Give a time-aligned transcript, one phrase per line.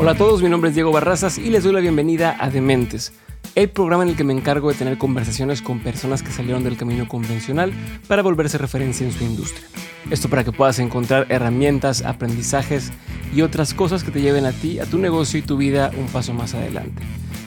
[0.00, 3.12] Hola a todos, mi nombre es Diego Barrazas y les doy la bienvenida a Dementes,
[3.56, 6.76] el programa en el que me encargo de tener conversaciones con personas que salieron del
[6.76, 7.72] camino convencional
[8.06, 9.66] para volverse referencia en su industria.
[10.08, 12.92] Esto para que puedas encontrar herramientas, aprendizajes
[13.34, 16.06] y otras cosas que te lleven a ti, a tu negocio y tu vida un
[16.06, 17.02] paso más adelante.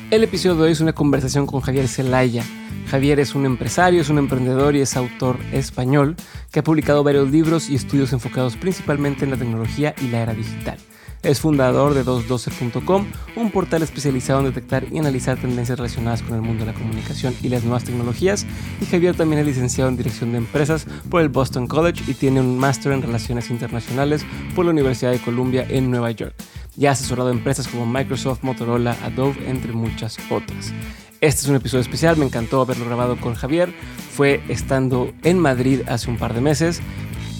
[0.09, 2.43] El episodio de hoy es una conversación con Javier Zelaya.
[2.89, 6.17] Javier es un empresario, es un emprendedor y es autor español
[6.51, 10.33] que ha publicado varios libros y estudios enfocados principalmente en la tecnología y la era
[10.33, 10.77] digital.
[11.23, 16.41] Es fundador de 212.com, un portal especializado en detectar y analizar tendencias relacionadas con el
[16.41, 18.47] mundo de la comunicación y las nuevas tecnologías.
[18.81, 22.39] Y Javier también es licenciado en Dirección de Empresas por el Boston College y tiene
[22.39, 24.25] un máster en Relaciones Internacionales
[24.55, 26.33] por la Universidad de Columbia en Nueva York.
[26.75, 30.73] Ya ha asesorado empresas como Microsoft, Motorola, Adobe, entre muchas otras.
[31.19, 33.71] Este es un episodio especial, me encantó haberlo grabado con Javier.
[34.11, 36.81] Fue estando en Madrid hace un par de meses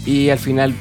[0.06, 0.76] y al final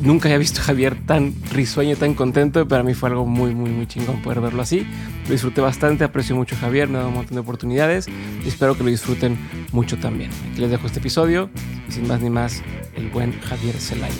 [0.00, 2.66] nunca había visto a Javier tan risueño, tan contento.
[2.66, 4.86] Para mí fue algo muy, muy, muy chingón poder verlo así.
[5.24, 8.48] Lo disfruté bastante, aprecio mucho a Javier, me ha dado un montón de oportunidades y
[8.48, 9.38] espero que lo disfruten
[9.72, 10.30] mucho también.
[10.50, 11.50] Aquí les dejo este episodio
[11.88, 12.62] y sin más ni más,
[12.94, 14.14] el buen Javier Zelaya.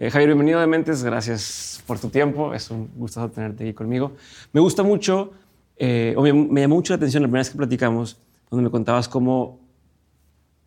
[0.00, 4.12] Eh, Javier, bienvenido de Mentes, gracias por tu tiempo, es un gusto tenerte aquí conmigo.
[4.52, 5.32] Me gusta mucho,
[5.76, 8.16] eh, o me, me llamó mucho la atención la primera vez que platicamos,
[8.50, 9.60] donde me contabas cómo,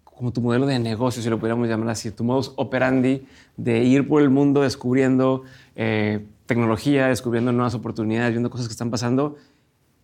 [0.03, 3.25] como tu modelo de negocio, si lo pudiéramos llamar así, tu modus operandi
[3.57, 5.43] de ir por el mundo descubriendo
[5.75, 9.37] eh, tecnología, descubriendo nuevas oportunidades, viendo cosas que están pasando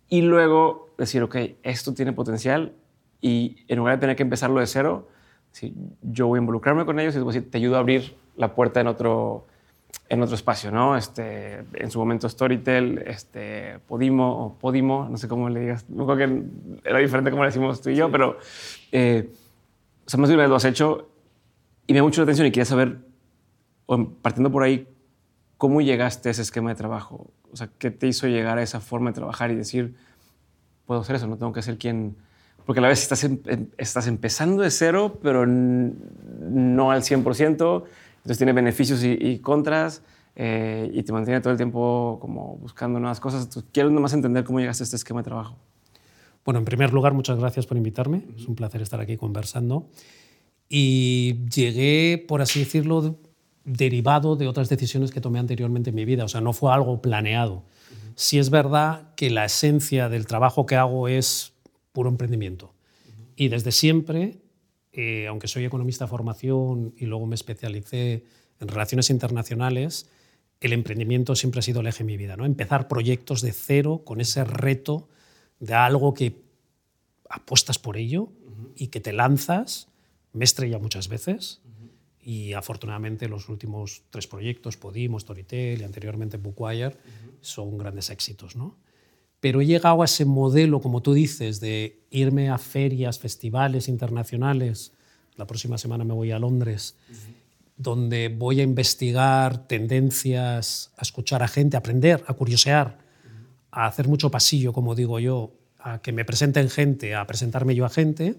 [0.08, 2.72] y luego decir, ok, esto tiene potencial
[3.20, 5.08] y en lugar de tener que empezarlo de cero,
[5.52, 8.86] si yo voy a involucrarme con ellos y te ayudo a abrir la puerta en
[8.86, 9.46] otro,
[10.08, 10.96] en otro espacio, ¿no?
[10.96, 16.06] Este, en su momento Storytel, este, Podimo o Podimo, no sé cómo le digas, no
[16.06, 16.42] creo que
[16.88, 18.38] era diferente como le decimos tú y yo, pero
[18.90, 19.30] eh,
[20.06, 21.10] o sea, más de una vez lo has hecho
[21.86, 22.98] y me da mucho la atención y quería saber,
[24.22, 24.88] partiendo por ahí,
[25.58, 27.30] ¿cómo llegaste a ese esquema de trabajo?
[27.52, 29.94] O sea, ¿qué te hizo llegar a esa forma de trabajar y decir,
[30.86, 32.16] puedo hacer eso, no tengo que ser quien...
[32.64, 37.84] Porque a la vez estás, em, em, estás empezando de cero, pero no al 100%,
[38.28, 40.02] entonces tiene beneficios y, contras
[40.36, 43.44] eh, y te mantiene todo el tiempo como buscando nuevas cosas.
[43.44, 45.56] Entonces, quiero nomás entender cómo llegaste a este esquema de trabajo.
[46.44, 48.26] Bueno, en primer lugar, muchas gracias por invitarme.
[48.36, 49.88] Es un placer estar aquí conversando.
[50.68, 53.18] Y llegué, por así decirlo,
[53.64, 56.24] derivado de otras decisiones que tomé anteriormente en mi vida.
[56.24, 57.64] O sea, no fue algo planeado.
[58.14, 61.54] Sí es verdad que la esencia del trabajo que hago es
[61.92, 62.74] puro emprendimiento.
[63.36, 64.42] Y desde siempre
[64.92, 68.24] eh, aunque soy economista de formación y luego me especialicé
[68.60, 70.08] en relaciones internacionales,
[70.60, 72.36] el emprendimiento siempre ha sido el eje de mi vida.
[72.36, 72.44] ¿no?
[72.44, 75.08] Empezar proyectos de cero con ese reto
[75.60, 76.40] de algo que
[77.28, 78.28] apuestas por ello
[78.74, 79.88] y que te lanzas.
[80.32, 81.60] Me estrella muchas veces
[82.20, 86.96] y afortunadamente los últimos tres proyectos, Podimo, Storytel y anteriormente Bookwire,
[87.40, 88.56] son grandes éxitos.
[88.56, 88.76] ¿no?
[89.40, 94.92] Pero he llegado a ese modelo, como tú dices, de irme a ferias, festivales internacionales.
[95.36, 96.96] La próxima semana me voy a Londres,
[97.76, 102.98] donde voy a investigar tendencias, a escuchar a gente, a aprender, a curiosear,
[103.70, 107.84] a hacer mucho pasillo, como digo yo, a que me presenten gente, a presentarme yo
[107.84, 108.34] a gente.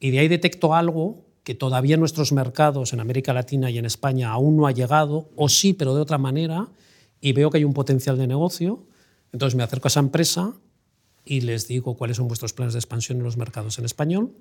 [0.00, 3.84] Y de ahí detecto algo que todavía en nuestros mercados, en América Latina y en
[3.84, 6.66] España, aún no ha llegado, o sí, pero de otra manera,
[7.20, 8.82] y veo que hay un potencial de negocio
[9.32, 10.54] entonces me acerco a esa empresa
[11.24, 14.32] y les digo cuáles son vuestros planes de expansión en los mercados en español.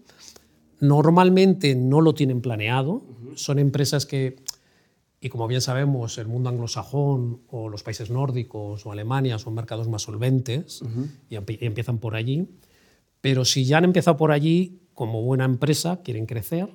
[0.79, 3.03] Normalmente no lo tienen planeado,
[3.35, 4.37] son empresas que,
[5.19, 9.87] y como bien sabemos, el mundo anglosajón o los países nórdicos o Alemania son mercados
[9.87, 10.81] más solventes
[11.29, 12.47] y, empiezan por allí.
[13.21, 16.69] Pero si ya han empezado por allí, como buena empresa, quieren crecer.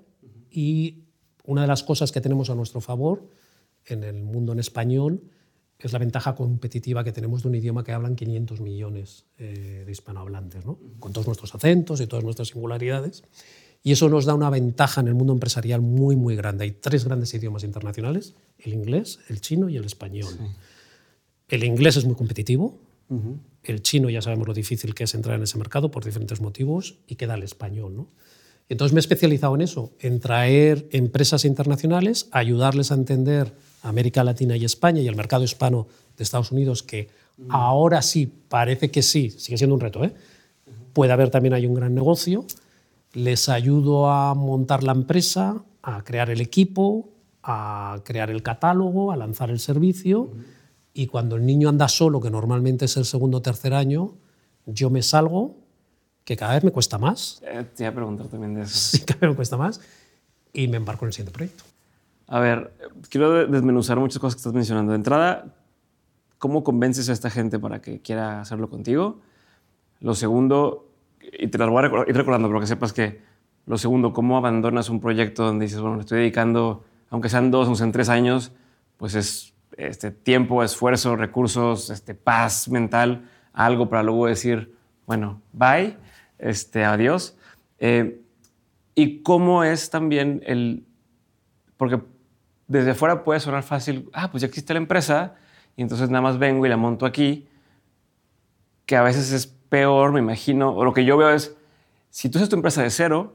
[0.50, 1.04] Y
[1.44, 3.28] una de las cosas que tenemos a nuestro favor
[3.84, 5.22] en el mundo en español
[5.86, 9.92] es la ventaja competitiva que tenemos de un idioma que hablan 500 millones eh, de
[9.92, 10.78] hispanohablantes, ¿no?
[10.98, 13.24] con todos nuestros acentos y todas nuestras singularidades.
[13.82, 16.64] Y eso nos da una ventaja en el mundo empresarial muy, muy grande.
[16.64, 20.34] Hay tres grandes idiomas internacionales, el inglés, el chino y el español.
[21.48, 22.78] El inglés es muy competitivo,
[23.64, 26.98] el chino ya sabemos lo difícil que es entrar en ese mercado por diferentes motivos
[27.06, 27.96] y queda el español.
[27.96, 28.08] ¿no?
[28.68, 34.56] Entonces me he especializado en eso, en traer empresas internacionales, ayudarles a entender América Latina
[34.56, 35.86] y España y el mercado hispano
[36.16, 37.08] de Estados Unidos, que
[37.48, 40.12] ahora sí, parece que sí, sigue siendo un reto, ¿eh?
[40.92, 42.44] puede haber también hay un gran negocio,
[43.12, 47.08] les ayudo a montar la empresa, a crear el equipo,
[47.42, 50.30] a crear el catálogo, a lanzar el servicio,
[50.92, 54.14] y cuando el niño anda solo, que normalmente es el segundo o tercer año,
[54.66, 55.56] yo me salgo,
[56.24, 57.40] que cada vez me cuesta más.
[57.44, 58.76] Eh, te iba a preguntar también de eso.
[58.76, 59.80] Sí, cada vez me cuesta más
[60.52, 61.64] y me embarco en el siguiente proyecto.
[62.30, 62.72] A ver,
[63.08, 64.92] quiero desmenuzar muchas cosas que estás mencionando.
[64.92, 65.52] De entrada,
[66.38, 69.20] ¿cómo convences a esta gente para que quiera hacerlo contigo?
[69.98, 70.88] Lo segundo,
[71.20, 73.20] y te las voy a ir recordando, pero que sepas que
[73.66, 77.66] lo segundo, ¿cómo abandonas un proyecto donde dices, bueno, le estoy dedicando, aunque sean dos,
[77.66, 78.52] aunque sean tres años,
[78.96, 84.72] pues es este, tiempo, esfuerzo, recursos, este, paz mental, algo para luego decir,
[85.04, 85.96] bueno, bye,
[86.38, 87.36] este, adiós.
[87.80, 88.20] Eh,
[88.94, 90.86] y cómo es también el,
[91.76, 91.98] porque
[92.70, 95.34] desde fuera puede sonar fácil, ah, pues ya existe la empresa
[95.76, 97.48] y entonces nada más vengo y la monto aquí,
[98.86, 101.56] que a veces es peor, me imagino, o lo que yo veo es,
[102.10, 103.34] si tú haces tu empresa de cero,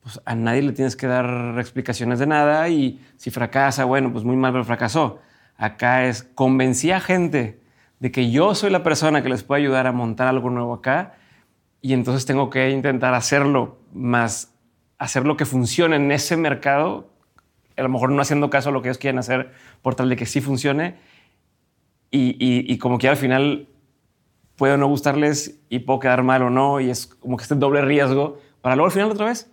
[0.00, 4.22] pues a nadie le tienes que dar explicaciones de nada y si fracasa, bueno, pues
[4.22, 5.18] muy mal, pero fracasó.
[5.56, 7.60] Acá es, convencí a gente
[7.98, 11.14] de que yo soy la persona que les puede ayudar a montar algo nuevo acá
[11.80, 14.54] y entonces tengo que intentar hacerlo más,
[14.98, 17.17] hacer lo que funcione en ese mercado
[17.78, 19.52] a lo mejor no haciendo caso a lo que ellos quieren hacer
[19.82, 20.96] por tal de que sí funcione.
[22.10, 23.68] Y, como que al final
[24.56, 27.82] puede no gustarles y puedo quedar mal o no, y es como que este doble
[27.82, 29.50] riesgo para luego al final otra vez,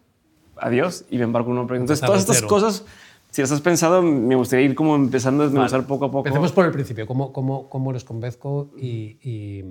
[0.57, 1.93] adiós, y me embarco en un proyecto.
[1.93, 2.85] Entonces, todas estas cosas,
[3.29, 6.27] si las has pensado, me gustaría ir como empezando a desmenuzar poco a poco.
[6.27, 9.63] Empecemos por el principio, cómo, cómo, cómo les convenzco y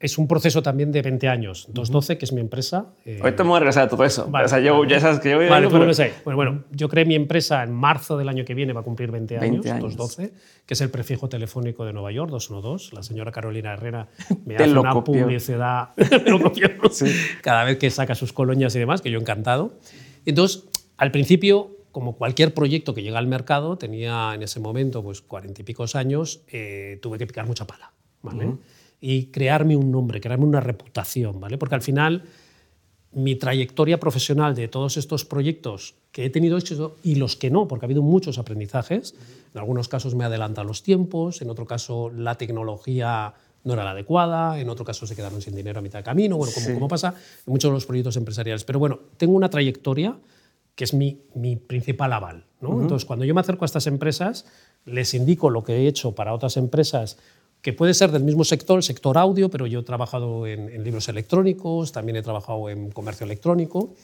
[0.00, 1.66] es un proceso también de 20 años.
[1.68, 2.86] 212, que es mi empresa.
[3.04, 4.30] Eh, Ahorita me voy a regresar a todo eso.
[4.32, 5.84] o sea, yo, ya sabes que yo voy vale, tú pero...
[6.24, 9.10] bueno, bueno, yo creé mi empresa en marzo del año que viene, va a cumplir
[9.10, 10.32] 20 años, 212,
[10.64, 12.94] que es el prefijo telefónico de Nueva York, 212.
[12.94, 14.08] La señora Carolina Herrera
[14.46, 15.90] me hace una publicidad
[17.42, 19.74] cada vez que saca sus colonias y demás, que yo encantado.
[20.24, 20.64] Entonces,
[20.96, 25.60] al principio, como cualquier proyecto que llega al mercado, tenía en ese momento pues 40
[25.60, 27.92] y pico años, eh, tuve que picar mucha pala.
[28.22, 28.54] ¿vale?
[29.00, 31.58] Y crearme un nombre, crearme una reputación, ¿vale?
[31.58, 32.24] Porque al final
[33.12, 37.66] mi trayectoria profesional de todos estos proyectos que he tenido éxito y los que no,
[37.66, 39.14] porque ha habido muchos aprendizajes,
[39.52, 43.90] en algunos casos me adelantan los tiempos, en otro caso la tecnología no era la
[43.90, 46.88] adecuada, en otro caso se quedaron sin dinero a mitad de camino, bueno, como, como
[46.88, 47.14] pasa
[47.46, 48.64] en muchos de los proyectos empresariales.
[48.64, 50.16] Pero bueno, tengo una trayectoria
[50.74, 52.46] que es mi, mi principal aval.
[52.60, 52.80] ¿no?
[52.80, 54.46] Entonces, cuando yo me acerco a estas empresas,
[54.86, 57.18] les indico lo que he hecho para otras empresas
[57.62, 61.08] que puede ser del mismo sector, el sector audio, pero yo he trabajado en, libros
[61.08, 63.94] electrónicos, también he trabajado en comercio electrónico,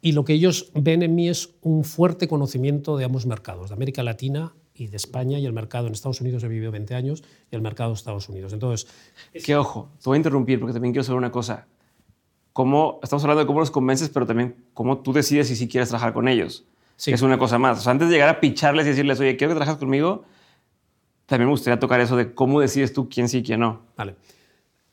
[0.00, 3.74] y lo que ellos ven en mí es un fuerte conocimiento de ambos mercados, de
[3.74, 7.22] América Latina y de España, y el mercado en Estados Unidos he vivido 20 años,
[7.50, 8.52] y el mercado de Estados Unidos.
[8.52, 8.88] Entonces,
[9.44, 11.66] que ojo, te voy a interrumpir porque también quiero saber una cosa.
[12.52, 15.90] ¿Cómo, estamos hablando de cómo los convences, pero también cómo tú decides si sí quieres
[15.90, 16.64] trabajar con ellos.
[16.96, 17.12] Sí.
[17.12, 17.86] Es una cosa más.
[17.86, 20.24] antes de llegar a picharles y decirles, oye, quiero que trabajes conmigo,
[21.28, 23.82] también me gustaría tocar eso de cómo decides tú quién sí y quién no.
[23.98, 24.16] Vale.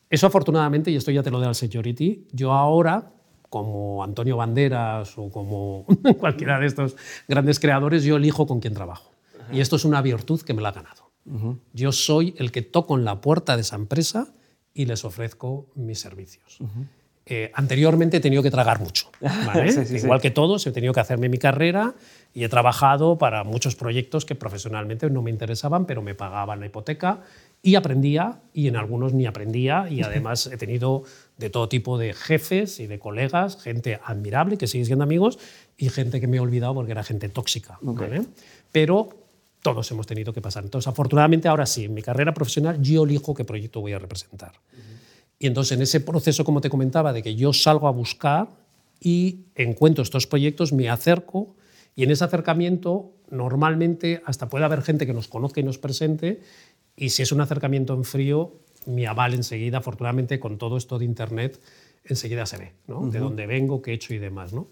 [0.09, 3.09] Eso afortunadamente, y esto ya te lo doy al security, yo ahora,
[3.49, 5.85] como Antonio Banderas o como
[6.19, 6.97] cualquiera de estos
[7.29, 9.11] grandes creadores, yo elijo con quién trabajo.
[9.49, 11.09] Y esto es una virtud que me la ha ganado.
[11.73, 14.27] Yo soy el que toco en la puerta de esa empresa
[14.73, 16.59] y les ofrezco mis servicios.
[17.25, 19.09] Eh, anteriormente he tenido que tragar mucho.
[19.91, 21.95] Igual que todos, he tenido que hacerme mi carrera
[22.35, 26.65] y he trabajado para muchos proyectos que profesionalmente no me interesaban, pero me pagaban la
[26.65, 27.21] hipoteca
[27.63, 31.03] y aprendía, y en algunos ni aprendía, y además he tenido
[31.37, 35.39] de todo tipo de jefes y de colegas, gente admirable, que sigue siendo amigos,
[35.77, 37.79] y gente que me he olvidado porque era gente tóxica.
[38.71, 39.09] Pero
[39.61, 40.65] todos hemos tenido que pasar.
[40.65, 44.51] Entonces, afortunadamente, ahora sí, en mi carrera profesional yo elijo qué proyecto voy a representar.
[45.39, 48.49] Y entonces en ese proceso, como te comentaba, de que yo salgo a buscar
[48.99, 51.55] y encuentro estos proyectos, me acerco
[51.95, 56.41] y en ese acercamiento normalmente hasta puede haber gente que nos conozca y nos presente
[56.95, 61.05] y si es un acercamiento en frío, mi aval enseguida, afortunadamente con todo esto de
[61.05, 61.59] Internet,
[62.03, 63.09] enseguida se ve, ¿no?
[63.09, 64.53] de dónde vengo, qué he hecho y demás.
[64.53, 64.67] ¿no?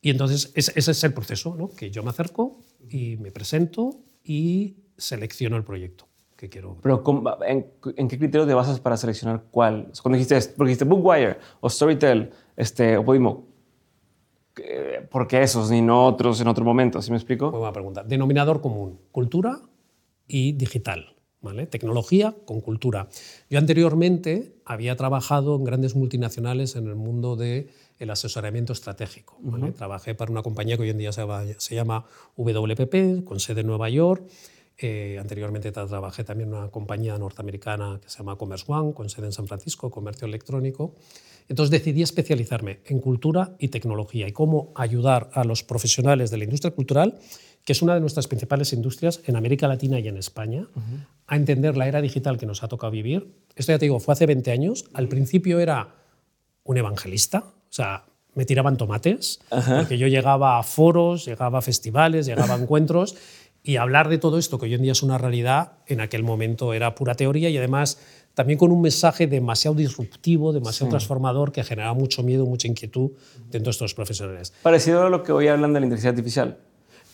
[0.00, 1.70] Y entonces ese, es el proceso, ¿no?
[1.70, 6.06] que yo me acerco y me presento y selecciono el proyecto
[6.48, 6.76] quiero.
[6.82, 7.02] Pero
[7.46, 9.90] ¿en, qué criterio te basas para seleccionar cuál?
[10.02, 13.46] Cuando dijiste, porque dijiste Bookwire o Storytel este, o Podimo,
[15.10, 17.00] ¿por qué esos ni no otros en otro momento?
[17.02, 17.50] ¿Sí me explico?
[17.50, 18.02] Buena pregunta.
[18.02, 19.60] Denominador común, cultura
[20.26, 21.16] y digital.
[21.40, 21.66] ¿Vale?
[21.66, 23.08] Tecnología con cultura.
[23.50, 27.68] Yo anteriormente había trabajado en grandes multinacionales en el mundo del
[27.98, 29.40] el asesoramiento estratégico.
[29.76, 31.24] Trabajé para una compañía que hoy en día se,
[31.58, 32.04] se llama
[32.36, 34.22] WPP, con sede en Nueva York,
[34.82, 39.26] eh, anteriormente trabajé también en una compañía norteamericana que se llama Commerce One, con sede
[39.26, 40.94] en San Francisco, comercio electrónico.
[41.48, 46.44] Entonces decidí especializarme en cultura y tecnología y cómo ayudar a los profesionales de la
[46.44, 47.18] industria cultural,
[47.64, 50.66] que es una de nuestras principales industrias en América Latina y en España,
[51.26, 53.34] a entender la era digital que nos ha tocado vivir.
[53.54, 54.84] Esto ya te digo, fue hace 20 años.
[54.94, 55.94] Al principio era
[56.64, 62.26] un evangelista, o sea, me tiraban tomates, porque yo llegaba a foros, llegaba a festivales,
[62.26, 63.14] llegaba a encuentros
[63.62, 66.72] y hablar de todo esto, que hoy en día es una realidad, en aquel momento
[66.72, 67.98] era pura teoría y además
[68.34, 73.10] también con un mensaje demasiado disruptivo, demasiado transformador, que generaba mucho miedo, mucha inquietud
[73.50, 74.52] dentro de estos profesionales.
[74.62, 76.58] Parecido a lo que hoy hablan de la inteligencia artificial.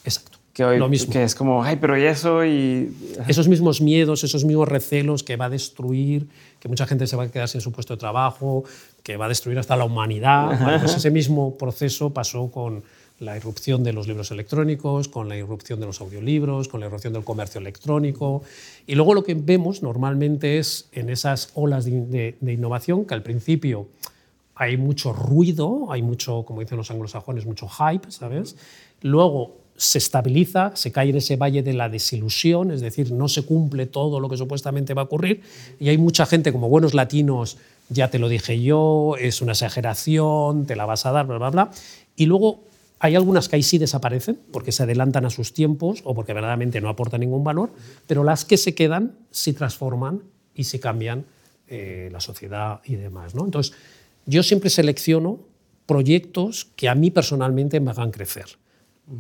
[0.05, 0.39] Exacto.
[0.53, 1.13] Que hoy, lo mismo.
[1.13, 2.45] Que es como, ay, pero ¿y eso?
[2.45, 2.93] Y...
[3.29, 6.29] Esos mismos miedos, esos mismos recelos que va a destruir,
[6.59, 8.65] que mucha gente se va a quedar sin su puesto de trabajo,
[9.03, 10.59] que va a destruir hasta la humanidad.
[10.61, 12.83] Bueno, pues ese mismo proceso pasó con
[13.21, 17.13] la irrupción de los libros electrónicos, con la irrupción de los audiolibros, con la irrupción
[17.13, 18.43] del comercio electrónico.
[18.87, 23.89] Y luego lo que vemos normalmente es en esas olas de, innovación que al principio
[24.55, 28.57] hay mucho ruido, hay mucho, como dicen los anglosajones, mucho hype, ¿sabes?
[29.03, 33.45] Luego se estabiliza, se cae en ese valle de la desilusión, es decir, no se
[33.45, 35.43] cumple todo lo que supuestamente va a ocurrir
[35.79, 37.59] y hay mucha gente como buenos latinos,
[37.89, 41.51] ya te lo dije yo, es una exageración, te la vas a dar, bla, bla,
[41.51, 41.71] bla.
[42.17, 42.61] Y luego
[43.01, 46.81] hay algunas que ahí sí desaparecen porque se adelantan a sus tiempos o porque verdaderamente
[46.81, 47.71] no aportan ningún valor,
[48.07, 50.23] pero las que se quedan sí transforman
[50.55, 51.25] y sí cambian
[51.69, 53.35] eh, la sociedad y demás.
[53.35, 53.45] ¿no?
[53.45, 53.75] Entonces,
[54.27, 55.41] yo siempre selecciono
[55.87, 58.47] proyectos que a mí personalmente me hagan crecer.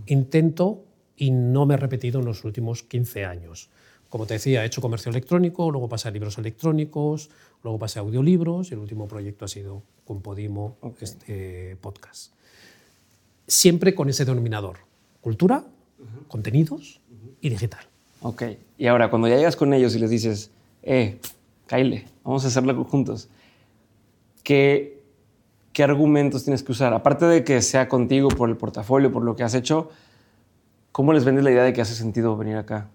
[0.07, 0.85] Intento,
[1.17, 3.71] y no me he repetido en los últimos 15 años.
[4.09, 7.31] Como te decía, he hecho comercio electrónico, luego pasé a libros electrónicos,
[7.63, 12.38] luego pasé a audiolibros y el último proyecto ha sido con Podimo este, Podcast
[13.49, 14.77] siempre con ese denominador,
[15.21, 15.65] cultura,
[16.29, 17.01] contenidos
[17.41, 17.81] y digital.
[18.21, 18.43] Ok,
[18.77, 20.51] y ahora cuando ya llegas con ellos y les dices,
[20.83, 21.19] eh,
[21.67, 23.29] Kyle, vamos a hacerlo juntos,
[24.43, 25.01] ¿qué,
[25.73, 26.93] ¿qué argumentos tienes que usar?
[26.93, 29.91] Aparte de que sea contigo por el portafolio, por lo que has hecho,
[30.93, 32.89] ¿cómo les vendes la idea de que hace sentido venir acá?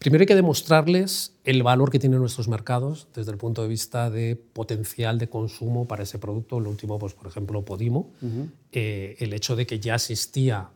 [0.00, 4.08] Primero hay que demostrarles el valor que tienen nuestros mercados desde el punto de vista
[4.08, 6.58] de potencial de consumo para ese producto.
[6.58, 8.10] Lo último, pues, por ejemplo, Podimo.
[8.72, 10.70] Eh, el hecho de que ya existía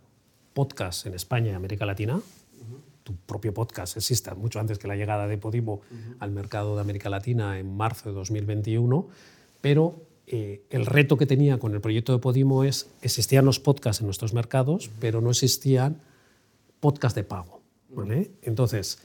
[0.52, 2.20] podcast en España y América Latina.
[3.02, 5.80] Tu propio podcast existe mucho antes que la llegada de Podimo
[6.18, 9.08] al mercado de América Latina en marzo de 2021.
[9.62, 14.02] Pero eh, el reto que tenía con el proyecto de Podimo es existían los podcasts
[14.02, 16.02] en nuestros mercados, pero no existían
[16.80, 17.62] podcasts de pago.
[17.88, 18.32] ¿vale?
[18.42, 18.98] Entonces,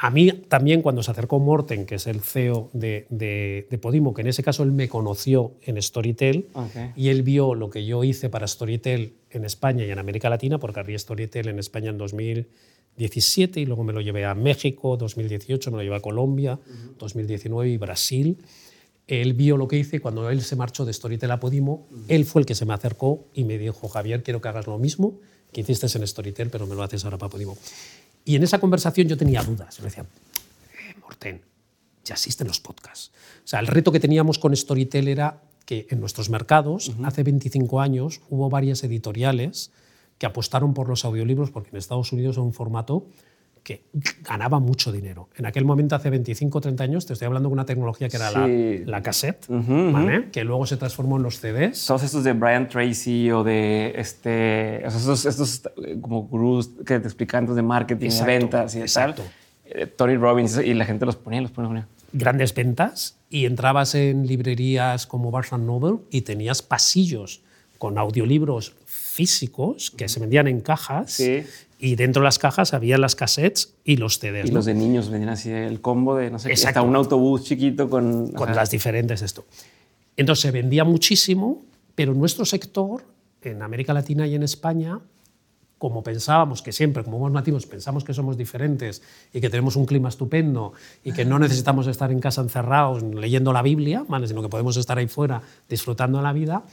[0.00, 4.28] a mí también cuando se acercó Morten, que es el CEO de, Podimo, que en
[4.28, 6.50] ese caso él me conoció en Storytel
[6.94, 10.58] y él vio lo que yo hice para Storytel en España y en América Latina,
[10.58, 15.72] porque abrí Storytel en España en 2017 y luego me lo llevé a México, 2018
[15.72, 16.60] me lo llevé a Colombia,
[17.00, 18.38] 2019 y Brasil.
[19.08, 22.24] Él vio lo que hice y cuando él se marchó de Storytel a Podimo, él
[22.24, 25.18] fue el que se me acercó y me dijo, Javier, quiero que hagas lo mismo
[25.52, 27.56] que hiciste en Storytel, pero me lo haces ahora para Podimo.
[28.28, 29.78] Y en esa conversación yo tenía dudas.
[29.78, 31.40] Yo decía, eh, Morten,
[32.04, 33.10] ya existen los podcasts.
[33.42, 37.80] O sea, el reto que teníamos con Storytel era que en nuestros mercados, hace 25
[37.80, 39.70] años, hubo varias editoriales
[40.18, 43.06] que apostaron por los audiolibros porque en Estados Unidos es un formato
[43.68, 43.82] que
[44.22, 45.28] ganaba mucho dinero.
[45.36, 48.16] En aquel momento, hace 25 o 30 años, te estoy hablando de una tecnología que
[48.16, 50.30] era la, la, cassette, ¿vale?
[50.32, 51.84] que luego se transformó en los CDs.
[51.84, 57.06] Todos estos de Brian Tracy o de este, estos, estos eh, como gurús que te
[57.06, 59.22] explican de marketing, de ventas y exacto.
[59.22, 59.82] tal.
[59.82, 61.86] Eh, Tony Robbins y la gente los ponía, los ponía.
[62.14, 67.42] Grandes ventas y entrabas en librerías como Barnes Noble y tenías pasillos
[67.76, 71.44] con audiolibros físicos que se vendían en cajas sí.
[71.78, 74.48] Y dentro de las cajas había las cassettes y los CDs.
[74.48, 77.88] Y los de niños venían así, el combo de, no sé, hasta un autobús chiquito
[77.88, 78.32] con...
[78.32, 79.46] Con las diferentes esto.
[80.16, 83.04] Entonces se vendía muchísimo, pero nuestro sector,
[83.42, 85.00] en América Latina y en España,
[85.78, 89.00] como pensábamos que siempre, como buenos nativos, pensamos que somos diferentes
[89.32, 90.72] y que tenemos un clima estupendo
[91.04, 94.26] y que no necesitamos estar en casa encerrados leyendo la Biblia, ¿vale?
[94.26, 96.64] sino que podemos estar ahí fuera disfrutando la vida,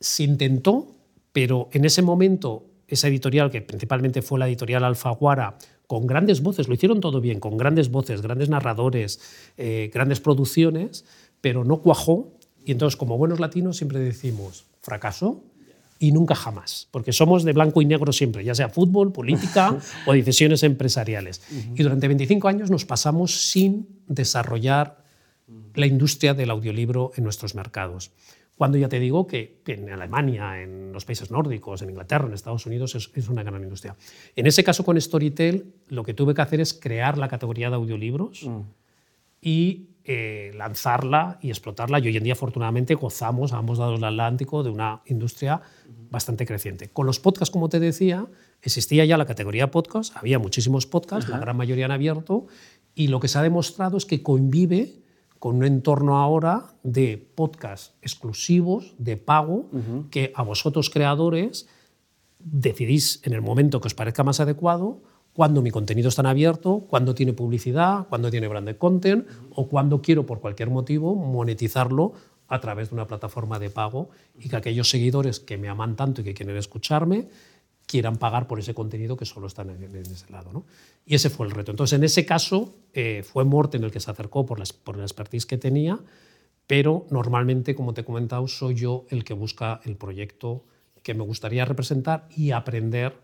[0.00, 0.94] se intentó
[1.34, 6.68] pero en ese momento, esa editorial, que principalmente fue la editorial Alfaguara, con grandes voces,
[6.68, 9.20] lo hicieron todo bien, con grandes voces, grandes narradores,
[9.56, 11.04] eh, grandes producciones,
[11.40, 12.32] pero no cuajó.
[12.64, 15.42] Y entonces, como buenos latinos, siempre decimos, fracasó
[15.98, 19.76] y nunca jamás, porque somos de blanco y negro siempre, ya sea fútbol, política
[20.06, 21.42] o decisiones empresariales.
[21.74, 25.04] Y durante 25 años nos pasamos sin desarrollar
[25.74, 28.10] la industria del audiolibro en nuestros mercados.
[28.56, 32.66] Cuando ya te digo que en Alemania, en los países nórdicos, en Inglaterra, en Estados
[32.66, 33.96] Unidos es, una gran industria.
[34.36, 37.76] En ese caso con Storytel, lo que tuve que hacer es crear la categoría de
[37.76, 38.60] audiolibros mm.
[39.40, 41.98] y eh, lanzarla y explotarla.
[41.98, 45.60] Y hoy en día, afortunadamente, gozamos a ambos lados del Atlántico de una industria
[46.10, 46.90] bastante creciente.
[46.90, 48.26] Con los podcasts, como te decía,
[48.62, 52.46] existía ya la categoría podcast, había muchísimos podcasts, la gran mayoría han abierto,
[52.94, 55.03] y lo que se ha demostrado es que convive
[55.44, 59.66] con un entorno ahora de podcast exclusivos, de pago,
[60.10, 61.68] que a vosotros creadores
[62.38, 65.02] decidís en el momento que os parezca más adecuado
[65.34, 70.00] cuando mi contenido está en abierto, cuando tiene publicidad, cuando tiene branded content o cuando
[70.00, 72.14] quiero por cualquier motivo monetizarlo
[72.48, 74.08] a través de una plataforma de pago
[74.38, 77.28] y que aquellos seguidores que me aman tanto y que quieren escucharme
[77.86, 80.52] quieran pagar por ese contenido que solo está en, ese lado.
[80.52, 80.64] ¿no?
[81.06, 81.70] Y ese fue el reto.
[81.70, 85.04] Entonces, en ese caso, eh, fue Morten el que se acercó por la, por la
[85.04, 85.98] expertise que tenía,
[86.66, 90.64] pero normalmente, como te he comentado, soy yo el que busca el proyecto
[91.02, 93.14] que me gustaría representar y aprender,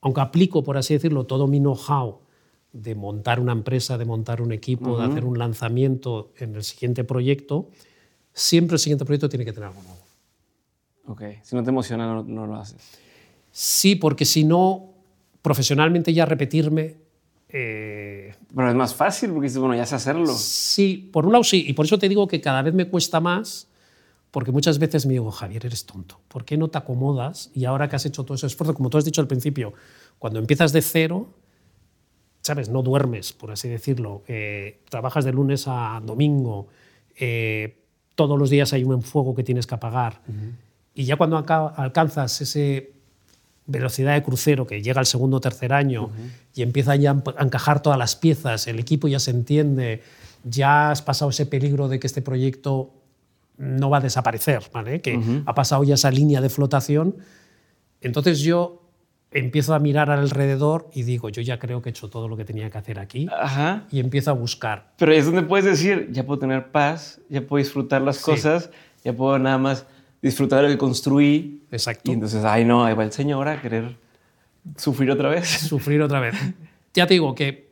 [0.00, 2.20] aunque aplico, por así decirlo, todo mi know-how
[2.72, 7.04] de montar una empresa, de montar un equipo, de hacer un lanzamiento en el siguiente
[7.04, 7.70] proyecto,
[8.32, 10.06] siempre el siguiente proyecto tiene que tener algo nuevo.
[11.06, 13.05] Ok, si no te emociona, no, no lo haces.
[13.58, 14.92] Sí, porque si no,
[15.40, 16.96] profesionalmente ya repetirme...
[17.48, 20.26] Eh, Pero es más fácil porque bueno, ya sé hacerlo.
[20.34, 23.18] Sí, por un lado sí, y por eso te digo que cada vez me cuesta
[23.18, 23.68] más,
[24.30, 27.50] porque muchas veces me digo, Javier, eres tonto, ¿por qué no te acomodas?
[27.54, 29.72] Y ahora que has hecho todo ese esfuerzo, como tú has dicho al principio,
[30.18, 31.30] cuando empiezas de cero,
[32.42, 32.68] ¿sabes?
[32.68, 36.66] No duermes, por así decirlo, eh, trabajas de lunes a domingo,
[37.18, 37.86] eh,
[38.16, 40.20] todos los días hay un fuego que tienes que apagar.
[40.94, 42.95] Y ya cuando alcanzas ese
[43.66, 46.10] velocidad de crucero que llega al segundo o tercer año
[46.54, 50.02] y empiezan ya a encajar todas las piezas, el equipo ya se entiende,
[50.44, 52.90] ya has pasado ese peligro de que este proyecto
[53.58, 55.00] no va a desaparecer, ¿vale?
[55.00, 57.16] que ha pasado ya esa línea de flotación,
[58.00, 58.82] entonces yo
[59.32, 62.44] empiezo a mirar alrededor y digo, yo ya creo que he hecho todo lo que
[62.44, 63.28] tenía que hacer aquí
[63.90, 64.92] y empiezo a buscar.
[64.96, 68.70] Pero es donde puedes decir, ya puedo tener paz, ya puedo disfrutar las cosas,
[69.04, 69.86] ya puedo nada más
[70.26, 71.62] disfrutar el construir.
[71.70, 72.10] Exacto.
[72.10, 73.96] Y entonces, ay no, ahí va el señor a querer
[74.76, 75.48] sufrir otra vez.
[75.68, 76.34] Sufrir otra vez.
[76.92, 77.66] ya te digo que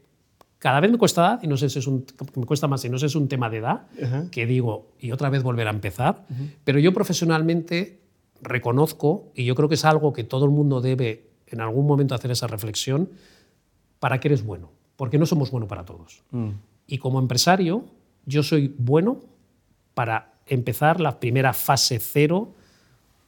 [0.59, 2.07] cada vez me cuesta edad, y no sé si es un,
[2.37, 3.83] me cuesta más, y no sé si es un tema de edad,
[4.31, 6.25] que digo, y otra vez volver a empezar,
[6.65, 8.01] pero yo profesionalmente
[8.41, 12.15] reconozco, y yo creo que es algo que todo el mundo debe en algún momento
[12.15, 13.11] hacer esa reflexión,
[13.99, 14.71] ¿para qué eres bueno?
[14.97, 16.23] Porque no somos buenos para todos.
[16.31, 16.51] Mm.
[16.87, 17.85] Y como empresario,
[18.25, 19.21] yo soy bueno
[19.93, 22.53] para empezar la primera fase cero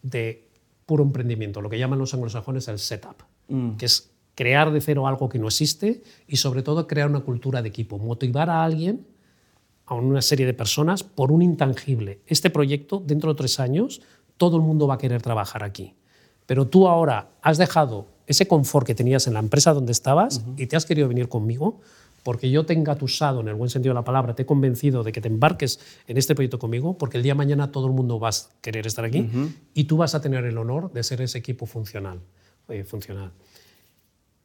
[0.03, 0.45] de
[0.85, 3.77] puro emprendimiento, lo que llaman los anglosajones el setup, mm.
[3.77, 7.63] que es crear de cero algo que no existe y sobre todo crear una cultura
[7.63, 9.07] de equipo, motivar a alguien,
[9.87, 12.21] a una serie de personas, por un intangible.
[12.27, 14.03] Este proyecto, dentro de tres años,
[14.37, 15.95] todo el mundo va a querer trabajar aquí.
[16.47, 20.67] Pero tú ahora has dejado ese confort que tenías en la empresa donde estabas y
[20.67, 21.81] te has querido venir conmigo
[22.27, 25.05] porque yo te he engatusado, en el buen sentido de la palabra, te he convencido
[25.05, 27.93] de que te embarques en este proyecto conmigo, porque el día de mañana todo el
[27.93, 29.31] mundo va a querer estar aquí
[29.75, 32.19] y tú vas a tener el honor de ser ese equipo funcional.
[32.69, 33.31] Eh, funcional.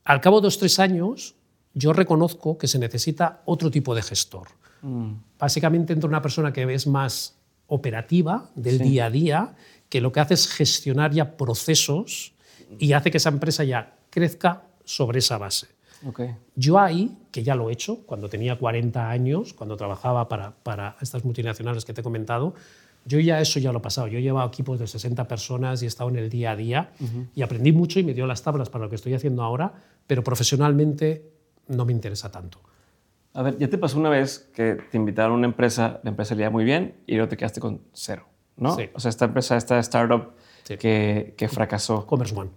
[0.03, 1.33] Al cabo de dos tres años,
[1.73, 4.49] yo reconozco que se necesita otro tipo de gestor.
[4.83, 5.13] Mm.
[5.39, 9.55] Básicamente entre una persona que es más operativa del día a día,
[9.89, 12.35] que lo que hace es gestionar ya procesos
[12.77, 15.80] y hace que esa empresa ya crezca sobre esa base.
[16.55, 20.97] Yo ahí, que ya lo he hecho, cuando tenía 40 años, cuando trabajaba para, para
[21.01, 22.55] estas multinacionales que te he comentado,
[23.05, 24.07] yo ya eso ya lo he pasado.
[24.07, 26.91] Yo he llevado equipos de 60 personas y he estado en el día a día
[27.35, 29.73] y aprendí mucho y me dio las tablas para lo que estoy haciendo ahora,
[30.07, 31.31] pero profesionalmente
[31.67, 32.59] no me interesa tanto.
[33.33, 36.35] A ver, ya te pasó una vez que te invitaron a una empresa, la empresa
[36.35, 38.75] le iba muy bien y luego te quedaste con cero, ¿no?
[38.75, 38.89] Sí.
[38.93, 40.33] O sea, esta empresa, esta startup
[40.65, 42.05] que, que fracasó.
[42.05, 42.49] Commerce One.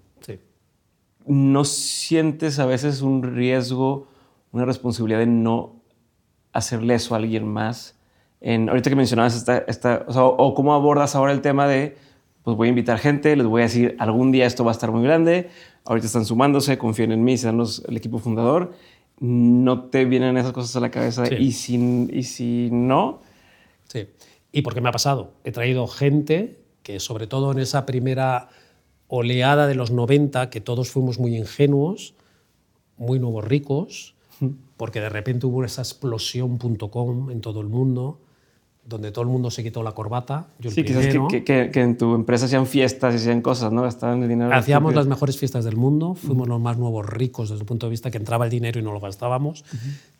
[1.26, 4.08] ¿No sientes a veces un riesgo,
[4.52, 5.82] una responsabilidad de no
[6.52, 7.98] hacerle eso a alguien más?
[8.40, 11.96] En, ahorita que mencionabas esta, esta o, cómo abordas ahora el tema de,
[12.42, 14.90] pues voy a invitar gente, les voy a decir, algún día esto va a estar
[14.90, 15.48] muy grande,
[15.84, 18.72] ahorita están sumándose, confíen en mí, sean los, el equipo fundador,
[19.18, 23.22] no te vienen esas cosas a la cabeza y, si, y si no...
[23.88, 24.08] Sí,
[24.52, 28.50] y porque me ha pasado, he traído gente que sobre todo en esa primera
[29.14, 32.14] oleada de los 90 que todos fuimos muy ingenuos,
[32.96, 34.14] muy nuevos ricos,
[34.76, 38.18] porque de repente hubo esa explosión.com en todo el mundo,
[38.84, 40.48] donde todo el mundo se quitó la corbata.
[40.58, 43.82] Yo sí, quizás que, que, en tu empresa hacían fiestas y hacían cosas, ¿no?
[43.82, 44.52] Gastaban el dinero.
[44.52, 47.90] Hacíamos las mejores fiestas del mundo, fuimos los más nuevos ricos desde el punto de
[47.90, 49.64] vista que entraba el dinero y no lo gastábamos.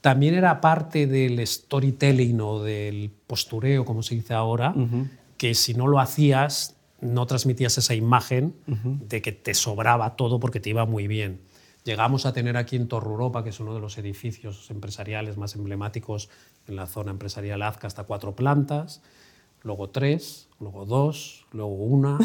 [0.03, 4.73] También era parte del storytelling o del postureo, como se dice ahora,
[5.37, 10.61] que si no lo hacías no transmitías esa imagen de que te sobraba todo porque
[10.61, 11.41] te iba muy bien.
[11.85, 15.55] Llegamos a tener aquí en Torre Europa, que es uno de los edificios empresariales más
[15.55, 16.31] emblemáticos
[16.67, 19.03] en la zona empresarial Azca, hasta cuatro plantas,
[19.63, 22.19] luego tres, luego dos, luego una,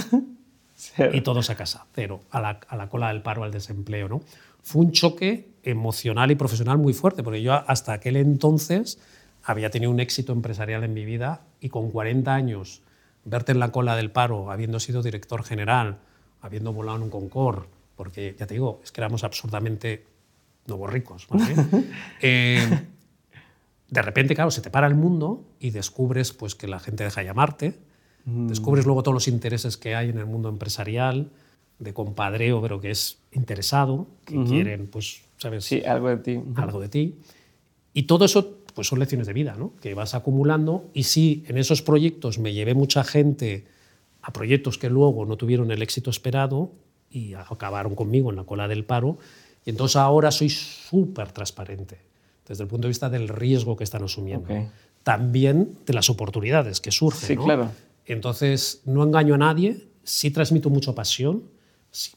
[1.13, 4.07] y todos a casa, cero, a la, a la, cola del paro, al desempleo.
[4.07, 4.21] ¿no?
[4.63, 8.97] Fue un choque emocional y profesional muy fuerte, porque yo hasta aquel entonces
[9.43, 12.81] había tenido un éxito empresarial en mi vida y con 40 años
[13.29, 15.99] verte en la cola del paro, habiendo sido director general,
[16.41, 20.05] habiendo volado en un Concorde, porque ya te digo, es que éramos absurdamente
[20.67, 21.27] nuevos ricos.
[21.29, 21.55] ¿vale?
[22.21, 22.85] Eh,
[23.89, 27.23] de repente, claro, se te para el mundo y descubres pues, que la gente deja
[27.23, 27.79] llamarte,
[28.25, 31.31] descubres luego todos los intereses que hay en el mundo empresarial,
[31.79, 35.65] de compadreo, pero que es interesado, que quieren, pues, ¿sabes?
[35.65, 36.39] Sí, algo de ti.
[36.55, 37.19] Algo de ti.
[37.93, 39.73] Y todo eso pues son lecciones de vida, ¿no?
[39.81, 40.89] que vas acumulando.
[40.93, 43.65] Y sí, en esos proyectos me llevé mucha gente
[44.21, 46.71] a proyectos que luego no tuvieron el éxito esperado
[47.11, 49.17] y acabaron conmigo en la cola del paro.
[49.65, 51.97] Y entonces ahora soy súper transparente
[52.47, 54.47] desde el punto de vista del riesgo que están asumiendo.
[55.03, 57.27] También de las oportunidades que surgen.
[57.27, 57.71] Sí, claro.
[58.05, 61.43] Entonces, no engaño a nadie, sí transmito mucha pasión,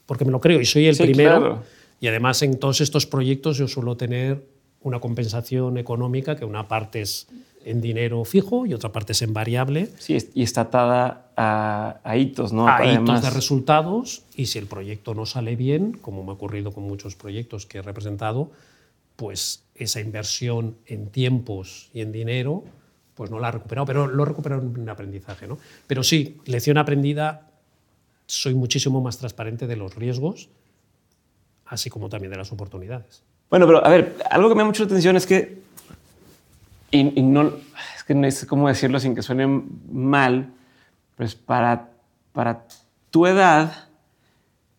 [0.07, 1.65] porque me lo creo y soy el primero.
[1.99, 4.47] Y además en todos estos proyectos yo suelo tener
[4.83, 7.29] una compensación económica que una parte es
[7.65, 9.89] en dinero fijo y otra parte es en variable.
[9.99, 12.67] Sí, y está atada a, hitos, ¿no?
[12.67, 16.73] A hitos de resultados y si el proyecto no sale bien, como me ha ocurrido
[16.73, 18.51] con muchos proyectos que he representado,
[19.17, 22.65] pues esa inversión en tiempos y en dinero,
[23.15, 25.59] pues no la he recuperado, pero lo he recuperado en aprendizaje, ¿no?
[25.87, 27.51] Pero sí, lección aprendida,
[28.27, 30.49] soy muchísimo más transparente de los riesgos,
[31.67, 33.23] así como también de las oportunidades.
[33.53, 35.61] Bueno, pero a ver, algo que me ha mucho la atención es que,
[36.91, 37.53] y, no,
[37.95, 39.47] es que no sé cómo decirlo sin que suene
[39.93, 40.55] mal,
[41.19, 41.91] pues para,
[42.33, 42.65] para
[43.11, 43.91] tu edad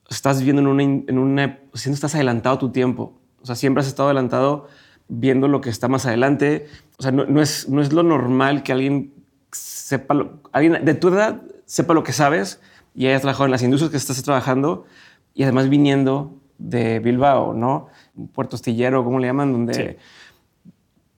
[0.09, 3.13] estás viviendo en una, en una, siendo estás adelantado tu tiempo.
[3.43, 4.67] O sea, siempre has estado adelantado
[5.07, 6.67] viendo lo que está más adelante.
[6.97, 9.13] O sea, no, es, no es lo normal que alguien
[9.51, 10.15] sepa,
[10.51, 12.59] alguien de tu edad sepa lo que sabes
[12.95, 14.87] y hayas trabajado en las industrias que estás trabajando
[15.35, 17.87] y además viniendo de Bilbao, ¿no?
[18.33, 19.51] Puerto Astillero, ¿cómo le llaman?
[19.51, 19.97] Donde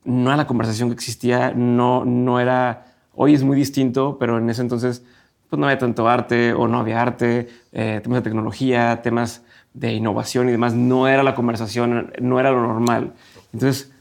[0.04, 2.86] no era la conversación que existía, no, no era...
[3.14, 5.04] Hoy es muy distinto, pero en ese entonces
[5.50, 9.44] pues no había tanto arte o no había arte, eh, temas de tecnología, temas
[9.74, 10.74] de innovación y demás.
[10.74, 13.14] No era la conversación, no era lo normal.
[13.54, 13.92] Entonces,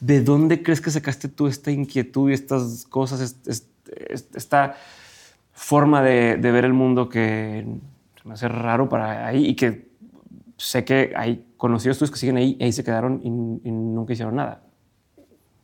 [0.00, 3.36] ¿de dónde crees que sacaste tú esta inquietud y estas cosas,
[4.34, 4.76] esta
[5.52, 7.64] forma de, de ver el mundo que
[8.24, 9.87] me hace raro para ahí y que
[10.58, 14.36] sé que hay conocidos tuyos que siguen ahí y ahí se quedaron y, nunca hicieron
[14.36, 14.62] nada.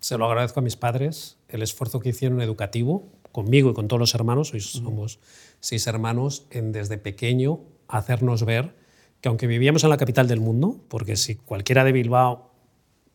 [0.01, 4.01] Se lo agradezco a mis padres, el esfuerzo que hicieron educativo, conmigo y con todos
[4.01, 5.19] los hermanos, hoy somos
[5.61, 8.75] seis hermanos, en desde pequeño hacernos ver
[9.21, 12.51] que aunque vivíamos en la capital del mundo, porque si cualquiera de Bilbao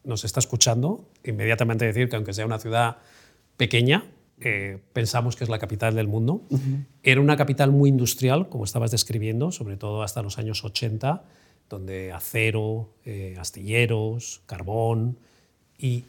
[0.04, 2.98] nos está escuchando, inmediatamente decir que aunque sea una ciudad
[3.56, 4.06] pequeña,
[4.42, 6.44] eh, pensamos que es la capital del mundo.
[7.04, 11.24] Era una capital muy industrial, como estabas describiendo, sobre todo hasta los años 80,
[11.69, 15.17] donde acero, eh, astilleros, carbón
[15.77, 16.03] y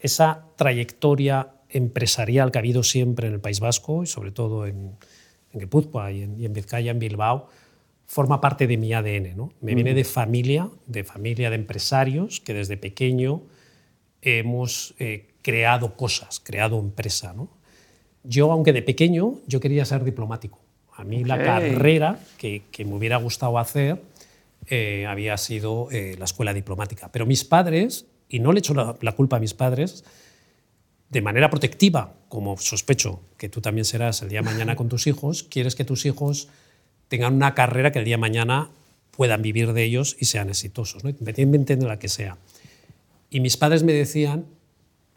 [0.00, 4.96] esa trayectoria empresarial que ha habido siempre en el País Vasco y sobre todo en,
[5.52, 7.48] en Guipúzcoa y en, Vizcaya, en Bilbao,
[8.06, 9.36] forma parte de mi ADN.
[9.36, 9.52] ¿no?
[9.60, 13.42] Me viene de familia, de familia de empresarios que desde pequeño
[14.20, 17.32] hemos eh, creado cosas, creado empresa.
[17.34, 17.48] ¿no?
[18.24, 20.60] Yo, aunque de pequeño, yo quería ser diplomático.
[20.96, 24.00] A mí la carrera que, que me hubiera gustado hacer
[24.68, 27.10] eh, había sido eh, la escuela diplomática.
[27.12, 30.04] Pero mis padres, y no le echo la, la, culpa a mis padres,
[31.10, 35.06] de manera protectiva, como sospecho que tú también serás el día de mañana con tus
[35.06, 36.48] hijos, quieres que tus hijos
[37.08, 38.70] tengan una carrera que el día de mañana
[39.16, 41.10] puedan vivir de ellos y sean exitosos, ¿no?
[41.10, 42.36] independientemente de la que sea.
[43.30, 44.46] Y mis padres me decían,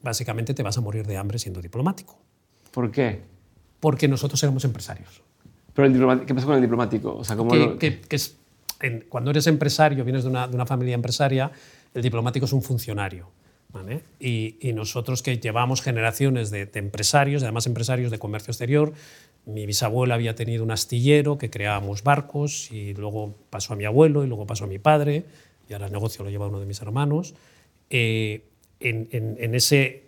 [0.01, 2.17] básicamente te vas a morir de hambre siendo diplomático.
[2.71, 3.21] ¿Por qué?
[3.79, 5.21] Porque nosotros éramos empresarios.
[5.73, 7.15] ¿Pero el ¿qué pasa con el diplomático?
[7.15, 8.19] O sea, ¿cómo que, que
[8.81, 11.51] es cuando eres empresario, vienes de una, familia empresaria,
[11.93, 13.29] el diplomático es un funcionario.
[14.19, 18.93] Y, nosotros que llevamos generaciones de, empresarios, además empresarios de comercio exterior,
[19.45, 24.23] mi bisabuela había tenido un astillero que creábamos barcos y luego pasó a mi abuelo
[24.23, 25.25] y luego pasó a mi padre
[25.69, 27.33] y ahora el negocio lo lleva uno de mis hermanos.
[27.89, 28.41] Eh,
[28.79, 30.03] en, ese,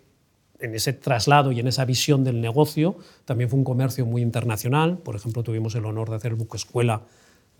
[0.58, 4.98] en ese traslado y en esa visión del negocio también fue un comercio muy internacional.
[4.98, 7.02] Por ejemplo, tuvimos el honor de hacer el buque escuela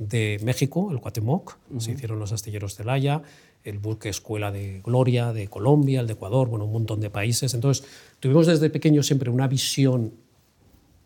[0.00, 3.20] de México, el Cuatemoc, se hicieron los astilleros de Laya,
[3.64, 7.52] el buque escuela de Gloria, de Colombia, el de Ecuador, bueno, un montón de países.
[7.52, 7.86] Entonces,
[8.18, 10.14] tuvimos desde pequeño siempre una visión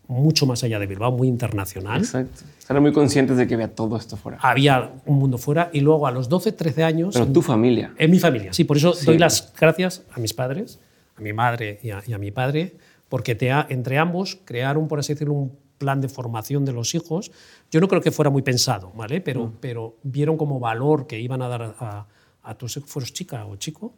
[0.06, 2.02] mucho más allá de Bilbao, muy internacional.
[2.02, 2.44] Exacto.
[2.56, 4.38] Estaban muy conscientes de que había todo esto fuera.
[4.40, 7.14] Había un mundo fuera y luego a los 12, 13 años...
[7.14, 7.94] Pero tu familia.
[7.98, 8.62] En mi familia, sí.
[8.62, 10.78] Por eso doy las gracias a mis padres,
[11.16, 12.76] a mi madre y a, mi padre,
[13.08, 17.32] porque te entre ambos crearon, por así decirlo, un plan de formación de los hijos,
[17.70, 19.20] yo no creo que fuera muy pensado, ¿vale?
[19.20, 19.56] Pero, mm.
[19.60, 22.06] pero vieron como valor que iban a dar a,
[22.42, 23.94] a tus fueros chica o chico.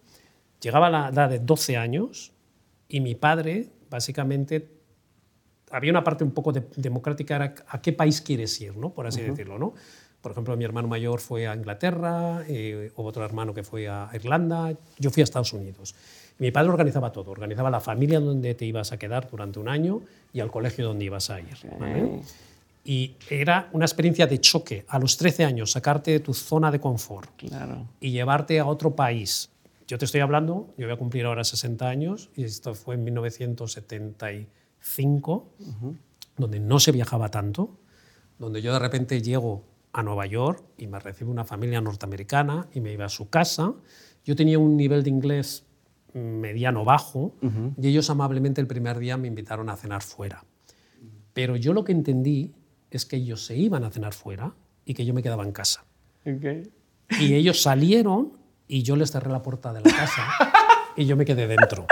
[0.60, 2.32] Llegaba a la edad de 12 años
[2.88, 4.70] Y mi padre, básicamente,
[5.70, 8.90] había una parte un poco de- democrática, era a qué país quieres ir, ¿no?
[8.94, 9.58] por así decirlo.
[9.58, 9.74] ¿no?
[10.20, 14.10] Por ejemplo, mi hermano mayor fue a Inglaterra, eh, hubo otro hermano que fue a
[14.14, 15.94] Irlanda, yo fui a Estados Unidos.
[16.38, 20.00] Mi padre organizaba todo, organizaba la familia donde te ibas a quedar durante un año
[20.32, 21.56] y al colegio donde ibas a ir.
[21.78, 22.20] ¿vale?
[22.84, 24.84] Y era una experiencia de choque.
[24.88, 27.86] A los 13 años, sacarte de tu zona de confort Claro.
[28.00, 29.50] y llevarte a otro país.
[29.88, 33.04] Yo te estoy hablando, yo voy a cumplir ahora 60 años y esto fue en
[33.04, 35.46] 1975,
[36.36, 37.70] donde no se viajaba tanto,
[38.38, 39.62] donde yo de repente llego
[39.96, 43.72] a Nueva York y me recibe una familia norteamericana y me iba a su casa.
[44.24, 45.64] Yo tenía un nivel de inglés
[46.12, 47.34] mediano bajo
[47.80, 50.44] y ellos amablemente el primer día me invitaron a cenar fuera.
[51.32, 52.54] Pero yo lo que entendí
[52.90, 54.52] es que ellos se iban a cenar fuera
[54.84, 55.84] y que yo me quedaba en casa.
[56.26, 56.68] Ok.
[57.18, 58.34] Y ellos salieron
[58.68, 60.22] y yo les cerré la puerta de la casa
[60.96, 61.86] y yo me quedé dentro.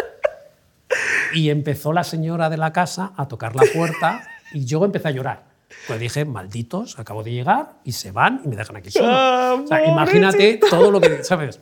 [1.33, 5.13] Y empezó la señora de la casa a tocar la puerta y yo empecé a
[5.13, 5.54] llorar.
[5.87, 9.09] Pues dije, malditos, acabo de llegar y se van y me dejan aquí solo.
[9.11, 11.61] Ah, O sea, imagínate todo lo que, ¿sabes?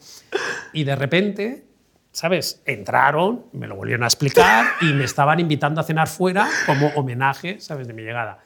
[0.72, 1.64] Y de repente,
[2.12, 2.62] ¿sabes?
[2.66, 7.60] Entraron, me lo volvieron a explicar y me estaban invitando a cenar fuera como homenaje,
[7.60, 7.86] ¿sabes?
[7.88, 8.38] De mi llegada.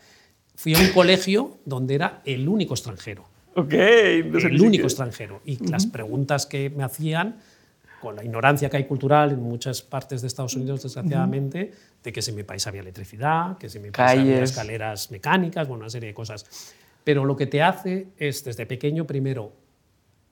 [0.55, 3.25] Fui a un colegio donde era el único extranjero
[3.55, 3.73] Ok.
[3.75, 5.43] el único extranjero.
[5.45, 7.37] Y las preguntas que me hacían,
[8.07, 11.73] con la ignorancia que hay cultural en muchas partes de Estados Unidos, desgraciadamente,
[12.05, 15.11] de que si en mi país había electricidad, que si en mi país había escaleras
[15.11, 16.47] mecánicas, bueno, una serie de cosas.
[17.03, 19.53] Pero lo que te hace es, desde pequeño, primero,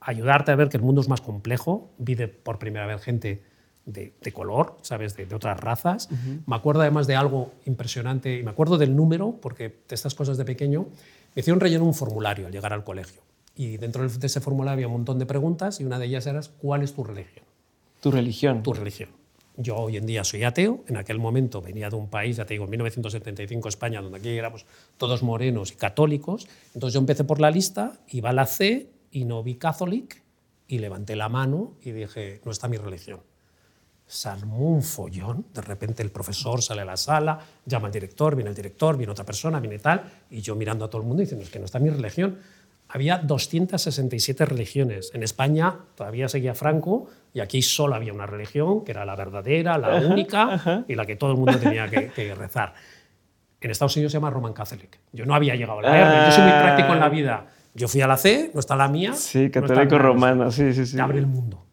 [0.00, 1.90] ayudarte a ver que el mundo es más complejo.
[1.98, 3.42] Vi de- por primera vez gente
[3.87, 5.16] de, de color, ¿sabes?
[5.16, 6.08] De, de otras razas.
[6.46, 10.37] Me acuerdo además de algo impresionante, y me acuerdo del número, porque de estas cosas
[10.38, 10.87] de pequeño,
[11.34, 13.20] me hicieron rellenar un formulario al llegar al colegio.
[13.56, 16.40] Y dentro de ese formulario había un montón de preguntas y una de ellas era
[16.60, 17.44] ¿cuál es tu religión?
[18.05, 18.62] Tu religión.
[18.62, 19.09] tu religión.
[19.57, 22.53] Yo hoy en día soy ateo, en aquel momento venía de un país, ya te
[22.53, 24.67] digo, en 1975 España, donde aquí éramos
[24.99, 29.25] todos morenos y católicos, entonces yo empecé por la lista, iba a la C y
[29.25, 30.23] no vi catholic
[30.69, 33.21] y levanté la mano y dije, no está mi religión.
[34.07, 38.37] Se armó un follón, de repente el profesor sale a la sala, llama al director,
[38.37, 41.23] viene el director, viene otra persona, viene tal, y yo mirando a todo el mundo
[41.23, 42.38] diciendo, es que no está mi religión.
[42.94, 45.11] Había 267 religiones.
[45.14, 49.76] En España todavía seguía Franco y aquí solo había una religión, que era la verdadera,
[49.78, 52.72] la única y la que todo el mundo tenía que, que rezar.
[53.61, 55.00] En Estados Unidos se llama Roman Catholic.
[55.12, 56.26] Yo no había llegado a la R.
[56.26, 57.46] Yo soy muy práctico en la vida.
[57.74, 59.12] Yo fui a la C, no está la mía.
[59.14, 60.94] Sí, no católico la- romano, sí, sí, sí.
[60.94, 61.64] Te abre el mundo.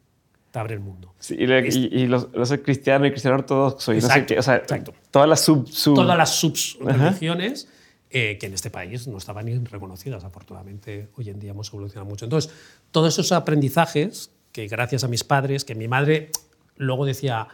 [0.49, 1.13] Te abre el mundo.
[1.19, 4.33] Sí, y, le- y- y los, los cristiano y cristiano ortodoxo y no sé Exacto,
[4.33, 4.39] qué.
[4.39, 4.93] O sea, exacto.
[5.11, 5.67] todas las sub.
[5.69, 7.69] sub- todas las subreligiones
[8.11, 10.23] eh, que en este país no estaban ni reconocidas.
[10.23, 12.25] Afortunadamente, hoy en día hemos evolucionado mucho.
[12.25, 12.51] Entonces,
[12.91, 16.29] todos esos aprendizajes que gracias a mis padres, que mi madre
[16.75, 17.47] luego decía,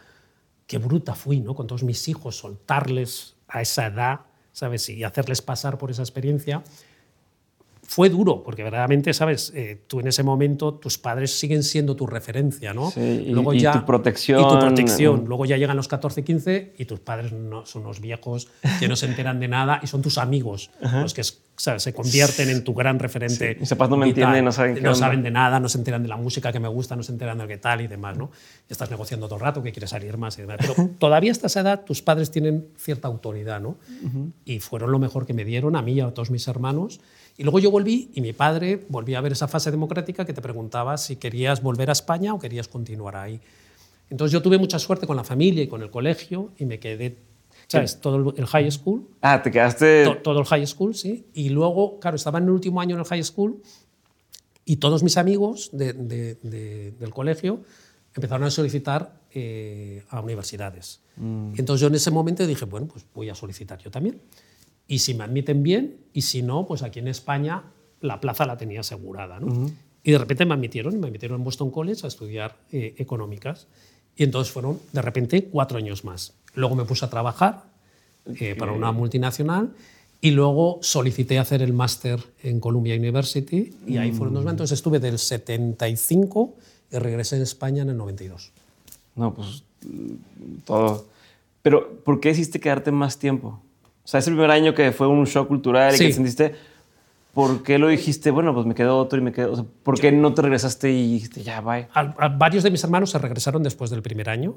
[0.66, 1.54] qué bruta fui, ¿no?
[1.54, 4.20] Con todos mis hijos, soltarles a esa edad,
[4.52, 4.88] ¿sabes?
[4.88, 6.62] Y hacerles pasar por esa experiencia.
[7.90, 9.50] Fue duro, porque verdaderamente, ¿sabes?
[9.56, 12.90] Eh, tú en ese momento, tus padres siguen siendo tu referencia, ¿no?
[12.90, 13.32] Sí, y- y
[13.72, 14.40] tu protección.
[14.40, 15.24] Y tu protección.
[15.26, 18.48] Luego ya llegan los 14, 15 y tus padres no, son unos viejos
[18.78, 21.22] que no se enteran de nada y son tus amigos los que
[21.56, 21.82] ¿sabes?
[21.82, 23.54] se convierten en tu gran referente.
[23.54, 24.98] Sí, mis papás no me entienden, no saben qué No onda.
[25.00, 27.38] saben de nada, no se enteran de la música que me gusta, no se enteran
[27.38, 28.30] de qué tal y demás, ¿no?
[28.68, 30.58] Y estás negociando todo el rato que quieres salir más y demás.
[30.60, 33.78] Pero todavía hasta esa edad tus padres tienen cierta autoridad, ¿no?
[34.44, 37.00] Y fueron lo mejor que me dieron a mí y a todos mis hermanos.
[37.38, 40.42] Y luego yo volví y mi padre volvía a ver esa fase democrática que te
[40.42, 43.40] preguntaba si querías volver a España o querías continuar ahí.
[44.10, 47.16] Entonces yo tuve mucha suerte con la familia y con el colegio y me quedé,
[47.68, 48.00] ¿sabes?
[48.00, 50.04] Todo el- high school Ah, te quedaste.
[50.04, 51.26] to- todo el high school, sí.
[51.32, 53.62] Y luego, claro, estaba en el último año en el high school
[54.64, 57.60] y todos mis amigos de- de- de- del colegio
[58.16, 61.02] empezaron a solicitar eh, a universidades.
[61.16, 64.20] Entonces yo en ese momento dije, bueno, pues voy a solicitar yo también.
[64.88, 67.62] Y si me admiten bien, y si no, pues aquí en España
[68.00, 69.38] la plaza la tenía asegurada.
[69.38, 69.70] ¿no?
[70.02, 73.66] Y de repente me admitieron, y me admitieron en Boston College a estudiar eh, económicas.
[74.16, 76.34] Y entonces fueron, de repente, cuatro años más.
[76.54, 77.64] Luego me puse a trabajar
[78.26, 79.70] eh, para una multinacional
[80.20, 84.52] y luego solicité hacer el máster en Columbia University y ahí fueron dos años.
[84.52, 86.54] Entonces estuve del 75
[86.90, 88.50] y regresé a España en el 92.
[89.14, 89.62] No, pues.
[89.84, 91.06] mm, Todo.
[91.62, 93.60] Pero, ¿por qué decidiste quedarte más tiempo?
[94.08, 96.06] O sea, ese primer año que fue un shock cultural y Sí.
[96.06, 96.54] que sentiste.
[97.34, 98.30] ¿Por qué lo dijiste?
[98.30, 99.52] Bueno, pues me quedo otro y me quedo.
[99.52, 101.88] O sea, ¿por qué no te regresaste y dijiste, ya, bye?
[101.92, 104.56] Al- a varios de mis hermanos se regresaron después del primer año.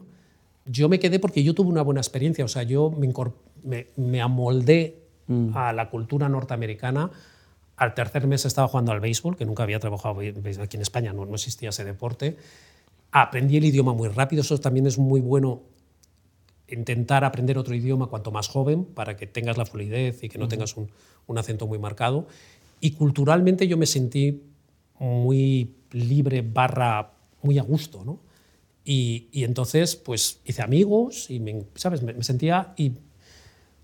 [0.65, 3.11] Yo me quedé porque yo tuve una buena experiencia, o sea, yo me,
[3.63, 4.99] me, me amoldé
[5.53, 7.11] a la cultura norteamericana.
[7.75, 11.11] Al tercer mes estaba jugando al béisbol, que nunca había trabajado béisbol aquí en España,
[11.11, 12.37] no, no existía ese deporte.
[13.11, 15.59] Aprendí el idioma muy rápido, eso también es muy bueno
[16.71, 20.47] intentar aprender otro idioma cuanto más joven para que tengas la fluidez y que no
[20.47, 20.89] tengas un,
[21.27, 22.27] un, acento muy marcado.
[22.79, 24.41] Y culturalmente yo me sentí
[24.99, 28.19] muy libre barra muy a gusto, ¿no?
[28.83, 32.01] Y, y entonces pues hice amigos y me, ¿sabes?
[32.01, 32.73] Me, me, sentía...
[32.77, 32.93] Y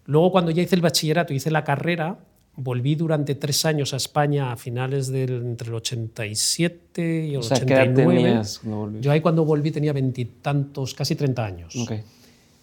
[0.05, 2.19] luego cuando ya hice el bachillerato, hice la carrera,
[2.57, 7.43] volví durante tres años a España a finales del entre el 87 y el o
[7.43, 7.65] sea, 89.
[7.65, 9.05] ¿qué edad tenías cuando volviste?
[9.05, 11.75] Yo ahí cuando volví tenía veintitantos, casi 30 años.
[11.75, 12.01] Okay.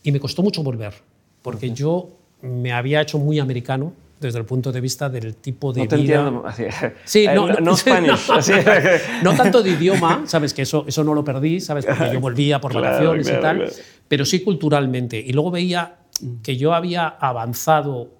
[0.04, 0.94] Y me costó mucho volver,
[1.42, 2.10] porque yo
[2.42, 5.96] me había hecho muy americano desde el punto de vista del tipo de no te
[5.96, 6.16] vida.
[6.16, 6.46] Entiendo.
[6.46, 6.64] Así,
[7.04, 8.28] sí, no, no, no Spanish.
[8.28, 8.52] No, así.
[9.22, 12.60] no, tanto de idioma, sabes que eso, eso no lo perdí, sabes, porque yo volvía
[12.60, 13.72] por claro, vacaciones claro, y tal, claro.
[14.06, 15.18] pero sí culturalmente.
[15.18, 15.96] Y luego veía
[16.42, 18.12] que yo había avanzado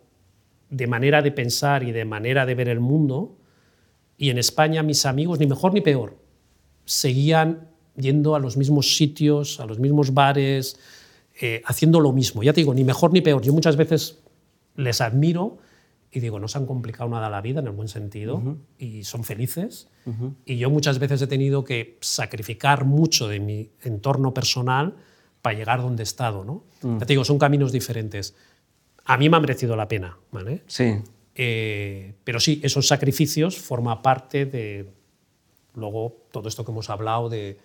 [0.71, 3.37] de manera de pensar y de manera de ver el mundo,
[4.17, 6.17] y en España mis amigos, ni mejor ni peor,
[6.85, 10.79] seguían yendo a los mismos sitios, a los mismos bares,
[11.41, 12.43] eh, haciendo lo mismo.
[12.43, 13.43] Ya te digo, ni mejor ni peor.
[13.43, 14.19] Yo muchas veces
[14.77, 15.59] les admiro
[16.11, 18.57] y digo, no se han complicado nada la vida en el buen sentido uh -huh.
[18.79, 19.89] y son felices.
[20.07, 20.35] Uh -huh.
[20.45, 24.95] Y yo muchas veces he tenido que sacrificar mucho de mi entorno personal
[25.43, 26.45] para llegar donde he estado.
[26.45, 26.53] ¿no?
[26.83, 27.01] Uh -huh.
[27.01, 28.37] Ya te digo, son caminos diferentes.
[29.05, 30.17] A mí me ha merecido la pena.
[30.31, 30.63] ¿vale?
[30.69, 30.95] Sí.
[31.35, 34.93] Eh, pero sí, esos sacrificios forman parte de
[35.75, 37.59] luego todo esto que hemos hablado de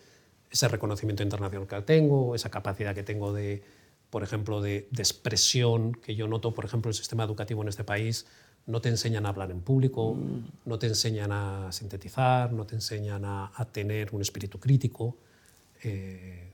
[0.52, 3.64] ese reconocimiento internacional que tengo, esa capacidad que tengo de,
[4.10, 7.84] por ejemplo, de, de, expresión que yo noto, por ejemplo, el sistema educativo en este
[7.84, 8.26] país,
[8.66, 10.70] no te enseñan a hablar en público, mm.
[10.70, 15.16] no te enseñan a sintetizar, no te enseñan a, a tener un espíritu crítico,
[15.84, 16.52] eh,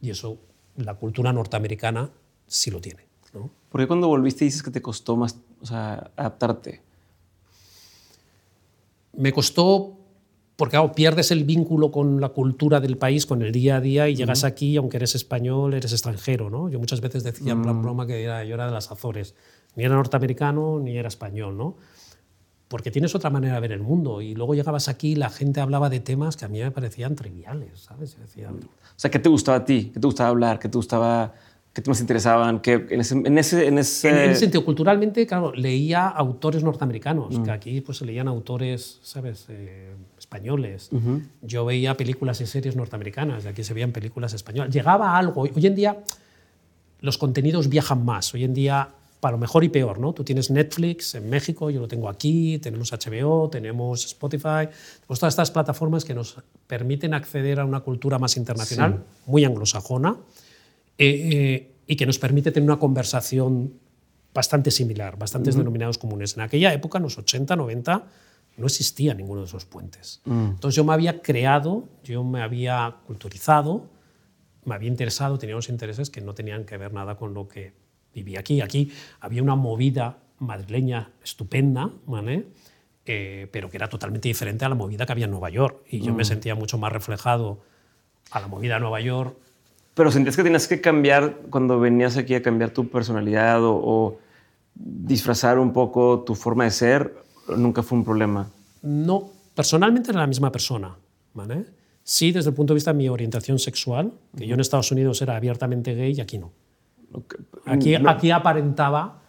[0.00, 0.38] y eso
[0.76, 2.10] la cultura norteamericana
[2.46, 3.06] sí lo tiene.
[3.32, 3.50] ¿no?
[3.68, 6.82] ¿Por qué cuando volviste dices que te costó más o sea, adaptarte?
[9.12, 9.96] Me costó
[10.56, 14.08] porque claro, pierdes el vínculo con la cultura del país, con el día a día,
[14.08, 14.50] y llegas uh -huh.
[14.50, 16.48] aquí, aunque eres español, eres extranjero.
[16.48, 16.68] ¿no?
[16.68, 19.34] Yo muchas veces decía en plan broma que era, yo era de las Azores.
[19.74, 21.56] Ni era norteamericano ni era español.
[21.56, 21.76] ¿no?
[22.68, 24.20] Porque tienes otra manera de ver el mundo.
[24.20, 27.16] Y luego llegabas aquí y la gente hablaba de temas que a mí me parecían
[27.16, 27.80] triviales.
[27.80, 28.16] ¿sabes?
[28.16, 28.54] Decía, o
[28.94, 29.90] sea, ¿qué te gustaba a ti?
[29.92, 30.58] ¿Qué te gustaba hablar?
[30.60, 31.34] ¿Qué te gustaba...?
[31.74, 32.60] ¿Qué temas te interesaban?
[32.60, 34.08] ¿Qué, en, ese, en, ese, en, ese...
[34.08, 37.42] en, ese, sentido, culturalmente, claro, leía autores norteamericanos, mm.
[37.42, 39.92] que aquí pues, se leían autores, ¿sabes?, eh,
[40.34, 40.88] españoles.
[40.90, 41.22] Uh -huh.
[41.42, 44.74] Yo veía películas y series norteamericanas, aquí se veían películas españolas.
[44.74, 45.42] Llegaba algo.
[45.42, 45.96] Hoy en día
[47.00, 48.34] los contenidos viajan más.
[48.34, 48.88] Hoy en día,
[49.20, 50.12] para lo mejor y peor, ¿no?
[50.12, 54.68] Tú tienes Netflix en México, yo lo tengo aquí, tenemos HBO, tenemos Spotify,
[55.00, 59.30] tenemos todas estas plataformas que nos permiten acceder a una cultura más internacional, sí.
[59.30, 60.16] muy anglosajona,
[60.98, 63.72] eh, y que nos permite tener una conversación
[64.32, 65.60] bastante similar, bastantes uh -huh.
[65.60, 66.36] denominados comunes.
[66.36, 68.04] En aquella época, en los 80, 90,
[68.56, 70.20] no existía ninguno de esos puentes.
[70.26, 70.50] -huh.
[70.50, 73.86] Entonces yo me había creado, yo me había culturizado,
[74.64, 77.72] me había interesado, tenía unos intereses que no tenían que ver nada con lo que
[78.14, 78.60] vivía aquí.
[78.60, 82.46] Aquí había una movida madrileña estupenda, ¿vale?
[83.06, 85.82] Eh, pero que era totalmente diferente a la movida que había en Nueva York.
[85.90, 87.60] Y yo me sentía mucho más reflejado
[88.30, 89.36] a la movida de Nueva York
[89.94, 94.18] pero sentías que tenías que cambiar cuando venías aquí a cambiar tu personalidad o, o,
[94.74, 97.14] disfrazar un poco tu forma de ser,
[97.56, 98.48] nunca fue un problema.
[98.82, 100.96] No, personalmente era la misma persona,
[101.32, 101.66] ¿vale?
[102.02, 105.22] Sí, desde el punto de vista de mi orientación sexual, que yo en Estados Unidos
[105.22, 106.52] era abiertamente gay y aquí no.
[107.64, 108.10] Aquí, no.
[108.10, 109.22] aquí aparentaba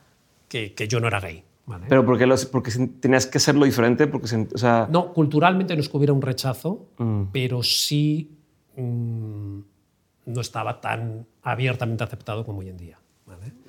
[0.50, 1.44] que, que, yo no era gay.
[1.66, 1.86] ¿vale?
[1.88, 4.88] Pero porque, los, porque tenías que hacerlo diferente, porque o sea...
[4.92, 7.24] no, culturalmente no es que hubiera un rechazo, mm.
[7.32, 8.38] pero sí
[8.76, 9.60] mmm,
[10.26, 13.00] no estaba tan abiertamente aceptado como hoy en día.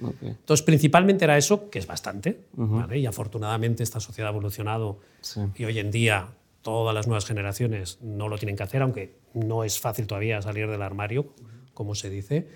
[0.00, 0.14] ¿Vale?
[0.14, 0.28] Okay.
[0.30, 2.80] Entonces, principalmente era eso, que es bastante, uh -huh.
[2.82, 2.98] ¿vale?
[2.98, 5.40] y afortunadamente esta sociedad ha evolucionado sí.
[5.56, 6.28] y hoy en día
[6.62, 10.68] todas las nuevas generaciones no lo tienen que hacer, aunque no es fácil todavía salir
[10.68, 11.32] del armario,
[11.74, 12.48] como se dice,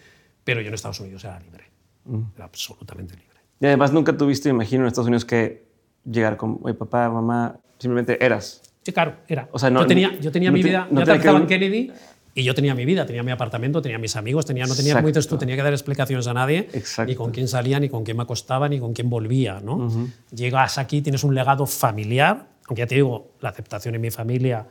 [0.44, 1.64] pero yo en Estados Unidos era libre,
[2.06, 2.34] uh -huh.
[2.34, 3.38] era absolutamente libre.
[3.60, 5.64] Y además nunca tuviste, imagino, en Estados Unidos que
[6.04, 8.62] llegar con, oye, papá, mamá, simplemente eras.
[8.82, 9.48] Sí, claro, era.
[9.52, 11.92] O sea, no, yo tenía, yo tenía no mi vida, no ya trabajaba en Kennedy,
[12.34, 15.08] y yo tenía mi vida, tenía mi apartamento, tenía mis amigos, tenía, no tenía, como
[15.08, 17.10] dices tú, tenía que dar explicaciones a nadie, Exacto.
[17.10, 19.60] ni con quién salía, ni con quién me acostaba, ni con quién volvía.
[19.60, 19.76] ¿no?
[19.76, 20.10] Uh -huh.
[20.30, 24.66] Llegas aquí, tienes un legado familiar, aunque ya te digo, la aceptación en mi familia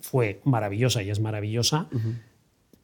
[0.00, 1.86] fue maravillosa y es maravillosa.
[1.92, 2.14] Uh -huh.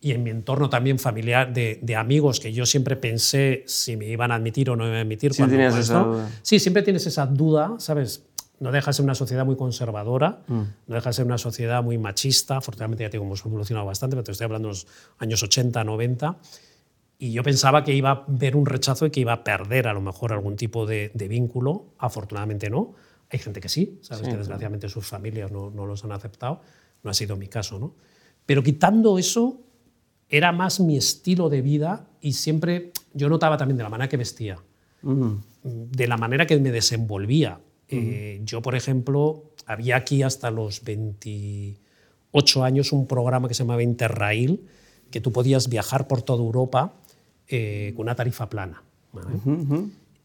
[0.05, 4.07] Y en mi entorno también familiar de, de, amigos que yo siempre pensé si me
[4.07, 5.33] iban a admitir o no me iban a admitir.
[5.33, 8.25] Sí, cuando, tenías pues, esa sí, siempre tienes esa duda, ¿sabes?
[8.63, 10.63] No deja de ser una sociedad muy conservadora, mm.
[10.87, 12.59] no deja de ser una sociedad muy machista.
[12.59, 14.87] Afortunadamente ya te digo, hemos evolucionado bastante, pero te estoy hablando de los
[15.19, 16.39] años 80, 90.
[17.19, 19.93] Y yo pensaba que iba a ver un rechazo y que iba a perder a
[19.93, 21.87] lo mejor algún tipo de, de vínculo.
[21.99, 22.95] Afortunadamente no.
[23.31, 26.61] Hay gente que sí, sabes sí, que desgraciadamente sus familias no, no, los han aceptado.
[27.03, 27.97] No ha sido mi caso, ¿no?
[28.47, 29.61] Pero quitando eso,
[30.29, 34.17] era más mi estilo de vida y siempre yo notaba también de la manera que
[34.17, 34.59] vestía,
[35.03, 37.59] de la manera que me desenvolvía.
[37.93, 43.83] Eh, yo, por ejemplo, había aquí hasta los 28 años un programa que se llamaba
[43.83, 44.67] Interrail,
[45.11, 46.95] que tú podías viajar por toda Europa
[47.49, 48.83] eh, con una tarifa plana.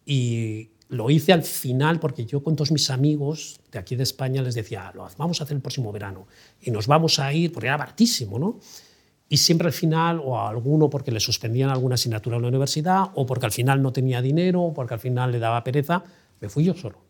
[0.06, 4.42] Y lo hice al final porque yo con todos mis amigos de aquí de España
[4.42, 6.28] les decía, lo vamos a hacer el próximo verano
[6.62, 8.60] y nos vamos a ir, porque era baratísimo, ¿no?
[9.30, 13.12] Y siempre al final, o a alguno porque le suspendían alguna asignatura en la universidad,
[13.16, 16.02] o porque al final no tenía dinero, o porque al final le daba pereza,
[16.40, 17.07] me fui yo solo.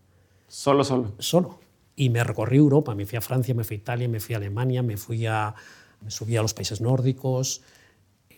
[0.47, 1.13] ¿Solo, solo?
[1.19, 1.59] Solo.
[1.95, 4.37] Y me recorrí Europa, me fui a Francia, me fui a Italia, me fui a
[4.37, 5.53] Alemania, me, fui a,
[6.01, 7.61] me subí a los países nórdicos.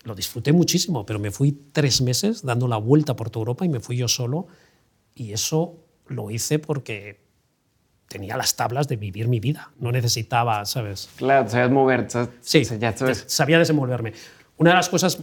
[0.04, 3.70] Lo disfruté muchísimo, pero me fui tres meses dando la vuelta por toda Europa y
[3.70, 4.48] me fui yo solo.
[5.14, 5.76] Y eso
[6.08, 7.20] lo hice porque
[8.08, 9.72] tenía las tablas de vivir mi vida.
[9.78, 11.10] No necesitaba, ¿sabes?
[11.18, 12.08] Claro, sabías mover.
[12.42, 13.26] Sí, ya sabes.
[13.28, 14.14] sabía desenvolverme.
[14.58, 15.20] Una de las cosas,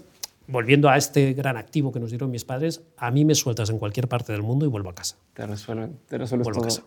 [0.48, 3.78] volviendo a este gran activo que nos dieron mis padres, a mí me sueltas en
[3.78, 5.16] cualquier parte del mundo y vuelvo a casa.
[5.34, 6.68] Te resuelven, te resuelves vuelvo todo.
[6.68, 6.82] a casa.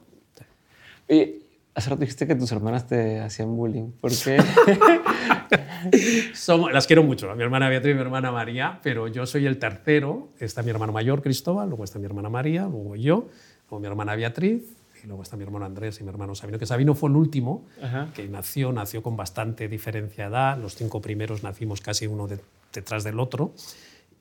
[1.07, 1.43] Y
[1.73, 3.91] hace rato dijiste que tus hermanas te hacían bullying.
[3.99, 4.37] ¿Por qué?
[6.33, 9.57] Somos, las quiero mucho, mi hermana Beatriz y mi hermana María, pero yo soy el
[9.57, 10.29] tercero.
[10.39, 13.27] Está mi hermano mayor, Cristóbal, luego está mi hermana María, luego yo,
[13.69, 16.65] luego mi hermana Beatriz, y luego está mi hermano Andrés y mi hermano Sabino, que
[16.65, 17.65] Sabino fue el último
[18.13, 22.27] que nació, nació con bastante diferencia de edad, los cinco primeros nacimos casi uno
[22.73, 23.53] detrás del otro,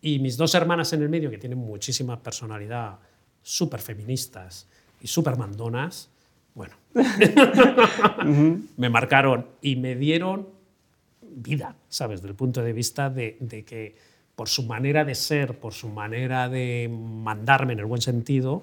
[0.01, 2.99] y mis dos hermanas en el medio, que tienen muchísima personalidad,
[3.43, 4.69] súper feministas
[5.01, 6.11] y súper mandonas,
[6.55, 6.75] bueno,
[8.77, 10.49] me marcaron y me dieron
[11.23, 12.21] vida, ¿sabes?
[12.21, 13.97] Desde el punto de vista de, de que
[14.39, 18.61] por su manera de ser, por su manera de mandarme en el buen sentido,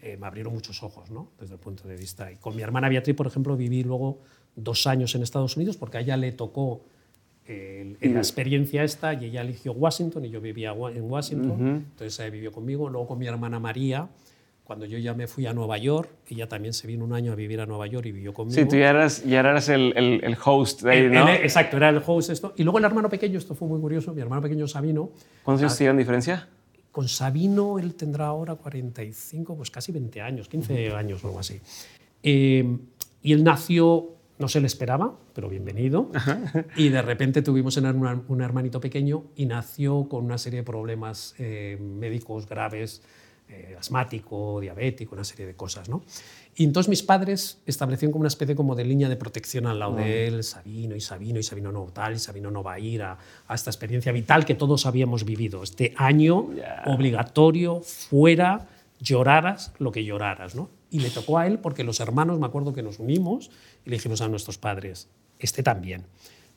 [0.00, 1.28] eh, me abrieron muchos ojos, ¿no?
[1.38, 2.32] Desde el punto de vista.
[2.32, 4.20] Y con mi hermana Beatriz, por ejemplo, viví luego
[4.56, 6.82] dos años en Estados Unidos porque a ella le tocó
[7.48, 12.30] eh, la experiencia esta y ella eligió Washington y yo vivía en Washington, entonces ella
[12.30, 12.88] vivió conmigo.
[12.90, 14.08] Luego con mi hermana María,
[14.64, 17.34] cuando yo ya me fui a Nueva York, ella también se vino un año a
[17.34, 18.54] vivir a Nueva York y vivió conmigo.
[18.60, 21.26] Sí, tú ya eras, ya eras el, el, el host de ahí, ¿no?
[21.26, 22.52] El- exacto, era el host esto.
[22.56, 25.10] Y luego el hermano pequeño, esto fue muy curioso, mi hermano pequeño Sabino,
[25.42, 26.48] ¿Cuántos años te llevan diferencia?
[26.92, 31.60] con Sabino él tendrá ahora 45, pues casi 20 años, 15 años o algo así.
[32.22, 32.76] Eh,
[33.22, 36.10] y él nació, no se le esperaba, pero bienvenido.
[36.76, 40.64] Y de repente tuvimos un, herma- un hermanito pequeño y nació con una serie de
[40.64, 43.02] problemas eh, médicos graves,
[43.48, 45.88] eh, asmático, diabético, una serie de cosas.
[45.88, 46.02] ¿no?
[46.54, 49.96] Y entonces mis padres establecieron como una especie como de línea de protección al lado
[49.96, 53.02] de él, Sabino y Sabino y Sabino no tal, y Sabino no va a ir
[53.02, 53.16] a,
[53.48, 55.62] a esta experiencia vital que todos habíamos vivido.
[55.62, 56.48] Este año
[56.86, 58.68] obligatorio, fuera,
[59.00, 60.54] lloraras lo que lloraras.
[60.54, 60.68] ¿no?
[60.90, 63.50] Y le tocó a él porque los hermanos, me acuerdo que nos unimos
[63.84, 65.08] y le dijimos a nuestros padres,
[65.38, 66.04] este también.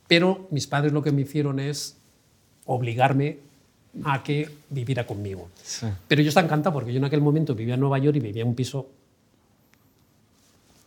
[0.07, 1.97] Pero mis padres lo que me hicieron es
[2.65, 3.39] obligarme
[4.05, 5.49] a que viviera conmigo.
[5.61, 5.87] Sí.
[6.07, 8.43] Pero yo estaba encantado porque yo en aquel momento vivía en Nueva York y vivía
[8.43, 8.87] en un piso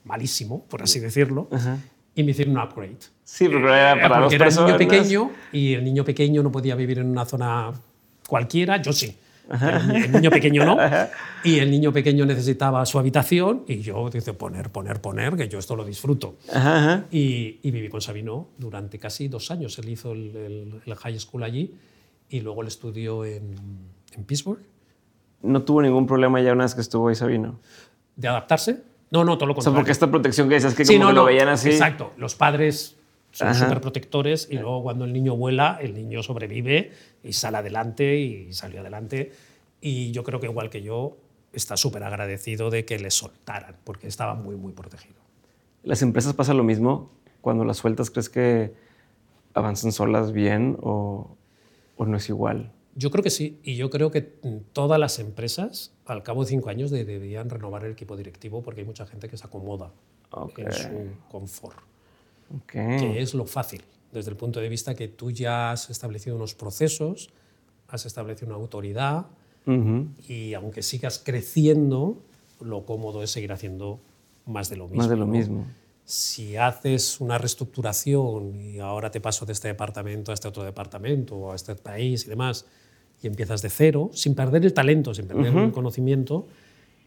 [0.04, 1.48] malísimo, por así decirlo,
[2.14, 2.98] y me hicieron un upgrade.
[3.24, 4.78] Sí, pero era para dos porque era el niño personas.
[4.78, 7.72] pequeño y el niño pequeño no podía vivir en una zona
[8.28, 9.16] cualquiera, yo sí.
[9.48, 10.76] Pero el niño pequeño no.
[11.44, 15.58] Y el niño pequeño necesitaba su habitación y yo dice poner, poner, poner, que yo
[15.58, 16.36] esto lo disfruto.
[16.52, 17.04] Ajá.
[17.10, 19.78] Y, y viví con Sabino durante casi dos años.
[19.78, 21.74] Él hizo el, el- el high school allí
[22.30, 23.54] y luego el estudió en,
[24.14, 24.60] en Pittsburgh.
[25.42, 27.60] No tuvo ningún problema ya una vez que estuvo ahí Sabino.
[28.16, 28.82] ¿De adaptarse?
[29.10, 29.76] No, no, todo lo O sea, contrario.
[29.80, 31.68] porque esta protección que decías que Sí, como no, que no, lo veían así.
[31.68, 32.12] Exacto.
[32.16, 32.96] Los padres
[33.34, 38.16] son súper protectores y luego cuando el niño vuela, el niño sobrevive y sale adelante
[38.16, 39.32] y salió adelante.
[39.80, 41.16] Y yo creo que igual que yo,
[41.52, 45.16] está súper agradecido de que le soltaran porque estaba muy, muy protegido.
[45.82, 47.10] ¿Las empresas pasa lo mismo?
[47.40, 48.72] Cuando las sueltas, ¿crees que
[49.52, 51.36] avanzan solas bien o,
[51.96, 52.72] o no es igual?
[52.96, 54.22] Yo creo que sí, y yo creo que
[54.72, 58.82] todas las empresas, al cabo de cinco años, de- deberían renovar el equipo directivo porque
[58.82, 59.90] hay mucha gente que se acomoda
[60.30, 60.60] Ok.
[60.60, 61.76] en su confort,
[62.66, 63.82] Que es lo fácil,
[64.12, 67.30] desde el punto de vista que tú ya has establecido unos procesos,
[67.88, 69.26] has establecido una autoridad,
[70.28, 72.18] y aunque sigas creciendo,
[72.60, 73.98] lo cómodo es seguir haciendo
[74.46, 74.98] más de lo mismo.
[74.98, 75.32] Más de lo ¿no?
[75.32, 75.66] mismo.
[76.04, 81.34] Si haces una reestructuración y ahora te paso de este departamento a este otro departamento
[81.36, 82.66] o a este país y demás,
[83.22, 86.46] y empiezas de cero, sin perder el talento, sin perder el conocimiento,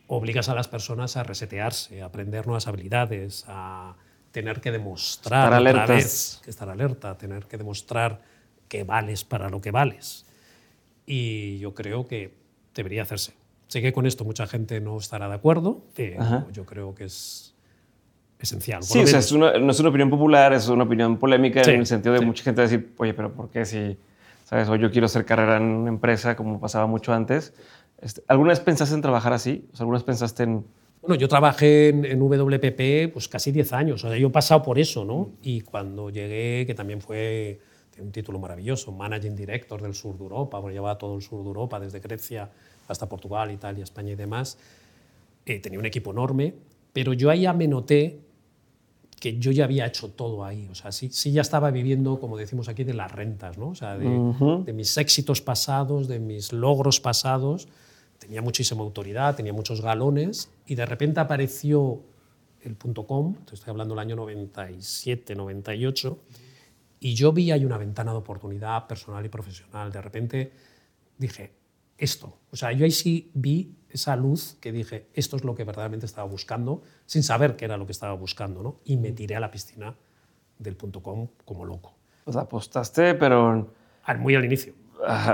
[0.07, 3.95] obligas a las personas a resetearse, a aprender nuevas habilidades, a
[4.31, 8.21] tener que demostrar Estar otra vez, que estar alerta, tener que demostrar
[8.67, 10.25] que vales para lo que vales.
[11.05, 12.33] Y yo creo que
[12.75, 13.33] debería hacerse.
[13.67, 17.53] Sé que con esto mucha gente no estará de acuerdo, pero yo creo que es
[18.39, 18.83] esencial.
[18.83, 21.71] Sí, o sea, es una- no es una opinión popular, es una opinión polémica Sí,
[21.71, 22.25] en el sentido de sí.
[22.25, 23.97] mucha gente decir, oye, pero ¿por qué si
[24.45, 24.69] ¿sabes?
[24.69, 27.53] O yo quiero hacer carrera en una empresa, como pasaba mucho antes.
[27.99, 29.67] Este, ¿Alguna vez pensaste en trabajar así?
[29.73, 30.65] O sea, ¿Alguna vez pensaste en...?
[31.07, 34.61] Bueno, yo trabajé en, en, WPP pues casi 10 años, o sea, yo he pasado
[34.61, 35.31] por eso, ¿no?
[35.41, 37.61] Y cuando llegué, que también fue
[37.97, 41.47] un título maravilloso, Managing Director del sur de Europa, porque llevaba todo el sur de
[41.47, 42.49] Europa, desde Grecia
[42.89, 44.57] hasta Portugal, Italia, España y demás,
[45.45, 46.53] eh, tenía un equipo enorme,
[46.91, 48.19] pero yo ahí ya me noté
[49.17, 50.67] que yo ya había hecho todo ahí.
[50.69, 53.69] O sea, sí, sí ya estaba viviendo, como decimos aquí, de las rentas, ¿no?
[53.69, 54.09] O sea, de,
[54.65, 57.69] de, mis éxitos pasados, de mis logros pasados.
[58.27, 62.01] Tenía muchísima autoridad, tenía muchos galones y de repente apareció
[62.59, 66.19] el .com, estoy hablando del año 97, 98,
[66.99, 69.93] y yo vi ahí una ventana de oportunidad personal y profesional.
[69.93, 70.51] De repente
[71.17, 71.53] dije,
[71.97, 72.37] esto.
[72.51, 76.05] O sea, yo ahí sí vi esa luz que dije, esto es lo que verdaderamente
[76.05, 78.81] estaba buscando, sin saber qué era lo que estaba buscando, ¿no?
[78.83, 79.95] Y me tiré a la piscina
[80.59, 81.95] del punto .com como loco.
[82.25, 83.73] O sea, apostaste, pero...
[84.19, 84.73] muy al inicio.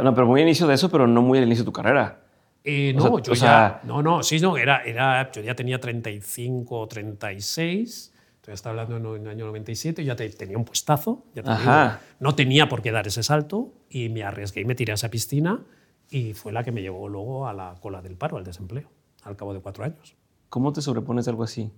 [0.03, 2.22] no, pero muy al inicio de eso, pero no muy al inicio de tu carrera.
[2.63, 3.81] Eh, no, yo ya...
[3.83, 8.13] No, no, sí, no, era, era, yo ya tenía 35 o 36,
[8.45, 12.81] ya estaba hablando en el año 97, ya tenía un puestazo, ya no tenía por
[12.81, 15.61] qué dar ese salto y me arriesgué y me tiré a esa piscina
[16.09, 18.89] y fue la que me llevó luego a la cola del paro, al desempleo,
[19.23, 20.15] al cabo de cuatro años.
[20.49, 21.71] ¿Cómo te sobrepones a algo así?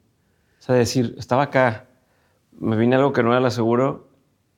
[0.60, 1.88] O sea, decir, estaba acá,
[2.52, 4.10] me vine algo que no era lo seguro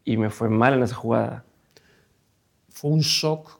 [0.03, 1.45] y me fue mal en esa jugada.
[2.69, 3.59] Fue un shock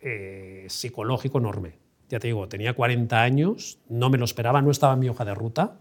[0.00, 1.78] eh, psicológico enorme.
[2.08, 5.24] Ya te digo, tenía 40 años, no me lo esperaba, no estaba en mi hoja
[5.24, 5.76] de ruta.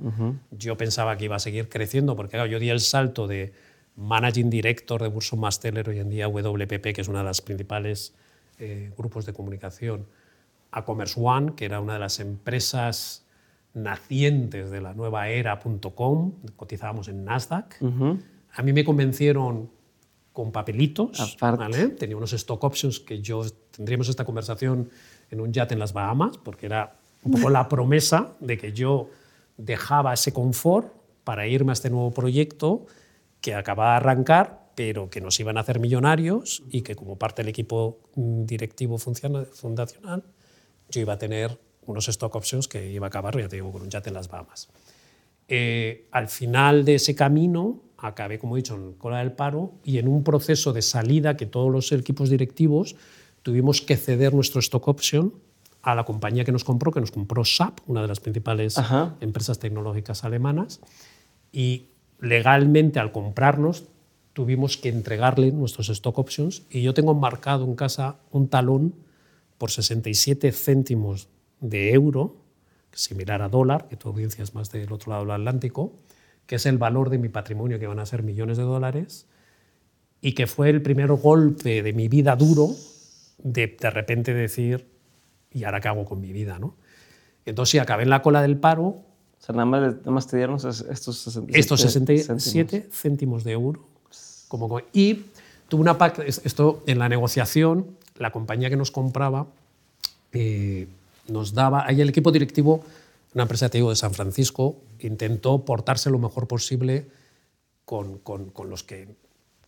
[0.52, 3.54] Yo pensaba que iba a seguir creciendo porque yo di el salto de
[3.96, 8.16] Managing Director de Burson Masteller, hoy en día WPP, que es una de las principales
[8.60, 10.08] eh, grupos de comunicación
[10.72, 13.26] a Commerce One, que era una de las empresas
[13.74, 17.76] nacientes de la nueva era.com, cotizábamos en Nasdaq.
[18.54, 19.70] A mí me convencieron
[20.34, 21.90] con papelitos, ¿vale?
[21.90, 24.90] tenía unos stock options que yo tendríamos esta conversación
[25.32, 29.10] en un yate en las Bahamas, porque era un poco la promesa de que yo
[29.58, 32.86] dejaba ese confort para irme a este nuevo proyecto
[33.42, 37.42] que acababa de arrancar pero que nos iban a hacer millonarios y que como parte
[37.42, 40.24] del equipo directivo fundacional
[40.90, 41.58] yo iba a tener
[41.88, 44.70] unos stock options que iba a acabar, ya te con un yate en las Bahamas.
[45.48, 49.98] Eh, al final de ese camino acabé, como he dicho, en cola del paro y
[49.98, 52.96] en un proceso de salida que todos los equipos directivos
[53.46, 55.32] tuvimos que ceder nuestro stock option
[55.84, 58.76] a la compañía que nos compró, que nos compró SAP, una de las principales
[59.22, 60.82] empresas tecnológicas alemanas,
[61.52, 61.90] y
[62.20, 63.86] legalmente al comprarnos
[64.34, 68.96] tuvimos que entregarle nuestros stock options y yo tengo marcado en casa un talón
[69.60, 71.28] por 67 céntimos
[71.62, 72.38] de euro,
[72.94, 75.94] similar a dólar, que tu audiencia es más del otro lado del Atlántico,
[76.48, 79.28] que es el valor de mi patrimonio, que van a ser millones de dólares,
[80.20, 82.70] y que fue el primer golpe de mi vida duro
[83.38, 84.88] de de repente decir,
[85.52, 86.60] ¿y ahora qué hago con mi vida?
[86.60, 86.76] ¿no?
[87.46, 88.84] Entonces, sí, acabé en la cola del paro.
[88.84, 89.04] O
[89.40, 93.86] sea, nada más, nada más te dieron estos 67, estos 67 céntimos de euro
[94.48, 95.26] como, y
[95.68, 99.48] tuvo una esto en la negociación, la compañía que nos compraba
[100.32, 100.88] eh,
[101.28, 102.84] nos daba, ahí el equipo directivo,
[103.34, 107.08] una empresa te digo, de San Francisco, intentó portarse lo mejor posible
[107.84, 109.08] con, con, con los que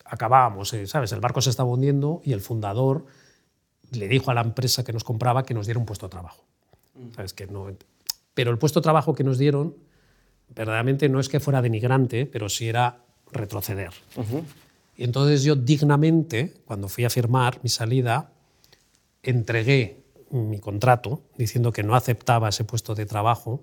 [0.04, 1.12] acabábamos, eh, ¿sabes?
[1.12, 3.06] El barco se estaba hundiendo y el fundador
[3.92, 6.44] le dijo a la empresa que nos compraba que nos diera un puesto de trabajo.
[6.94, 7.14] Mm.
[7.14, 7.32] ¿Sabes?
[7.32, 7.68] Que no,
[8.34, 9.74] pero el puesto de trabajo que nos dieron,
[10.54, 12.98] verdaderamente no es que fuera denigrante, pero sí era
[13.32, 13.90] retroceder.
[14.96, 18.30] Y entonces yo dignamente, cuando fui a firmar mi salida,
[19.22, 23.62] entregué mi contrato diciendo que no aceptaba ese puesto de trabajo,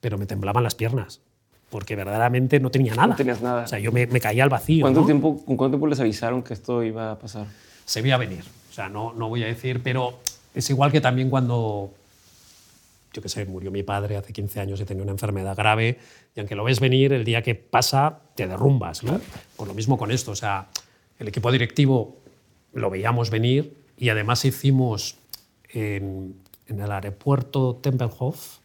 [0.00, 1.20] pero me temblaban las piernas,
[1.70, 3.08] porque verdaderamente no tenía nada.
[3.08, 3.64] No tenías nada.
[3.64, 4.82] O sea, yo me, caía al vacío.
[4.82, 7.46] ¿Cuánto tiempo, ¿Con cuánto tiempo les avisaron que esto iba a pasar?
[7.84, 8.44] Se veía venir.
[8.72, 10.18] O sea, no, no voy a decir, pero
[10.54, 11.92] es igual que también cuando
[13.12, 15.98] yo qué sé, murió mi padre hace 15 años y tenía una enfermedad grave,
[16.34, 19.04] y aunque lo ves venir, el día que pasa te derrumbas.
[19.04, 19.20] ¿no?
[19.56, 20.68] Por lo mismo con esto, o sea,
[21.18, 22.16] el equipo directivo
[22.72, 25.16] lo veíamos venir y además hicimos
[25.68, 28.58] en, el aeropuerto Tempelhof,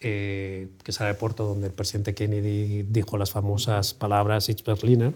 [0.00, 5.12] eh, que es el aeropuerto donde el presidente Kennedy dijo las famosas palabras Ich Berliner,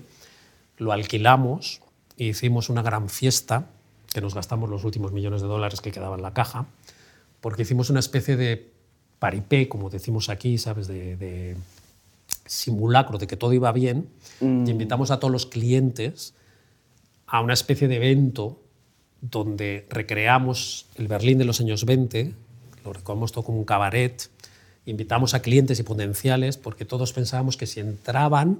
[0.77, 1.81] lo alquilamos
[2.19, 3.71] e hicimos una gran fiesta,
[4.15, 6.67] que nos gastamos los últimos millones de dólares que quedaban en la caja,
[7.41, 8.71] porque hicimos una especie de
[9.19, 10.87] paripé, como decimos aquí, ¿sabes?
[10.87, 11.57] De,
[12.47, 14.07] simulacro de que todo iba bien,
[14.41, 14.69] y mm.
[14.69, 16.35] invitamos a todos los clientes
[17.27, 18.61] a una especie de evento
[19.21, 22.35] donde recreamos el Berlín de los años 20,
[22.85, 24.29] lo recordamos todo como un cabaret,
[24.87, 28.59] invitamos a clientes y potenciales porque todos pensábamos que si entraban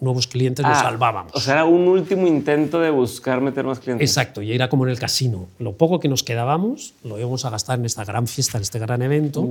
[0.00, 1.32] nuevos clientes los Ah, salvábamos.
[1.34, 4.08] O sea, era un último intento de buscar meter más clientes.
[4.08, 5.46] Exacto, y era como en el casino.
[5.58, 8.78] Lo poco que nos quedábamos lo íbamos a gastar en esta gran fiesta, en este
[8.78, 9.48] gran evento,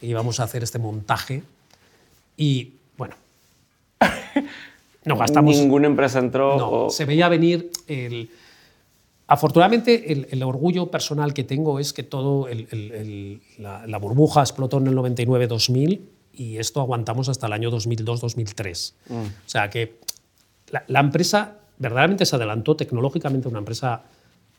[0.00, 1.42] y íbamos a hacer este montaje.
[2.36, 3.14] Y bueno,
[5.04, 5.56] nos gastamos.
[5.56, 6.56] Ninguna empresa entró.
[6.56, 8.30] No, o- se veía venir el.
[9.26, 14.40] Afortunadamente, el, el orgullo personal que tengo es que todo el- el- la, la burbuja
[14.40, 16.00] explotó en el 99-2000
[16.40, 18.92] y esto aguantamos hasta el año 2002-2003.
[19.10, 20.00] O sea que
[20.70, 24.04] la, la empresa verdaderamente se adelantó tecnológicamente, una empresa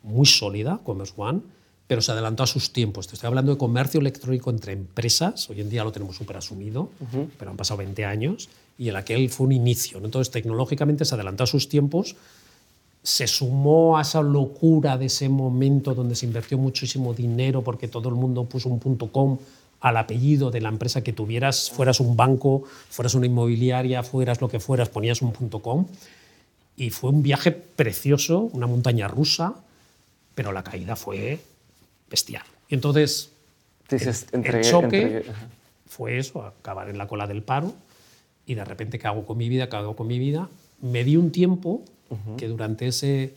[0.03, 1.41] muy sólida, Commerce One,
[1.87, 3.07] pero se adelantó a sus tiempos.
[3.07, 6.91] Te estoy hablando de comercio electrónico entre empresas, hoy en día lo tenemos súper asumido,
[7.39, 9.99] pero han pasado 20 años, y en aquel fue un inicio.
[9.99, 10.05] ¿no?
[10.05, 12.15] Entonces, tecnológicamente se adelantó a sus tiempos,
[13.01, 18.07] se sumó a esa locura de ese momento donde se invirtió muchísimo dinero porque todo
[18.09, 19.39] el mundo puso un punto .com
[19.81, 24.47] al apellido de la empresa que tuvieras, fueras un banco, fueras una inmobiliaria, fueras lo
[24.47, 25.87] que fueras, ponías un punto .com.
[26.77, 29.55] Y fue un viaje precioso, una montaña rusa,
[30.35, 31.39] pero la caída fue
[32.09, 32.43] bestial.
[32.69, 33.31] Y entonces
[33.89, 35.25] Dices, el entregué- choque entregué-
[35.87, 37.73] fue eso, acabar en la cola del paro
[38.45, 39.67] y de repente, ¿qué hago con mi vida?
[39.67, 40.47] ¿Qué hago con mi vida?
[40.81, 41.83] Me di un tiempo
[42.37, 43.33] que durante ese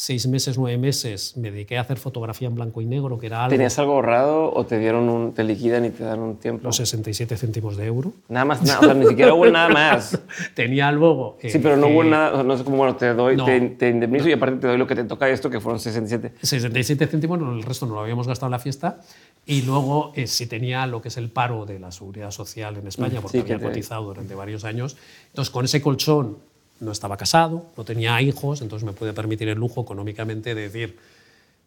[0.00, 3.42] seis meses, nueve meses, me dediqué a hacer fotografía en blanco y negro, que era
[3.42, 6.62] algo, ¿Tenías algo ahorrado o te dieron un, te liquidan y te dan un tiempo?
[6.68, 8.12] los 67 céntimos de euro.
[8.28, 10.16] Nada más, nada, o sea, ni siquiera hubo nada más.
[10.54, 10.88] Tenía.
[10.88, 13.44] Sí, eh, pero no hubo eh, nada, no sé cómo, bueno, te doy, No.
[13.44, 16.34] te, te indemnizo y aparte te doy lo que te toca esto, que fueron 67.
[16.42, 19.00] 67 céntimos, no, el resto no lo habíamos gastado en la fiesta.
[19.46, 22.86] Y luego, eh, si tenía lo que es el paro de la seguridad social en
[22.86, 24.96] España, porque Mm, sí, que había te- cotizado durante varios años.
[25.30, 26.38] Entonces, con ese colchón
[26.80, 30.96] no estaba casado, no tenía hijos, entonces me pude permitir el lujo económicamente de decir,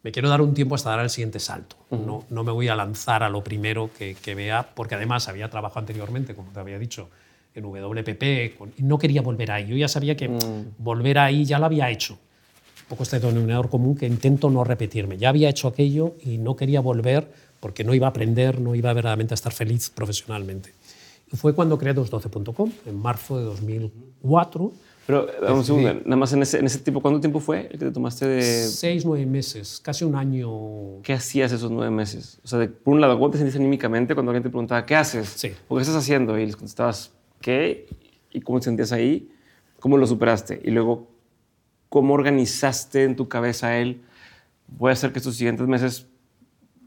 [0.04, 1.76] me quiero dar un tiempo hasta dar el siguiente salto.
[1.92, 5.50] no, no me voy a lanzar a lo primero que, que vea, porque además había
[5.50, 7.10] trabajado anteriormente, como te había dicho,
[7.54, 9.68] en WPP, con- y no quería volver ahí.
[9.68, 10.30] Yo ya sabía que
[10.78, 15.18] volver ahí ya lo había hecho un poco este denominador común que intento no repetirme.
[15.18, 18.92] Ya había hecho aquello y no quería volver porque no iba a aprender, no iba
[18.92, 20.74] verdaderamente a estar feliz profesionalmente.
[21.32, 24.72] Y fue cuando creé 212.com, en marzo de 2004.
[25.08, 27.86] Pero, un segundo, nada más en ese, en ese tiempo, ¿cuánto tiempo fue el que
[27.86, 28.42] te tomaste de...?
[28.42, 31.02] Seis, nueve meses, casi un año.
[31.02, 32.40] ¿Qué hacías esos nueve meses?
[32.44, 34.96] O sea, de- por un lado, ¿cómo te sentiste anímicamente cuando alguien te preguntaba, ¿qué
[34.96, 35.28] haces?
[35.36, 35.52] Sí.
[35.68, 36.38] ¿O qué estás haciendo?
[36.38, 37.88] Y les contestabas, ¿qué?
[38.32, 39.30] ¿Y cómo te sentías ahí?
[39.80, 40.62] ¿Cómo lo superaste?
[40.64, 41.08] Y luego,
[41.90, 44.02] ¿cómo organizaste en tu cabeza el,
[44.68, 46.06] voy a hacer que estos siguientes meses,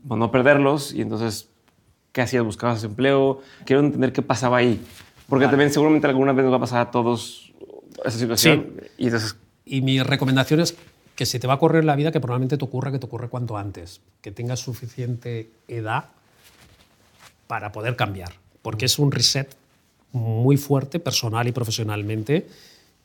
[0.07, 0.95] pues, no perderlos?
[0.95, 1.51] Y entonces,
[2.13, 2.45] ¿qué hacías?
[2.45, 3.41] ¿Buscabas empleo?
[3.67, 4.81] Quiero entender qué pasaba ahí.
[5.29, 7.44] Porque también seguramente alguna vez nos va a pasar a todos
[8.05, 8.81] esa situación.
[8.99, 10.77] Y entonces, Y mi recomendación es
[11.15, 13.29] que si te va a correr la vida, que probablemente te ocurra, que te ocurra
[13.29, 14.01] cuanto antes.
[14.21, 16.07] Que tengas suficiente edad
[17.47, 18.33] para poder cambiar.
[18.63, 19.55] Porque es un reset
[20.13, 22.47] muy fuerte, personal y profesionalmente.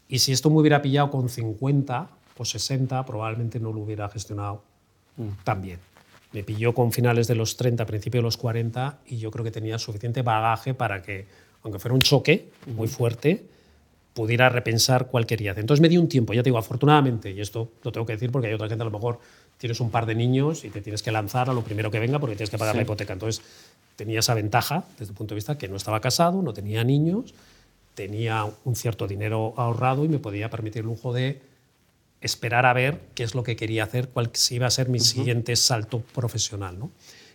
[0.08, 4.64] Y si esto me hubiera pillado con 50 o 60, probablemente no lo hubiera gestionado
[5.44, 5.80] tan bien.
[6.32, 9.52] Me pilló con finales de los 30, principios de los 40, y yo creo que
[9.52, 11.26] tenía suficiente bagaje para que,
[11.64, 13.46] aunque fuera un choque muy fuerte,
[14.20, 15.62] pudiera repensar cuál quería hacer.
[15.62, 18.34] Entonces me di un tiempo, ya te digo, afortunadamente, y esto lo tengo que decir
[18.34, 19.18] porque hay otra gente, a lo mejor
[19.58, 22.20] tienes un par de niños y te tienes que lanzar a lo primero que venga
[22.20, 23.14] porque tienes que pagar la hipoteca.
[23.14, 23.42] Entonces
[23.96, 27.34] tenía esa ventaja desde el punto de vista que no estaba casado, no tenía niños,
[27.96, 31.40] tenía un cierto dinero ahorrado y me podía permitir el lujo de
[32.20, 35.56] esperar a ver qué es lo que quería hacer, cuál iba a ser mi siguiente
[35.56, 36.78] salto profesional.
[36.78, 36.92] ¿no?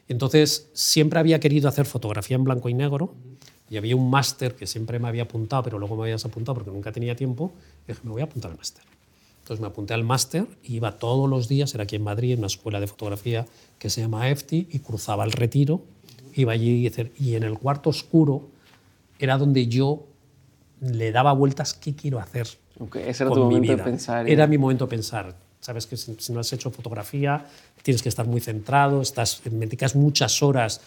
[0.06, 3.14] Entonces, siempre había querido hacer fotografía en blanco y negro
[3.70, 6.70] y había un máster que siempre me había apuntado, pero luego me había desapuntado porque
[6.70, 7.52] nunca tenía tiempo.
[7.84, 8.84] Y dije, me voy a apuntar al máster.
[9.40, 12.38] Entonces me apunté al máster y iba todos los días, era aquí en Madrid, en
[12.38, 13.46] una escuela de fotografía
[13.78, 15.82] que se llama EFTI, y cruzaba el retiro,
[16.34, 18.48] iba allí y en el cuarto oscuro
[19.18, 20.06] era donde yo
[20.80, 22.48] le daba vueltas qué quiero hacer
[22.94, 24.28] ese era con tu mi momento de pensar.
[24.28, 25.34] Era mi momento de pensar.
[25.60, 27.46] Sabes que si, no has hecho fotografía,
[27.82, 30.80] tienes que estar muy centrado, estás, dedicas muchas horas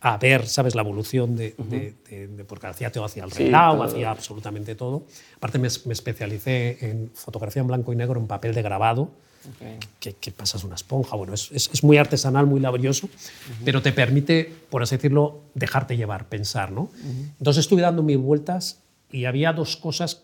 [0.00, 0.74] a ver, ¿sabes?
[0.74, 3.82] La evolución de, de- de- de- porque hacía todo, hacía el Sí, todo.
[3.82, 5.04] hacía absolutamente todo.
[5.36, 9.10] Aparte me, me especialicé en fotografía en blanco y negro, en papel de grabado,
[10.00, 11.16] que, que pasas una esponja.
[11.16, 13.08] Bueno, es, es- es muy artesanal, muy laborioso,
[13.64, 16.70] pero te permite, por así decirlo, dejarte llevar, pensar.
[16.70, 16.90] ¿no?
[17.38, 18.80] Entonces estuve dando mis vueltas
[19.10, 20.22] y había dos cosas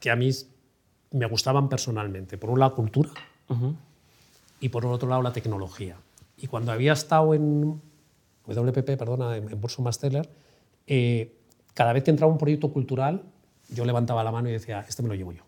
[0.00, 0.30] que a mí
[1.12, 2.38] me gustaban personalmente.
[2.38, 3.10] Por un lado, cultura
[4.60, 5.96] y por otro lado, la tecnología.
[6.38, 7.80] Y cuando había estado en
[8.46, 10.28] WPP, perdona, en, en Masteller,
[10.86, 11.32] eh,
[11.74, 13.22] cada vez que entraba un proyecto cultural,
[13.68, 15.42] yo levantaba la mano y decía, este me lo llevo yo.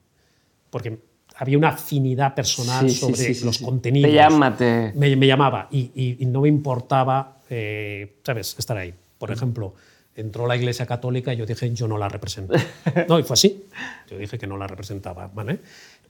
[0.70, 0.98] Porque
[1.36, 4.10] había una afinidad personal Sí, sobre sí, sí, los contenidos.
[4.10, 8.76] Te llama, te- Me, me llamaba y, y- y no me importaba, eh, ¿sabes?, estar
[8.76, 8.94] ahí.
[9.18, 9.74] Por ejemplo,
[10.16, 12.54] entró la Iglesia Católica y yo dije, yo no la represento.
[13.08, 13.64] No, y fue así.
[14.08, 15.26] Yo dije que no la representaba.
[15.28, 15.58] ¿vale?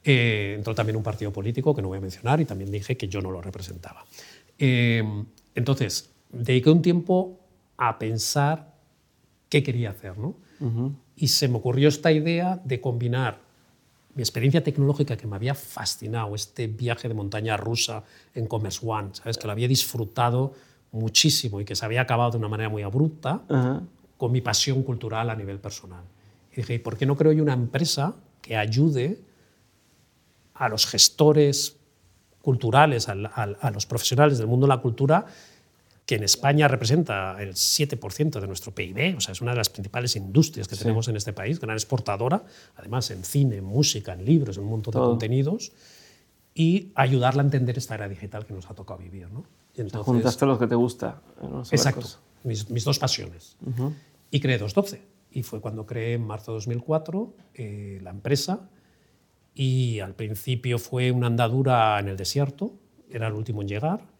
[0.03, 3.07] Eh, entró también un partido político que no voy a mencionar y también dije que
[3.07, 4.05] yo no lo representaba.
[4.59, 5.03] Eh,
[5.55, 7.39] entonces, dediqué un tiempo
[7.77, 8.73] a pensar
[9.49, 10.17] qué quería hacer.
[10.17, 10.35] ¿no?
[11.15, 13.39] Y se me ocurrió esta idea de combinar
[14.15, 19.09] mi experiencia tecnológica que me había fascinado, este viaje de montaña rusa en Commerce One,
[19.11, 19.37] ¿sabes?
[19.37, 20.53] que lo había disfrutado
[20.93, 23.41] muchísimo y que se había acabado de una manera muy abrupta,
[24.17, 26.03] con mi pasión cultural a nivel personal.
[26.53, 29.19] Y dije, ¿y por qué no creo yo una empresa que ayude
[30.53, 31.75] a los gestores
[32.41, 35.25] culturales, a, los profesionales del mundo de la cultura,
[36.05, 39.69] que en España representa el 7% de nuestro PIB, o sea, es una de las
[39.69, 42.43] principales industrias que tenemos en este país, gran exportadora,
[42.75, 45.71] además en cine, en música, en libros, en un montón de contenidos,
[46.53, 49.29] y ayudarla a entender esta era digital que nos ha tocado vivir.
[49.31, 49.45] ¿no?
[49.73, 51.21] Y entonces, juntaste lo que te gusta.
[51.71, 52.07] exacto,
[52.43, 53.57] mis, mis, dos pasiones.
[54.29, 55.01] Y creé 212.
[55.31, 58.69] Y fue cuando creé en marzo de 2004 eh, la empresa.
[59.53, 62.73] Y al principio fue una andadura en el desierto,
[63.09, 64.14] era el último en llegar,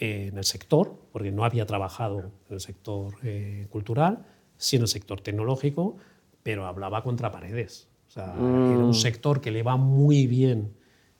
[0.00, 4.24] en el sector, porque no había trabajado en el sector eh, cultural,
[4.56, 5.98] sí en el sector tecnológico,
[6.42, 7.86] pero hablaba contra paredes.
[8.08, 8.94] O sea, era un mm.
[8.94, 10.72] sector que le va muy bien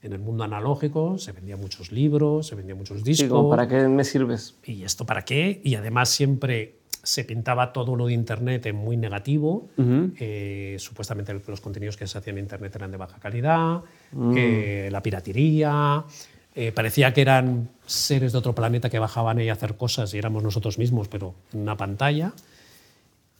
[0.02, 3.50] en el mundo analógico, se vendían muchos libros, se vendían muchos discos.
[3.50, 4.56] ¿Para qué me sirves?
[4.64, 5.60] ¿Y esto para qué?
[5.62, 9.68] Y además siempre se pintaba todo lo de Internet en muy negativo.
[9.76, 14.90] Eh, supuestamente los contenidos que se hacían en Internet eran de baja calidad, mm.
[14.90, 16.04] la piratería.
[16.60, 20.18] Eh, parecía que eran seres de otro planeta que bajaban ahí a hacer cosas y
[20.18, 22.34] éramos nosotros mismos, pero en una pantalla.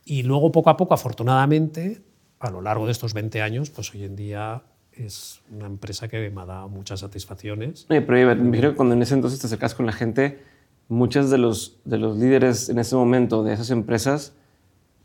[0.06, 2.00] Y luego, poco a poco, afortunadamente,
[2.38, 4.62] a lo largo de estos 20 años, pues hoy en día
[4.94, 7.84] es una empresa que me ha dado muchas satisfacciones.
[7.90, 10.42] Oye, pero me imagino que cuando en ese entonces te acercas con la gente,
[10.88, 14.32] muchos de los, de los líderes en ese momento de esas empresas,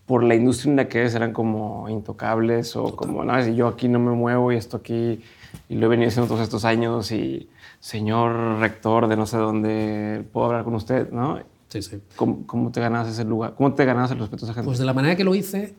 [0.06, 3.90] por la industria en la que es, eran como intocables o como, no, yo aquí
[3.90, 5.22] no me muevo y esto aquí,
[5.68, 7.50] y lo he venido haciendo todos estos años y
[7.80, 11.40] señor rector de no sé dónde, puedo hablar con usted, ¿no?
[11.70, 12.00] Sí, sí.
[12.16, 13.56] ¿Cómo, cómo te ganas ese lugar?
[13.56, 14.66] ¿Cómo te ganas el respeto a esa gente?
[14.68, 15.76] Pues de la manera que lo hice,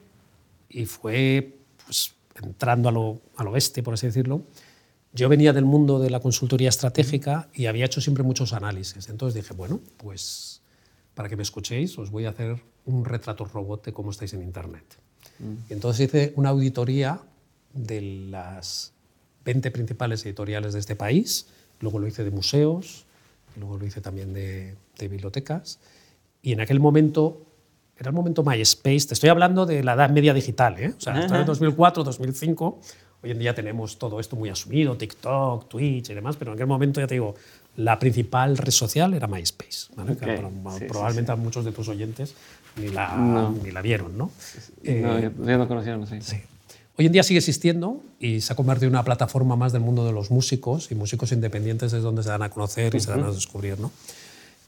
[0.69, 4.43] y fue pues, entrando a lo, al oeste, por así decirlo,
[5.13, 9.09] yo venía del mundo de la consultoría estratégica y había hecho siempre muchos análisis.
[9.09, 10.61] Entonces dije, bueno, pues
[11.15, 14.43] para que me escuchéis os voy a hacer un retrato robot de cómo estáis en
[14.43, 14.85] Internet.
[15.69, 17.21] Y entonces hice una auditoría
[17.73, 18.93] de las
[19.45, 21.47] 20 principales editoriales de este país,
[21.81, 23.05] luego lo hice de museos,
[23.57, 25.79] luego lo hice también de, de bibliotecas,
[26.43, 27.43] y en aquel momento
[27.99, 30.93] era el momento MySpace, te estoy hablando de la edad media digital, ¿eh?
[30.97, 32.81] o sea, en 2004, 2005,
[33.23, 36.67] hoy en día tenemos todo esto muy asumido, TikTok, Twitch y demás, pero en aquel
[36.67, 37.35] momento ya te digo,
[37.77, 39.89] la principal red social era MySpace,
[40.89, 42.35] probablemente a muchos de tus oyentes
[42.77, 44.31] ni la, ni la vieron, ¿no?
[44.85, 46.21] Eh, yo no conocía, no sé.
[46.21, 46.37] Sí.
[46.99, 50.07] Hoy en día sigue existiendo y se ha convertido en una plataforma más del mundo
[50.07, 53.25] de los músicos y músicos independientes es donde se dan a conocer y se dan
[53.25, 53.79] a descubrir.
[53.79, 53.93] ¿no?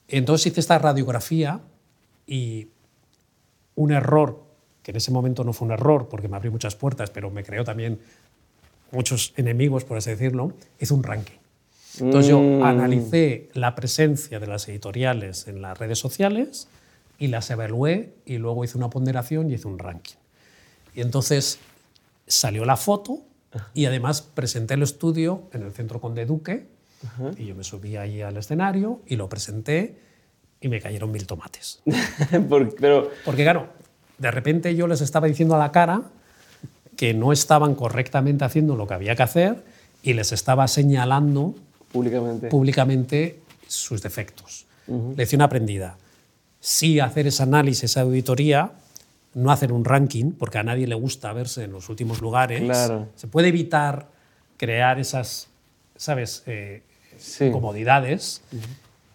[0.09, 1.61] Entonces hice esta radiografía
[2.26, 2.68] y
[3.76, 4.43] un error,
[4.83, 7.45] que en ese momento no fue un error porque me abrió muchas puertas, pero me
[7.45, 7.99] creó también
[8.93, 11.39] muchos enemigos, por así decirlo, hice un ranking.
[11.99, 12.62] Entonces yo mm.
[12.62, 16.68] analicé la presencia de las editoriales en las redes sociales
[17.18, 20.16] y las evalué y luego hice una ponderación y hice un ranking.
[20.95, 21.59] Y entonces
[22.29, 23.24] salió la foto
[23.74, 26.68] y además presenté el estudio en el Centro Conde Duque
[27.37, 29.97] y yo me subí ahí al escenario y lo presenté
[30.61, 31.81] y me cayeron mil tomates.
[32.81, 33.11] Pero...
[33.24, 33.68] Porque claro,
[34.18, 36.03] de repente yo les estaba diciendo a la cara
[36.97, 39.64] que no estaban correctamente haciendo lo que había que hacer
[40.03, 41.55] y les estaba señalando
[41.93, 44.66] públicamente, públicamente sus defectos.
[45.16, 45.97] Lección aprendida.
[46.61, 48.72] Sí hacer ese análisis, esa auditoría,
[49.35, 52.62] no hacer un ranking, porque a nadie le gusta verse en los últimos lugares.
[53.14, 54.09] Se puede evitar
[54.57, 55.49] crear esas,
[55.97, 56.83] ¿sabes?, eh,
[57.53, 58.43] comodidades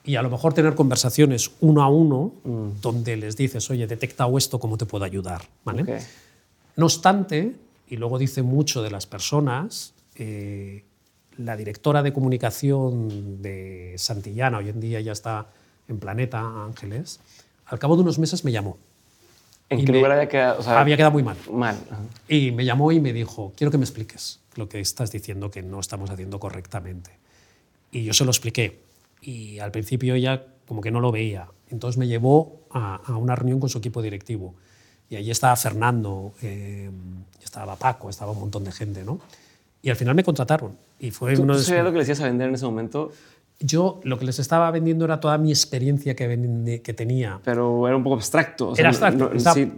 [0.03, 2.82] y a lo mejor tener conversaciones uno a uno mm.
[2.82, 5.41] donde les dices, oye, he detectado esto, ¿cómo te puedo ayudar?
[5.64, 6.01] ¿Vale?
[6.76, 7.55] No obstante,
[7.88, 10.84] y luego dice mucho de las personas, eh,
[11.38, 15.47] la directora de comunicación de Santillana, hoy en día ya está
[15.88, 17.20] en Planeta Ángeles,
[17.66, 18.78] al cabo de unos meses me llamó.
[19.80, 20.69] ¿En qué lugar había quedado?
[20.69, 21.38] había quedado muy mal.
[21.51, 21.78] Mal.
[22.28, 25.61] Y me llamó y me dijo, quiero que me expliques lo que estás diciendo que
[25.61, 27.11] no estamos haciendo correctamente.
[27.91, 28.82] Y yo se lo expliqué
[29.21, 31.47] y al principio ella como que no lo veía.
[31.69, 34.55] Entonces me llevó a, una reunión con su equipo directivo
[35.09, 36.89] y allí estaba Fernando, eh,
[37.43, 39.19] estaba Paco, estaba un montón de gente, ¿no?
[39.82, 40.78] Y al final me contrataron.
[40.99, 43.11] Y fue ¿Tú, uno ¿tú sabías lo que le decías a vender en ese momento?
[43.64, 47.39] Yo lo que les estaba vendiendo era toda mi experiencia que, que tenía.
[47.43, 48.74] Pero era un poco abstracto.
[48.76, 49.32] era abstracto.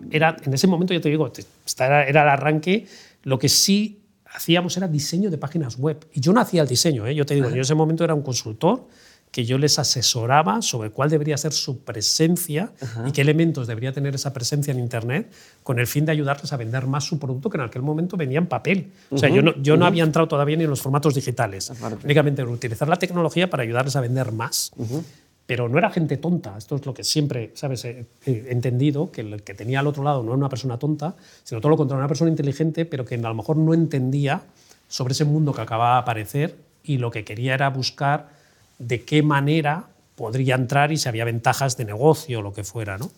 [0.09, 1.31] era, en ese momento, ya te digo,
[1.79, 2.87] era, era el arranque.
[3.23, 6.05] Lo que sí hacíamos era diseño de páginas web.
[6.13, 7.15] Y yo no hacía el diseño, ¿eh?
[7.15, 8.87] yo te digo, yo en ese momento era un consultor
[9.35, 12.71] que yo les asesoraba sobre cuál debería ser su presencia
[13.05, 15.29] y qué elementos debería tener esa presencia en Internet
[15.61, 18.37] con el fin de ayudarles a vender más su producto que en aquel momento venía
[18.37, 18.93] en papel.
[19.09, 21.69] O sea, yo, no, yo no había entrado todavía ni en los formatos digitales,
[22.05, 24.71] únicamente utilizar la tecnología para ayudarles a vender más.
[25.45, 27.83] Pero no era gente tonta, esto es lo que siempre ¿sabes?
[27.83, 31.13] he entendido, que el que tenía al otro lado no era una persona tonta,
[31.43, 34.43] sino todo lo contrario, una persona inteligente, pero que a lo mejor no entendía
[34.87, 36.55] sobre ese mundo que acababa de aparecer
[36.85, 38.44] y lo que quería era buscar
[38.79, 42.97] de qué manera podría entrar y si había ventajas de negocio o lo que fuera.
[42.97, 43.11] ¿no?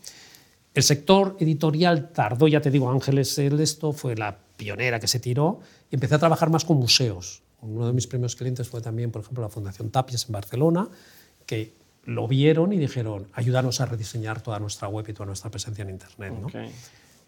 [0.73, 5.19] El sector editorial tardó, ya te digo, Ángeles el esto fue la pionera que se
[5.19, 7.41] tiró y empecé a trabajar más con museos.
[7.61, 10.87] Uno de mis primeros clientes fue también, por ejemplo, la Fundación Tapies en Barcelona,
[11.45, 11.73] que
[12.05, 15.89] lo vieron y dijeron, ayúdanos a rediseñar toda nuestra web y toda nuestra presencia en
[15.89, 16.33] Internet.
[16.39, 16.47] ¿no?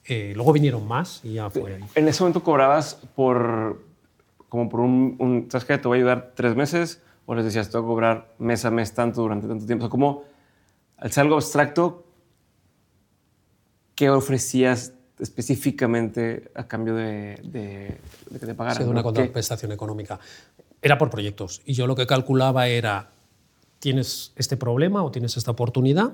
[0.06, 1.84] Eh, luego vinieron más y ya fue ahí.
[1.96, 3.84] En ese momento cobrabas por,
[4.48, 5.78] como por un, un ¿sabes qué?
[5.78, 8.92] Te voy a ayudar tres meses o les decías, tengo que cobrar mes a mes
[8.92, 9.84] tanto durante tanto tiempo.
[9.84, 10.24] O sea, como
[10.98, 12.04] al ser algo abstracto,
[13.94, 18.00] ¿qué ofrecías específicamente a cambio de,
[18.32, 18.84] que te pagaran?
[18.84, 20.20] de una contraprestación económica.
[20.82, 21.62] Era por proyectos.
[21.66, 23.12] Y yo lo que calculaba era,
[23.78, 26.14] tienes este problema o tienes esta oportunidad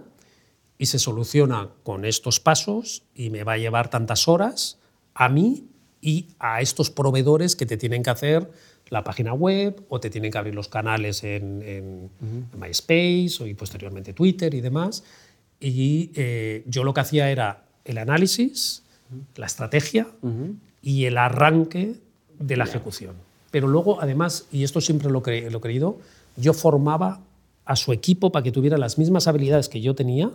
[0.77, 4.79] y se soluciona con estos pasos y me va a llevar tantas horas
[5.13, 5.69] a mí
[6.01, 8.51] y a estos proveedores que te tienen que hacer
[8.89, 12.09] la página web o te tienen que abrir los canales en,
[12.57, 15.03] MySpace o y posteriormente Twitter y demás.
[15.59, 18.83] Y eh, yo lo que hacía era el análisis,
[19.35, 20.07] la estrategia
[20.81, 21.95] y el arranque
[22.39, 23.15] de la ejecución.
[23.51, 25.99] Pero luego, además, y esto siempre lo, he creído,
[26.35, 27.21] yo formaba
[27.63, 30.29] a su equipo para que tuviera las mismas habilidades que yo tenía,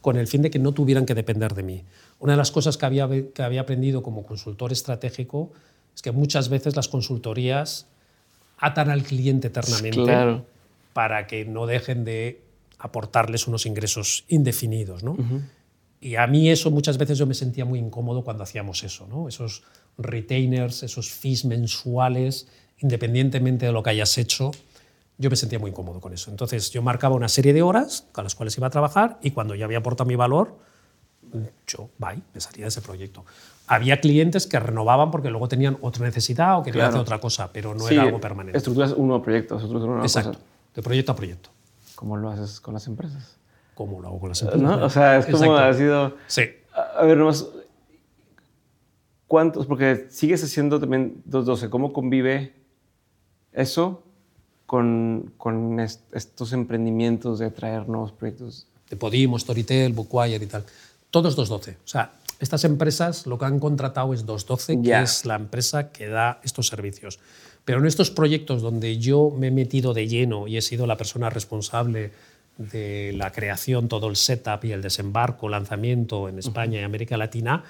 [0.00, 1.84] con el fin de que no tuvieran que depender de mí.
[2.18, 5.50] Una de las cosas que había, que había aprendido como consultor estratégico
[5.94, 7.86] es que muchas veces las consultorías
[8.58, 10.42] atan al cliente eternamente
[10.92, 12.40] para que no dejen de
[12.78, 15.02] aportarles unos ingresos indefinidos.
[15.02, 15.16] ¿no?
[16.00, 19.28] Y a mí eso muchas veces yo me sentía muy incómodo cuando hacíamos eso, ¿no?
[19.28, 19.62] esos
[19.98, 24.52] retainers, esos fees mensuales, independientemente de lo que hayas hecho,
[25.18, 26.30] yo me sentía muy incómodo con eso.
[26.30, 29.54] Entonces yo marcaba una serie de horas con las cuales iba a trabajar y cuando
[29.54, 30.58] ya había aportado mi valor,
[31.66, 33.24] yo, bye, me salía de ese proyecto
[33.72, 37.74] había clientes que renovaban porque luego tenían otra necesidad o querían hacer otra cosa, pero
[37.74, 38.58] no era algo permanente.
[38.58, 39.58] Estructuras un nuevo proyecto,
[40.02, 40.38] Exacto,
[40.74, 41.48] de proyecto a proyecto.
[41.94, 43.38] ¿Cómo lo haces con las empresas?
[43.74, 44.82] ¿Cómo lo hago con las empresas?
[44.82, 46.16] O sea, es como ha sido...
[46.26, 46.42] Sí.
[46.74, 47.46] A, ver, nomás,
[49.26, 49.64] ¿cuántos?
[49.64, 51.70] Porque sigues haciendo también 212.
[51.70, 52.52] ¿Cómo convive
[53.54, 54.02] eso
[54.66, 58.66] con, con estos emprendimientos de traer nuevos proyectos?
[58.90, 60.62] De Podimo, Storytel, Bookwire y tal.
[61.10, 61.78] Todos 212.
[61.82, 62.12] O sea,
[62.42, 66.66] estas empresas lo que han contratado es 212, que es la empresa que da estos
[66.66, 67.20] servicios.
[67.64, 70.96] Pero en estos proyectos donde yo me he metido de lleno y he sido la
[70.96, 72.10] persona responsable
[72.58, 77.62] de la creación, todo el setup y el desembarco, lanzamiento en España y América Latina,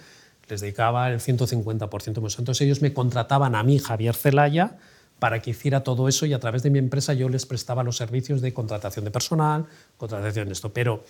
[0.49, 2.39] les dedicaba el 150% más.
[2.39, 4.79] Entonces ellos me contrataban a mí, Javier Celaya,
[5.19, 7.97] para que hiciera todo eso y a través de mi empresa yo les prestaba los
[7.97, 9.67] servicios de contratación de personal,
[9.99, 10.73] contratación de esto.
[10.73, 11.05] Pero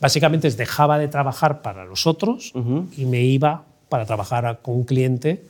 [0.00, 2.52] Básicamente es dejaba de trabajar para los otros
[2.96, 5.44] y me iba para trabajar con un cliente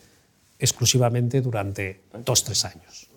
[0.59, 3.09] exclusivamente durante dos, tres años.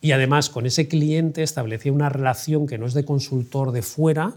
[0.00, 4.34] Y además con ese cliente establecía una relación que no es de consultor de fuera,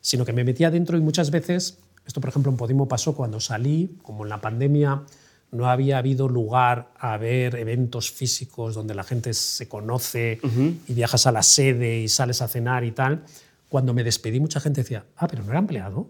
[0.00, 3.40] sino que me metía dentro y muchas veces, esto por ejemplo en Podimo pasó cuando
[3.40, 5.02] salí, como en la pandemia
[5.50, 10.40] no había habido lugar a ver eventos físicos donde la gente se conoce
[10.86, 13.22] y viajas a la sede y sales a cenar y tal,
[13.68, 16.08] cuando me despedí, mucha gente decía, ah, pero no era empleado,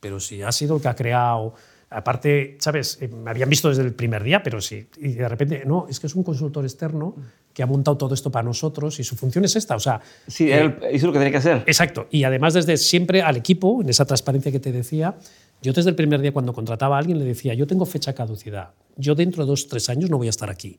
[0.00, 1.54] pero si ha sido el que ha creado.
[1.92, 2.98] Aparte, ¿sabes?
[3.00, 4.86] Eh, me habían visto desde el primer día, pero sí.
[4.98, 7.16] Y de repente, no, es que es un consultor externo
[7.52, 9.74] que ha montado todo esto para nosotros y su función es esta.
[9.74, 11.64] O sea, sí, él eh, hizo lo que tenía que hacer.
[11.66, 12.06] Exacto.
[12.10, 15.16] Y además, desde siempre al equipo, en esa transparencia que te decía,
[15.62, 18.70] yo desde el primer día cuando contrataba a alguien le decía, yo tengo fecha caducidad,
[18.96, 20.78] yo dentro de dos, tres años no voy a estar aquí.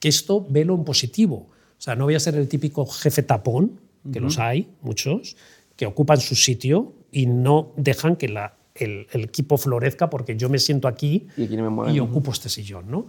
[0.00, 1.50] Que esto velo en positivo.
[1.78, 3.80] O sea, no voy a ser el típico jefe tapón
[4.10, 5.36] que los hay, muchos,
[5.76, 10.58] que ocupan su sitio y no dejan que la, el, equipo florezca porque yo me
[10.58, 12.90] siento aquí y, ocupo este sillón.
[12.90, 13.06] ¿no?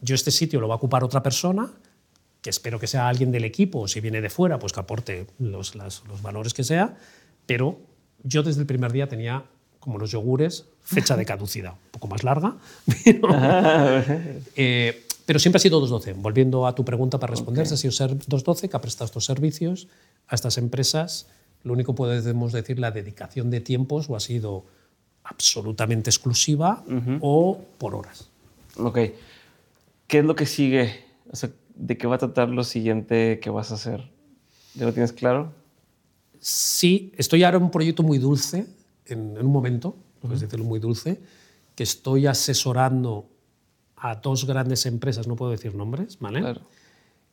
[0.00, 1.70] Yo este sitio lo va a ocupar otra persona,
[2.42, 5.26] que espero que sea alguien del equipo, o si viene de fuera, pues que aporte
[5.38, 6.96] los, los valores que sea,
[7.46, 7.80] pero
[8.22, 9.44] yo desde el primer día tenía,
[9.80, 12.56] como los yogures, fecha de caducidad, un poco más larga,
[13.04, 13.28] pero,
[14.54, 16.20] eh, Pero siempre ha sido 212.
[16.20, 19.88] Volviendo a tu pregunta para responder, ha sido ser 212 que ha prestado estos servicios
[20.28, 21.28] a estas empresas.
[21.62, 24.64] Lo único que podemos decir, la dedicación de tiempos o ha sido
[25.24, 26.84] absolutamente exclusiva
[27.20, 28.30] o por horas.
[28.78, 28.98] Ok.
[30.06, 31.04] ¿Qué es lo que sigue?
[31.30, 34.08] O sea, ¿De qué va a tratar lo siguiente que vas a hacer?
[34.74, 35.52] ¿Ya lo tienes claro?
[36.40, 38.66] Sí, estoy ahora en un proyecto muy dulce,
[39.04, 41.20] en, un momento, puedes decirlo muy dulce,
[41.74, 43.28] que estoy asesorando
[43.96, 46.40] a dos grandes empresas, no puedo decir nombres, ¿vale?
[46.40, 46.60] Claro.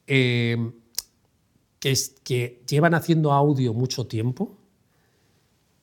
[0.07, 0.71] Eh,
[1.79, 4.57] que, es, que llevan haciendo audio mucho tiempo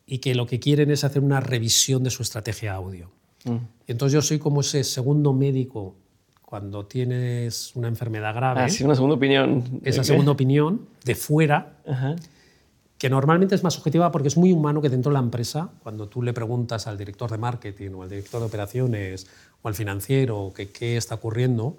[0.07, 3.11] y que lo que quieren es hacer una revisión de su estrategia audio.
[3.45, 3.57] Mm.
[3.87, 5.95] Entonces yo soy como ese segundo médico
[6.43, 8.63] cuando tienes una enfermedad grave.
[8.63, 9.81] Ah, sí, una segunda opinión.
[9.85, 11.79] Esa segunda opinión de fuera,
[13.01, 16.07] que normalmente es más objetiva porque es muy humano que dentro de la empresa, cuando
[16.07, 19.27] tú le preguntas al director de marketing o al director de operaciones
[19.63, 21.79] o al financiero que qué está ocurriendo,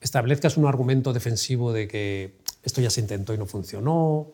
[0.00, 4.28] establezcas un argumento defensivo de que esto ya se intentó y no funcionó,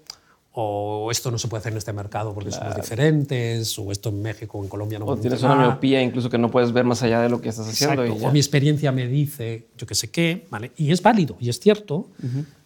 [0.53, 4.23] o esto no se puede hacer en este mercado porque somos diferentes, o esto en
[4.23, 7.03] México o en Colombia no O tienes una miopía incluso que no puedes ver más
[7.03, 8.03] allá de lo que estás haciendo.
[8.25, 10.71] o mi experiencia me dice, yo qué sé qué, ¿vale?
[10.77, 12.07] y es válido y es cierto,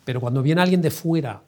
[0.05, 1.41] pero cuando viene alguien de fuera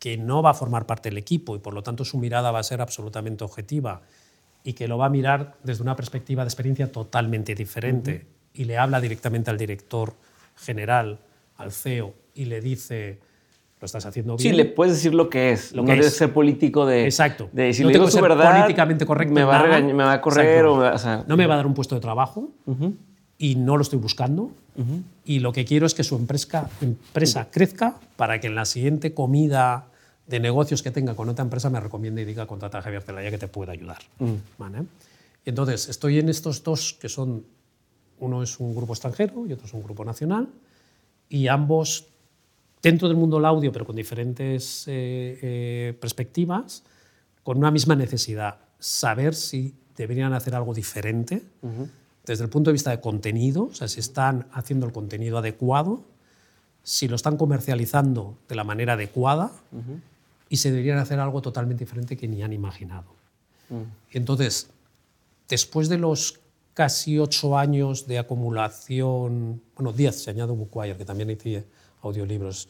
[0.00, 2.58] que no va a formar parte del equipo y por lo tanto su mirada va
[2.58, 4.00] a ser absolutamente objetiva
[4.64, 8.78] y que lo va a mirar desde una perspectiva de experiencia totalmente diferente y le
[8.78, 10.14] habla directamente al director
[10.56, 11.20] general,
[11.58, 13.20] al CEO, y le dice
[13.80, 14.52] lo estás haciendo bien.
[14.52, 15.72] Sí, le puedes decir lo que es.
[15.72, 17.04] Lo no debe ser político de.
[17.04, 17.48] Exacto.
[17.50, 18.52] De si no le digo su verdad.
[18.52, 19.32] políticamente correcto.
[19.32, 20.66] Me va, a me va a correr.
[20.66, 20.92] O,
[21.26, 22.50] no me va a dar un puesto de trabajo
[23.38, 24.50] y no lo estoy buscando.
[25.24, 29.14] Y lo que quiero es que su empresa, empresa crezca para que en la siguiente
[29.14, 29.89] comida
[30.30, 33.30] de negocios que tenga con otra empresa me recomiende y diga contrata a Javier Celaya
[33.30, 33.98] que te pueda ayudar.
[34.58, 34.84] ¿Vale?
[35.44, 37.44] Y entonces estoy en estos dos que son.
[38.20, 40.48] Uno es un grupo extranjero y otro es un grupo nacional.
[41.28, 42.06] Y ambos
[42.80, 46.84] dentro del mundo del audio, pero con diferentes eh, eh, perspectivas,
[47.42, 51.42] con una misma necesidad, saber si deberían hacer algo diferente
[52.24, 56.04] desde el punto de vista de contenido, o sea, si están haciendo el contenido adecuado,
[56.82, 59.50] si lo están comercializando de la manera adecuada
[60.50, 63.14] y se deberían hacer algo totalmente diferente que ni han imaginado.
[64.10, 64.68] Entonces,
[65.48, 66.40] después de los
[66.74, 71.64] casi ocho años de acumulación, bueno, diez, se añade Bookwire, que también hice
[72.02, 72.68] audiolibros,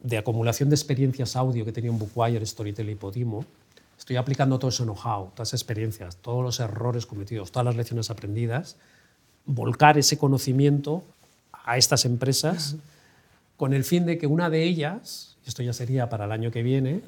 [0.00, 3.44] de acumulación de experiencias audio que tenía un Bookwire, Storytel y Podimo,
[3.98, 8.08] estoy aplicando todo ese know-how, todas esas experiencias, todos los errores cometidos, todas las lecciones
[8.08, 8.76] aprendidas,
[9.44, 11.02] volcar ese conocimiento
[11.52, 12.76] a estas empresas
[13.58, 16.62] con el fin de que una de ellas, esto ya sería para el año que
[16.62, 17.02] viene,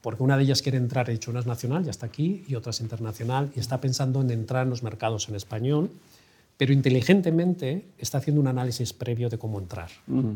[0.00, 2.54] porque una de ellas quiere entrar, he dicho, una es nacional, ya está aquí, y
[2.54, 5.90] otra es internacional, y está pensando en entrar en los mercados en español,
[6.56, 9.90] pero inteligentemente está haciendo un análisis previo de cómo entrar.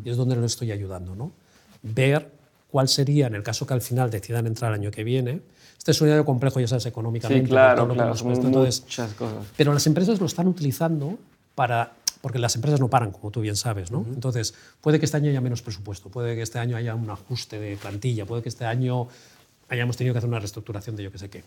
[0.05, 1.31] Y es donde lo estoy ayudando, ¿no?
[1.81, 2.29] Ver
[2.69, 5.43] cuál sería, en el caso que al final decidan entrar el año que viene.
[5.79, 7.45] Este es un año complejo, ya sabes, económicamente.
[7.45, 9.47] Sí, claro, claro, muchas cosas.
[9.57, 11.17] Pero las empresas lo están utilizando
[11.57, 13.91] para porque las empresas no paran, como tú bien sabes.
[13.91, 14.05] ¿no?
[14.13, 17.59] Entonces, puede que este año haya menos presupuesto, puede que este año haya un ajuste
[17.59, 19.09] de plantilla, puede que este año
[19.69, 21.43] hayamos tenido que hacer una reestructuración de yo qué sé qué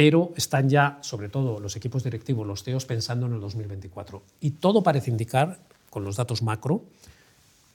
[0.00, 4.22] pero están ya, sobre todo los equipos directivos, los CEOs, pensando en el 2024.
[4.40, 5.58] Y todo parece indicar,
[5.90, 6.84] con los datos macro,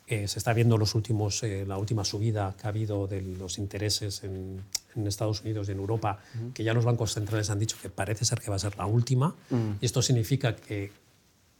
[0.07, 3.59] eh, se está viendo los últimos, eh, la última subida que ha habido de los
[3.59, 4.63] intereses en,
[5.05, 6.17] Estados Unidos y en Europa,
[6.53, 8.87] que ya los bancos centrales han dicho que parece ser que va a ser la
[8.87, 9.35] última.
[9.81, 10.91] Y esto significa que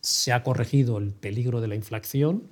[0.05, 2.43] se ha corregido el peligro de la inflación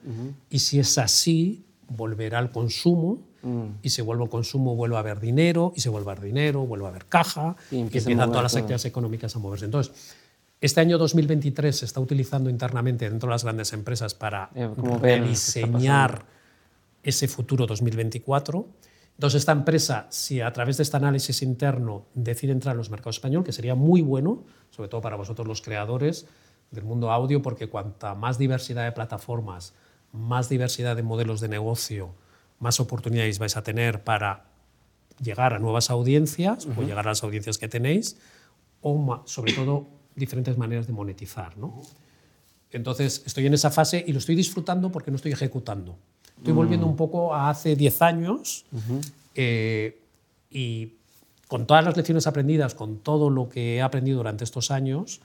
[0.50, 3.20] y si es así, volverá al consumo
[3.82, 6.66] y se vuelve al consumo, vuelve a haber dinero, y se vuelve a haber dinero,
[6.66, 9.66] vuelve a haber caja, y, empiezan todas las actividades económicas a moverse.
[9.66, 10.16] Entonces,
[10.62, 14.70] este año 2023 se está utilizando internamente dentro de las grandes empresas para eh,
[15.02, 16.26] rediseñar
[17.04, 18.66] ese futuro 2024.
[19.16, 23.18] Entonces, esta empresa, si a través de este análisis interno decide entrar en los mercados
[23.18, 26.28] españoles, que sería muy bueno, sobre todo para vosotros los creadores
[26.74, 29.74] del mundo audio, porque cuanta más diversidad de plataformas,
[30.12, 32.14] más diversidad de modelos de negocio,
[32.60, 34.46] más oportunidades vais a tener para
[35.22, 38.18] llegar a nuevas audiencias o llegar a las audiencias que tenéis,
[38.82, 41.58] o sobre todo diferentes maneras de monetizar.
[41.58, 41.82] ¿no?
[42.72, 45.98] Entonces, estoy en esa fase y lo estoy disfrutando porque no estoy ejecutando.
[46.38, 48.66] Estoy volviendo un poco a hace 10 años
[49.36, 50.02] eh,
[50.50, 50.94] y
[51.48, 55.22] con todas las lecciones aprendidas, con todo lo que he aprendido durante estos años,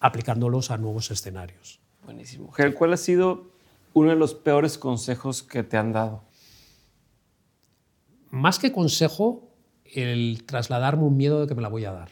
[0.00, 1.80] aplicándolos a nuevos escenarios.
[2.04, 2.52] Buenísimo.
[2.76, 3.50] ¿Cuál ha sido
[3.92, 6.22] uno de los peores consejos que te han dado?
[8.30, 9.48] Más que consejo,
[9.84, 12.10] el trasladarme un miedo de que me la voy a dar.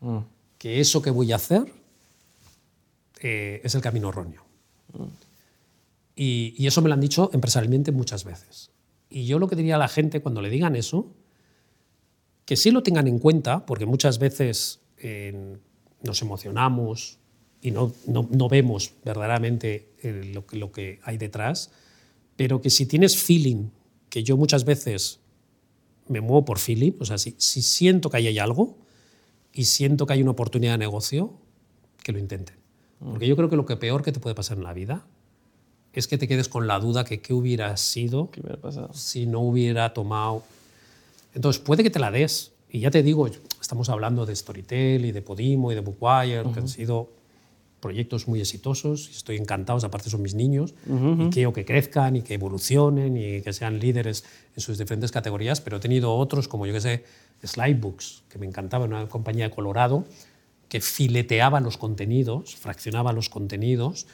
[0.00, 0.18] Mm.
[0.58, 1.72] Que eso que voy a hacer
[3.20, 4.44] eh, es el camino erróneo.
[4.92, 5.04] Mm.
[6.16, 8.70] Y, y eso me lo han dicho empresarialmente muchas veces.
[9.10, 11.12] Y yo lo que diría a la gente cuando le digan eso,
[12.44, 14.80] que sí lo tengan en cuenta, porque muchas veces
[16.06, 17.18] nos emocionamos
[17.60, 21.70] y no, no, no vemos verdaderamente eh, lo, que- lo que hay detrás,
[22.36, 23.70] pero que si tienes feeling,
[24.08, 25.20] que yo muchas veces
[26.08, 28.76] me muevo por feeling, o sea, si, si siento que ahí hay algo
[29.52, 31.34] y siento que hay una oportunidad de negocio,
[32.02, 32.56] que lo intenten.
[33.00, 35.06] Porque yo creo que lo que peor que te puede pasar en la vida
[35.92, 38.92] es que te quedes con la duda que qué hubiera sido ¿Qué pasado?
[38.94, 40.42] si no hubiera tomado.
[41.34, 42.52] Entonces, puede que te la des.
[42.70, 43.28] Y ya te digo,
[43.60, 47.10] estamos hablando de Storytel y de Podimo y de Bookwire, que han sido
[47.80, 52.22] proyectos muy exitosos y estoy encantado, aparte son mis niños, y quiero que crezcan y
[52.22, 54.24] que evolucionen y que sean líderes
[54.56, 57.04] en sus diferentes categorías, pero he tenido otros como yo que sé,
[57.44, 60.04] Slidebooks, que me encantaba, una compañía de Colorado,
[60.68, 64.06] que fileteaba los contenidos, fraccionaba los contenidos,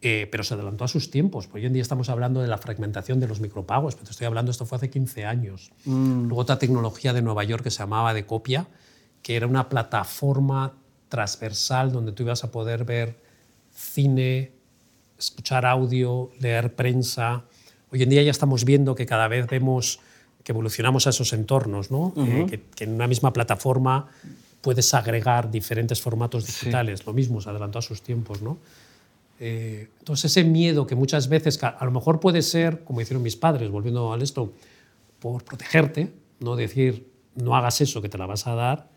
[0.00, 1.48] eh, pero se adelantó a sus tiempos.
[1.52, 4.50] Hoy en día estamos hablando de la fragmentación de los micropagos, pero te estoy hablando,
[4.50, 5.72] esto fue hace 15 años.
[5.84, 8.68] Luego otra tecnología de Nueva York que se llamaba de copia,
[9.22, 10.74] que era una plataforma
[11.08, 13.16] transversal donde tú ibas a poder ver
[13.74, 14.52] cine,
[15.18, 17.44] escuchar audio, leer prensa.
[17.90, 19.98] Hoy en día ya estamos viendo que cada vez vemos
[20.44, 22.12] que evolucionamos a esos entornos, ¿no?
[22.16, 24.06] Eh, que, que en una misma plataforma
[24.60, 27.04] puedes agregar diferentes formatos digitales.
[27.04, 28.58] Lo mismo, se adelantó a sus tiempos, ¿no?
[29.40, 33.36] Eh, entonces ese miedo que muchas veces, a lo mejor puede ser, como hicieron mis
[33.36, 34.52] padres, volviendo al esto,
[35.20, 38.88] por protegerte, no decir, no hagas eso que te la vas a dar,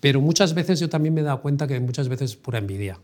[0.00, 2.98] pero muchas veces yo también me he dado cuenta que muchas veces es pura envidia.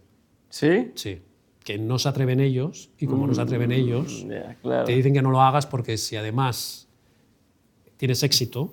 [0.49, 0.91] ¿Sí?
[0.95, 1.21] Sí.
[1.65, 4.85] Que no se atreven ellos y como no se atreven ellos, Ya, claro.
[4.85, 6.89] te dicen que no lo hagas porque si además
[7.97, 8.73] tienes éxito,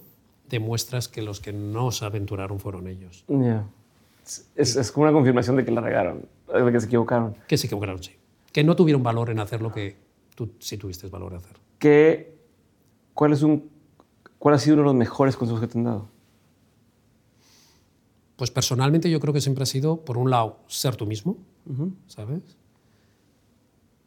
[0.49, 3.23] demuestras que los que no se aventuraron fueron ellos.
[3.27, 3.65] Ya.
[4.55, 7.37] Es, es como una confirmación de que la regaron, que se equivocaron.
[7.47, 8.11] Que se equivocaron, sí.
[8.51, 9.97] Que no tuvieron valor en hacer lo que
[10.35, 11.57] tú sí tuviste valor en hacer.
[11.79, 12.37] ¿Qué,
[13.13, 13.69] cuál, es un,
[14.37, 16.09] ¿Cuál ha sido uno de los mejores consejos que te han dado?
[18.35, 21.37] Pues personalmente yo creo que siempre ha sido, por un lado, ser tú mismo,
[22.07, 22.41] ¿sabes?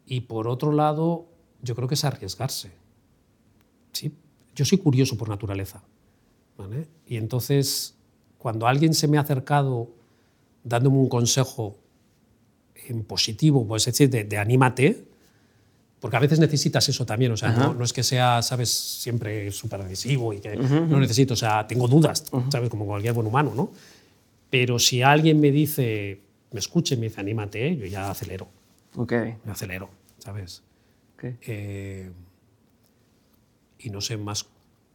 [0.05, 1.25] Y por otro lado,
[1.61, 2.71] yo creo que es arriesgarse.
[3.93, 4.13] Sí,
[4.55, 5.83] yo soy curioso por naturaleza.
[6.57, 6.87] ¿vale?
[7.05, 7.95] Y entonces,
[8.37, 9.89] cuando alguien se me ha acercado
[10.63, 11.77] dándome un consejo
[12.87, 15.03] en positivo, pues decir, de, de anímate,
[15.99, 19.51] porque a veces necesitas eso también, o sea, no, no es que sea, sabes, siempre
[19.51, 23.53] súper agresivo y que no necesito, o sea, tengo dudas, sabes, como cualquier buen humano,
[23.55, 23.71] ¿no?
[24.49, 26.21] Pero si alguien me dice,
[26.51, 28.47] me escuche me dice, anímate, yo ya acelero,
[28.95, 29.11] Ok.
[29.43, 30.61] me acelero, ¿sabes?
[31.15, 31.23] ok.
[31.47, 32.11] Eh,
[33.79, 34.45] y no sé, más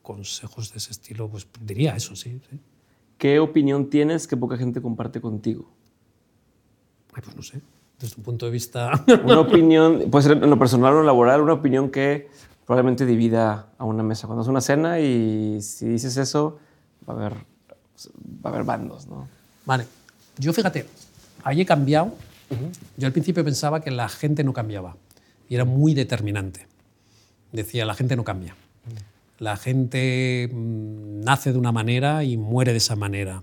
[0.03, 2.41] consejos de ese estilo, pues diría eso, sí.
[2.51, 2.59] sí.
[3.19, 5.69] ¿Qué opinión tienes que poca gente comparte contigo?
[7.13, 7.61] Ay, pues no sé,
[8.03, 8.91] desde un punto de vista...
[9.25, 12.29] Una opinión, puede ser en lo personal o lo laboral, una opinión que
[12.67, 14.27] probablemente divida a una mesa.
[14.27, 16.59] Cuando es una cena y si dices eso,
[17.09, 19.29] va a haber, va a haber bandos, ¿no?
[19.65, 19.87] Vale,
[20.39, 20.87] yo fíjate,
[21.45, 22.13] ahí he cambiado.
[22.99, 24.97] Yo al principio pensaba que la gente no cambiaba
[25.49, 26.67] y era muy determinante.
[27.51, 28.55] Decía, la gente no cambia.
[29.39, 33.43] La gente mm, nace de una manera y muere de esa manera.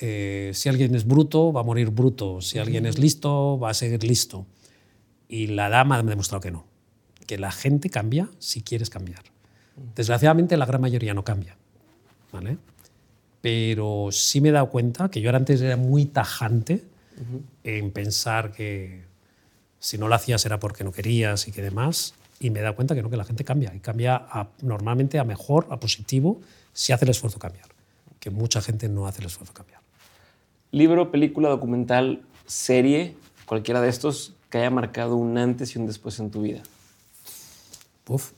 [0.00, 2.40] Eh, si alguien es bruto, va a morir bruto.
[2.40, 4.46] Si alguien es listo, va a seguir listo.
[5.28, 6.64] Y la dama me ha demostrado que no,
[7.26, 9.22] que la gente cambia si quieres cambiar.
[9.94, 11.56] Desgraciadamente la gran mayoría no cambia.
[12.32, 12.56] ¿vale?
[13.40, 16.84] pero sí me he dado cuenta que yo antes era muy tajante
[17.64, 19.02] en pensar que
[19.78, 22.76] si no lo hacías era porque no querías y que demás, y me he dado
[22.76, 26.40] cuenta que no, que la gente cambia, y cambia a- normalmente a mejor, a positivo,
[26.74, 27.68] si hace el esfuerzo de cambiar,
[28.18, 29.79] que mucha gente no hace el esfuerzo de cambiar.
[30.72, 36.18] Libro, película, documental, serie, cualquiera de estos que haya marcado un antes y un después
[36.20, 36.62] en tu vida.
[38.08, 38.32] Uf,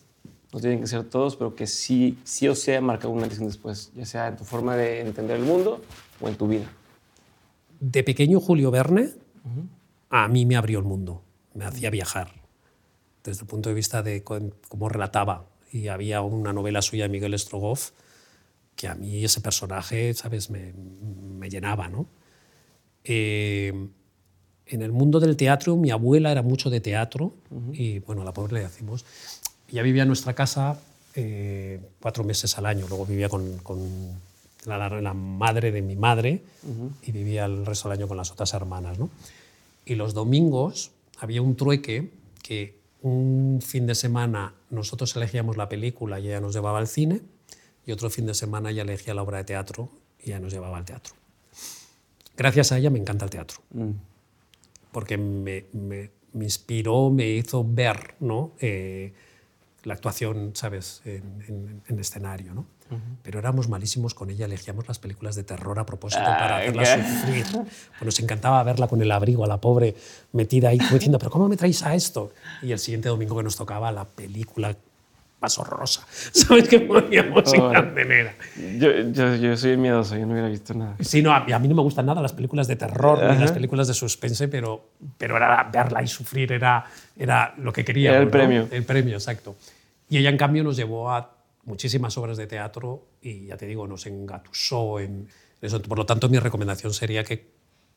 [0.52, 3.42] No tienen que ser todos, pero que sí, sí o sea marcado un antes y
[3.42, 5.82] un después, ya sea en tu forma de entender el mundo
[6.20, 6.70] o en tu vida.
[7.80, 9.10] de pequeño Julio Verne
[10.10, 11.22] a mí me abrió el mundo,
[11.54, 12.32] me hacía viajar
[13.24, 15.46] desde el punto de vista de cómo relataba.
[15.70, 17.92] Y había una novela suya de Miguel Strogoff
[18.76, 22.06] que a mí ese personaje, ¿sabes?, me, me llenaba, ¿no?
[23.04, 23.88] Eh,
[24.66, 27.34] en el mundo del teatro, mi abuela era mucho de teatro
[27.72, 29.04] y, bueno, a la pobre le decimos.
[29.70, 30.80] Ella vivía en nuestra casa
[31.14, 33.78] eh, cuatro meses al año, luego vivía con, con
[34.64, 36.42] la, la- la madre de mi madre
[37.02, 39.10] y vivía el resto del año con las otras hermanas, ¿no?
[39.84, 42.10] Y los domingos había un trueque
[42.42, 47.20] que un fin de semana nosotros elegíamos la película y ella nos llevaba al cine
[47.84, 49.88] y otro fin de semana ella elegía la obra de teatro
[50.22, 51.14] y ella nos llevaba al teatro.
[52.42, 53.58] Gracias a ella me encanta el teatro,
[54.90, 58.52] porque me, me- me inspiró, me hizo ver ¿no?
[58.60, 59.12] Eh,
[59.84, 62.54] la actuación, ¿sabes?, en, en, escenario.
[62.54, 62.66] ¿no?
[63.22, 67.46] Pero éramos malísimos con ella, elegíamos las películas de terror a propósito para hacerla sufrir.
[67.52, 69.94] Pues nos encantaba verla con el abrigo a la pobre
[70.32, 72.32] metida ahí, diciendo, ¿pero cómo me traéis a esto?
[72.62, 74.76] Y el siguiente domingo que nos tocaba la película
[75.42, 76.06] más horrorosa.
[76.32, 78.34] ¿Sabes qué poníamos en cartelera?
[78.78, 80.96] Yo, yo, yo, soy miedoso, yo no hubiera visto nada.
[81.00, 83.88] Sí, no, a, mí no me gustan nada las películas de terror ni las películas
[83.88, 86.84] de suspense, pero, pero era verla y sufrir era,
[87.16, 88.10] era lo que quería.
[88.10, 88.68] Era el premio.
[88.70, 89.56] El premio, exacto.
[90.08, 93.86] Y ella, en cambio, nos llevó a muchísimas obras de teatro y, ya te digo,
[93.86, 95.28] nos engatusó en
[95.60, 95.82] eso.
[95.82, 97.50] Por lo tanto, mi recomendación sería que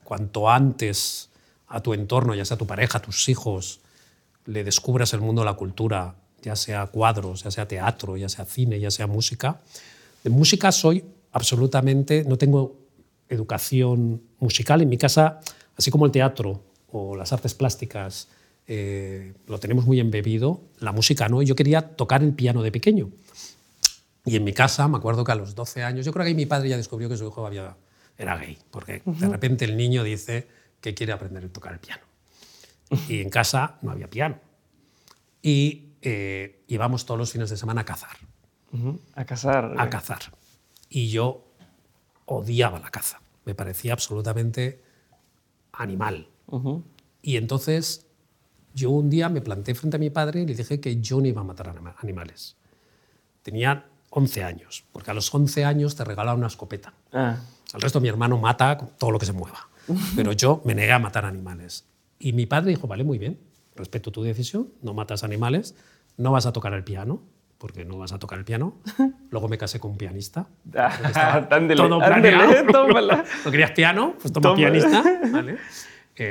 [0.03, 1.29] cuanto antes
[1.67, 3.81] a tu entorno, ya sea tu pareja, tus hijos,
[4.45, 6.15] le descubras el mundo de la cultura
[6.45, 9.61] ya sea cuadros, ya sea teatro, ya sea cine, ya sea música.
[10.23, 12.77] De música soy absolutamente, no tengo
[13.27, 15.39] educación musical en mi casa,
[15.75, 16.61] así como el teatro
[16.91, 18.27] o las artes plásticas,
[18.67, 21.41] eh, lo tenemos muy embebido, la música no.
[21.41, 23.09] Yo quería tocar el piano de pequeño.
[24.23, 26.45] Y en mi casa, me acuerdo que a los 12 años, yo creo que mi
[26.45, 27.75] padre ya descubrió que su hijo había,
[28.19, 30.47] era gay, porque de repente el niño dice
[30.79, 32.03] que quiere aprender a tocar el piano.
[33.09, 34.37] Y en casa no había piano.
[35.41, 38.17] Y eh, íbamos todos los fines de semana a cazar.
[39.15, 39.73] A cazar.
[39.77, 40.21] A cazar.
[40.89, 41.45] Y yo
[42.25, 43.21] odiaba la caza.
[43.45, 44.83] Me parecía absolutamente
[45.73, 46.27] animal.
[47.21, 48.05] Y entonces
[48.73, 51.27] yo un día me planté frente a mi padre y le dije que yo no
[51.27, 52.55] iba a matar animales.
[53.41, 56.93] Tenía 11 años, porque a los 11 años te regalaba una escopeta.
[57.11, 57.37] Ah.
[57.73, 59.69] Al resto mi hermano mata todo lo que se mueva.
[60.15, 61.85] Pero yo me negué a matar animales.
[62.19, 63.39] Y mi padre dijo, vale, muy bien,
[63.75, 65.75] respeto tu decisión, no matas animales,
[66.17, 67.21] no vas a tocar el piano,
[67.57, 68.81] porque no vas a tocar el piano.
[69.29, 70.47] Luego me casé con un pianista.
[70.75, 72.63] Ah, todo planeado.
[73.45, 74.15] ¿No querías piano?
[74.21, 75.03] Pues toma, pianista.
[75.31, 75.57] ¿vale?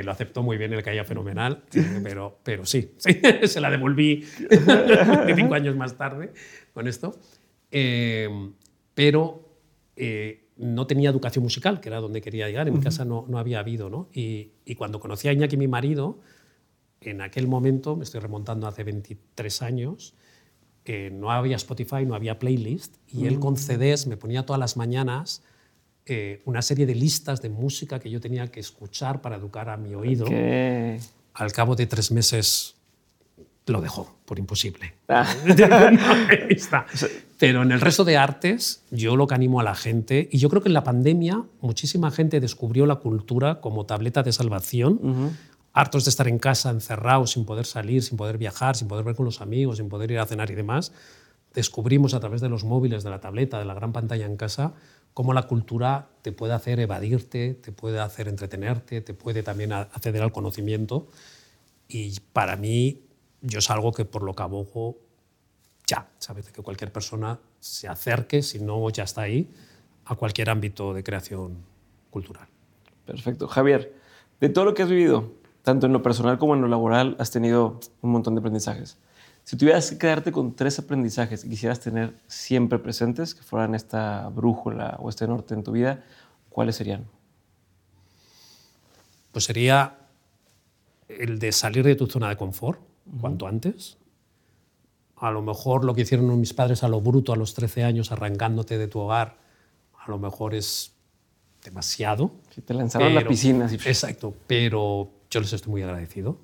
[0.03, 4.25] lo aceptó muy bien, él caía fenomenal, eh, pero, pero sí, se la devolví
[5.35, 6.33] cinco años más tarde
[6.73, 7.15] con esto.
[7.69, 8.27] Eh,
[8.95, 9.45] pero
[9.95, 12.67] eh, no tenía educación musical, que era donde quería llegar.
[12.67, 13.89] En mi casa no, no había habido.
[13.89, 14.09] ¿no?
[14.13, 16.19] Y, y, cuando conocí a Iñaki, mi marido,
[17.11, 20.13] en aquel momento, me estoy remontando hace 23 años,
[20.85, 23.57] eh, no había Spotify, no había playlist, y él con mm.
[23.57, 25.41] CDs me ponía todas las mañanas
[26.07, 29.77] eh, una serie de listas de música que yo tenía que escuchar para educar a
[29.77, 30.27] mi oído.
[31.33, 32.75] Al cabo de tres meses
[33.65, 34.93] lo dejó, por imposible.
[35.09, 35.25] Ah.
[37.37, 40.49] Pero en el resto de artes, yo lo que animo a la gente, y yo
[40.49, 45.35] creo que en la pandemia muchísima gente descubrió la cultura como tableta de salvación,
[45.75, 49.13] hartos de estar en casa, encerrados, sin poder salir, sin poder viajar, sin poder ver
[49.13, 50.93] con los amigos, sin poder ir a cenar y demás,
[51.53, 54.73] descubrimos a través de los móviles, de la tableta, de la gran pantalla en casa,
[55.13, 60.23] cómo la cultura te puede hacer evadirte, te puede hacer entretenerte, te puede también acceder
[60.23, 61.09] al conocimiento.
[61.89, 63.01] Y para mí,
[63.41, 64.97] yo es algo que por lo que abogo
[65.85, 66.53] ya, ¿sabes?
[66.53, 69.51] Que cualquier persona se acerque, si no ya está ahí,
[70.05, 71.57] a cualquier ámbito de creación
[72.09, 72.47] cultural.
[73.05, 73.49] Perfecto.
[73.49, 73.93] Javier,
[74.39, 77.31] de todo lo que has vivido, tanto en lo personal como en lo laboral, has
[77.31, 78.99] tenido un montón de aprendizajes.
[79.43, 84.29] Si tuvieras que quedarte con tres aprendizajes que quisieras tener siempre presentes, que fueran esta
[84.29, 86.03] brújula o este norte en tu vida,
[86.51, 87.05] ¿cuáles serían?
[89.31, 89.97] Pues sería
[91.07, 92.79] el de salir de tu zona de confort
[93.19, 93.97] cuanto antes.
[95.17, 98.11] A lo mejor lo que hicieron mis padres a lo bruto a los 13 años,
[98.11, 99.37] arrancándote de tu hogar,
[99.99, 100.93] a lo mejor es
[101.63, 102.29] demasiado.
[102.53, 103.67] Si te lanzaron a la piscina.
[103.71, 106.39] Exacto, pero yo les estoy muy agradecido.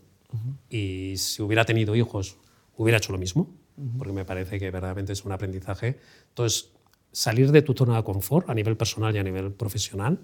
[0.69, 2.37] Y si hubiera tenido hijos,
[2.75, 3.53] hubiera hecho lo mismo,
[3.97, 5.97] porque me parece que verdaderamente es un aprendizaje.
[6.29, 6.71] Entonces,
[7.11, 10.19] salir de tu zona de confort a nivel personal y a nivel profesional,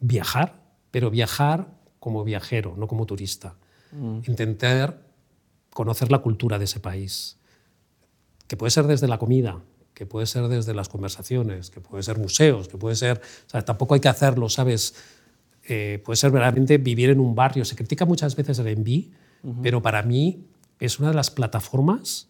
[0.00, 0.60] viajar,
[0.90, 1.68] pero viajar
[2.00, 3.56] como viajero, no como turista.
[4.26, 5.06] Intentar
[5.72, 7.38] conocer la cultura de ese país,
[8.48, 9.62] que puede ser desde la comida,
[9.94, 13.20] que puede ser desde las conversaciones, que puede ser museos, que puede ser...
[13.64, 14.94] tampoco hay que hacerlo, ¿sabes?
[15.70, 17.62] Eh, puede ser verdaderamente vivir en un barrio.
[17.66, 19.12] Se critica muchas veces el enví,
[19.62, 20.46] pero para mí
[20.80, 22.28] es una de las plataformas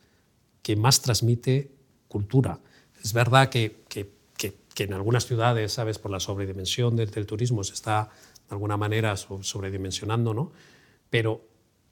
[0.63, 1.71] que más transmite
[2.09, 2.59] cultura.
[3.03, 5.99] Es verdad que, que, que, en algunas ciudades, ¿sabes?
[5.99, 8.11] por la sobredimensión del, turismo, se está
[8.49, 10.53] de alguna manera sobredimensionando, ¿no?
[11.11, 11.45] pero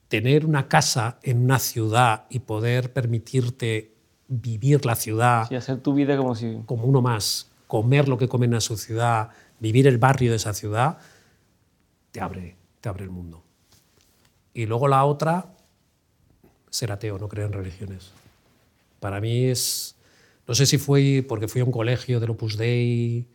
[0.08, 3.92] tener una casa en una ciudad y poder permitirte
[4.28, 5.50] vivir la ciudad.
[5.50, 6.58] Y hacer tu vida como si.
[6.66, 10.54] Como uno más, comer lo que comen en su ciudad, vivir el barrio de esa
[10.54, 10.98] ciudad,
[12.16, 13.44] te abre, te abre el mundo.
[14.54, 15.52] Y luego la otra,
[16.70, 18.10] ser ateo, no creer en religiones.
[19.00, 19.96] Para mí es,
[20.48, 23.26] no sé si fue porque fui a un colegio del Opus Dei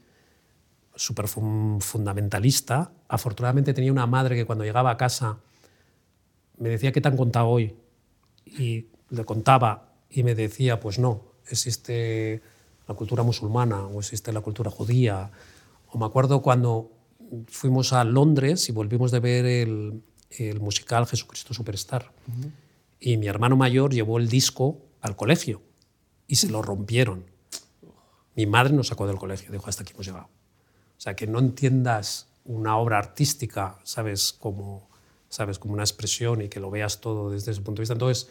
[0.96, 2.92] súper fundamentalista.
[3.08, 5.38] Afortunadamente tenía una madre que cuando llegaba a casa
[6.58, 7.76] me decía, ¿qué te han contado hoy?
[8.46, 12.42] Y le contaba y me decía, pues no, existe
[12.88, 15.30] la cultura musulmana o existe la cultura judía.
[15.92, 16.90] O me acuerdo cuando
[17.48, 22.12] fuimos a Londres y volvimos de ver el, el musical Jesucristo Superstar.
[23.00, 25.62] Y mi hermano mayor llevó el disco al colegio
[26.28, 27.26] y se lo rompieron.
[28.36, 30.26] Mi madre nos sacó del colegio, dijo, hasta aquí hemos llegado.
[30.26, 34.34] O sea, que no entiendas una obra artística, ¿sabes?
[34.34, 34.90] Como,
[35.30, 35.60] ¿sabes?
[35.60, 37.94] Como una expresión y que lo veas todo desde ese punto de vista.
[37.94, 38.30] Entonces,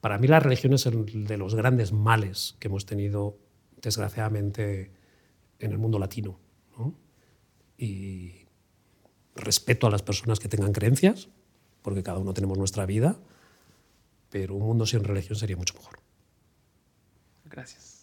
[0.00, 3.38] para mí la religión es el de los grandes males que hemos tenido,
[3.82, 4.90] desgraciadamente,
[5.58, 6.38] en el mundo latino.
[7.78, 8.46] Y
[9.34, 11.28] respeto a las personas que tengan creencias,
[11.82, 13.16] porque cada uno tenemos nuestra vida,
[14.30, 16.00] pero un mundo sin religión sería mucho mejor.
[17.44, 17.96] Gracias.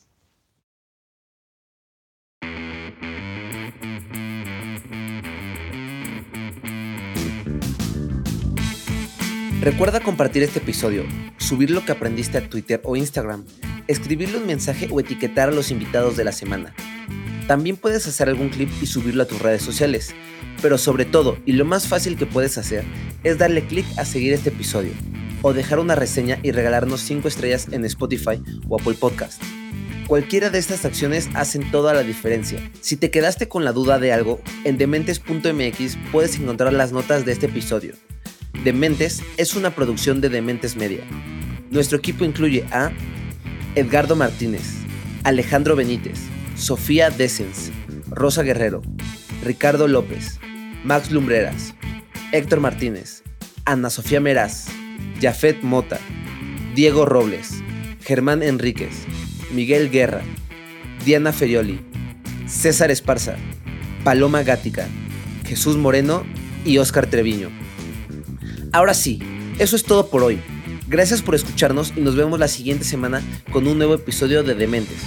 [9.64, 11.06] Recuerda compartir este episodio,
[11.38, 13.46] subir lo que aprendiste a Twitter o Instagram,
[13.88, 16.76] escribirle un mensaje o etiquetar a los invitados de la semana.
[17.48, 20.14] También puedes hacer algún clip y subirlo a tus redes sociales,
[20.62, 22.84] pero sobre todo, y lo más fácil que puedes hacer,
[23.24, 24.92] es darle clic a seguir este episodio,
[25.42, 29.42] o dejar una reseña y regalarnos 5 estrellas en Spotify o Apple Podcast.
[30.08, 32.60] Cualquiera de estas acciones hacen toda la diferencia.
[32.82, 37.32] Si te quedaste con la duda de algo, en dementes.mx puedes encontrar las notas de
[37.32, 37.94] este episodio
[38.64, 41.04] Dementes es una producción de Dementes Media.
[41.70, 42.94] Nuestro equipo incluye a
[43.76, 44.62] Edgardo Martínez,
[45.26, 46.22] Alejandro Benítez,
[46.64, 47.74] Sofía Dessens,
[48.10, 48.82] Rosa Guerrero,
[49.44, 50.40] Ricardo López,
[50.86, 51.76] Max Lumbreras,
[52.32, 53.22] Héctor Martínez,
[53.66, 54.68] Ana Sofía Meraz,
[55.22, 56.00] Jafet Mota,
[56.74, 57.62] Diego Robles,
[58.00, 58.94] Germán Enríquez,
[59.52, 60.22] Miguel Guerra,
[61.04, 61.82] Diana Ferioli,
[62.48, 63.36] César Esparza,
[64.06, 64.88] Paloma Gática,
[65.46, 66.24] Jesús Moreno
[66.64, 67.50] y Óscar Treviño.
[68.72, 69.20] Ahora sí,
[69.60, 70.40] eso es todo por hoy.
[70.88, 73.22] Gracias por escucharnos y nos vemos la siguiente semana
[73.52, 75.02] con un nuevo episodio de Dementes.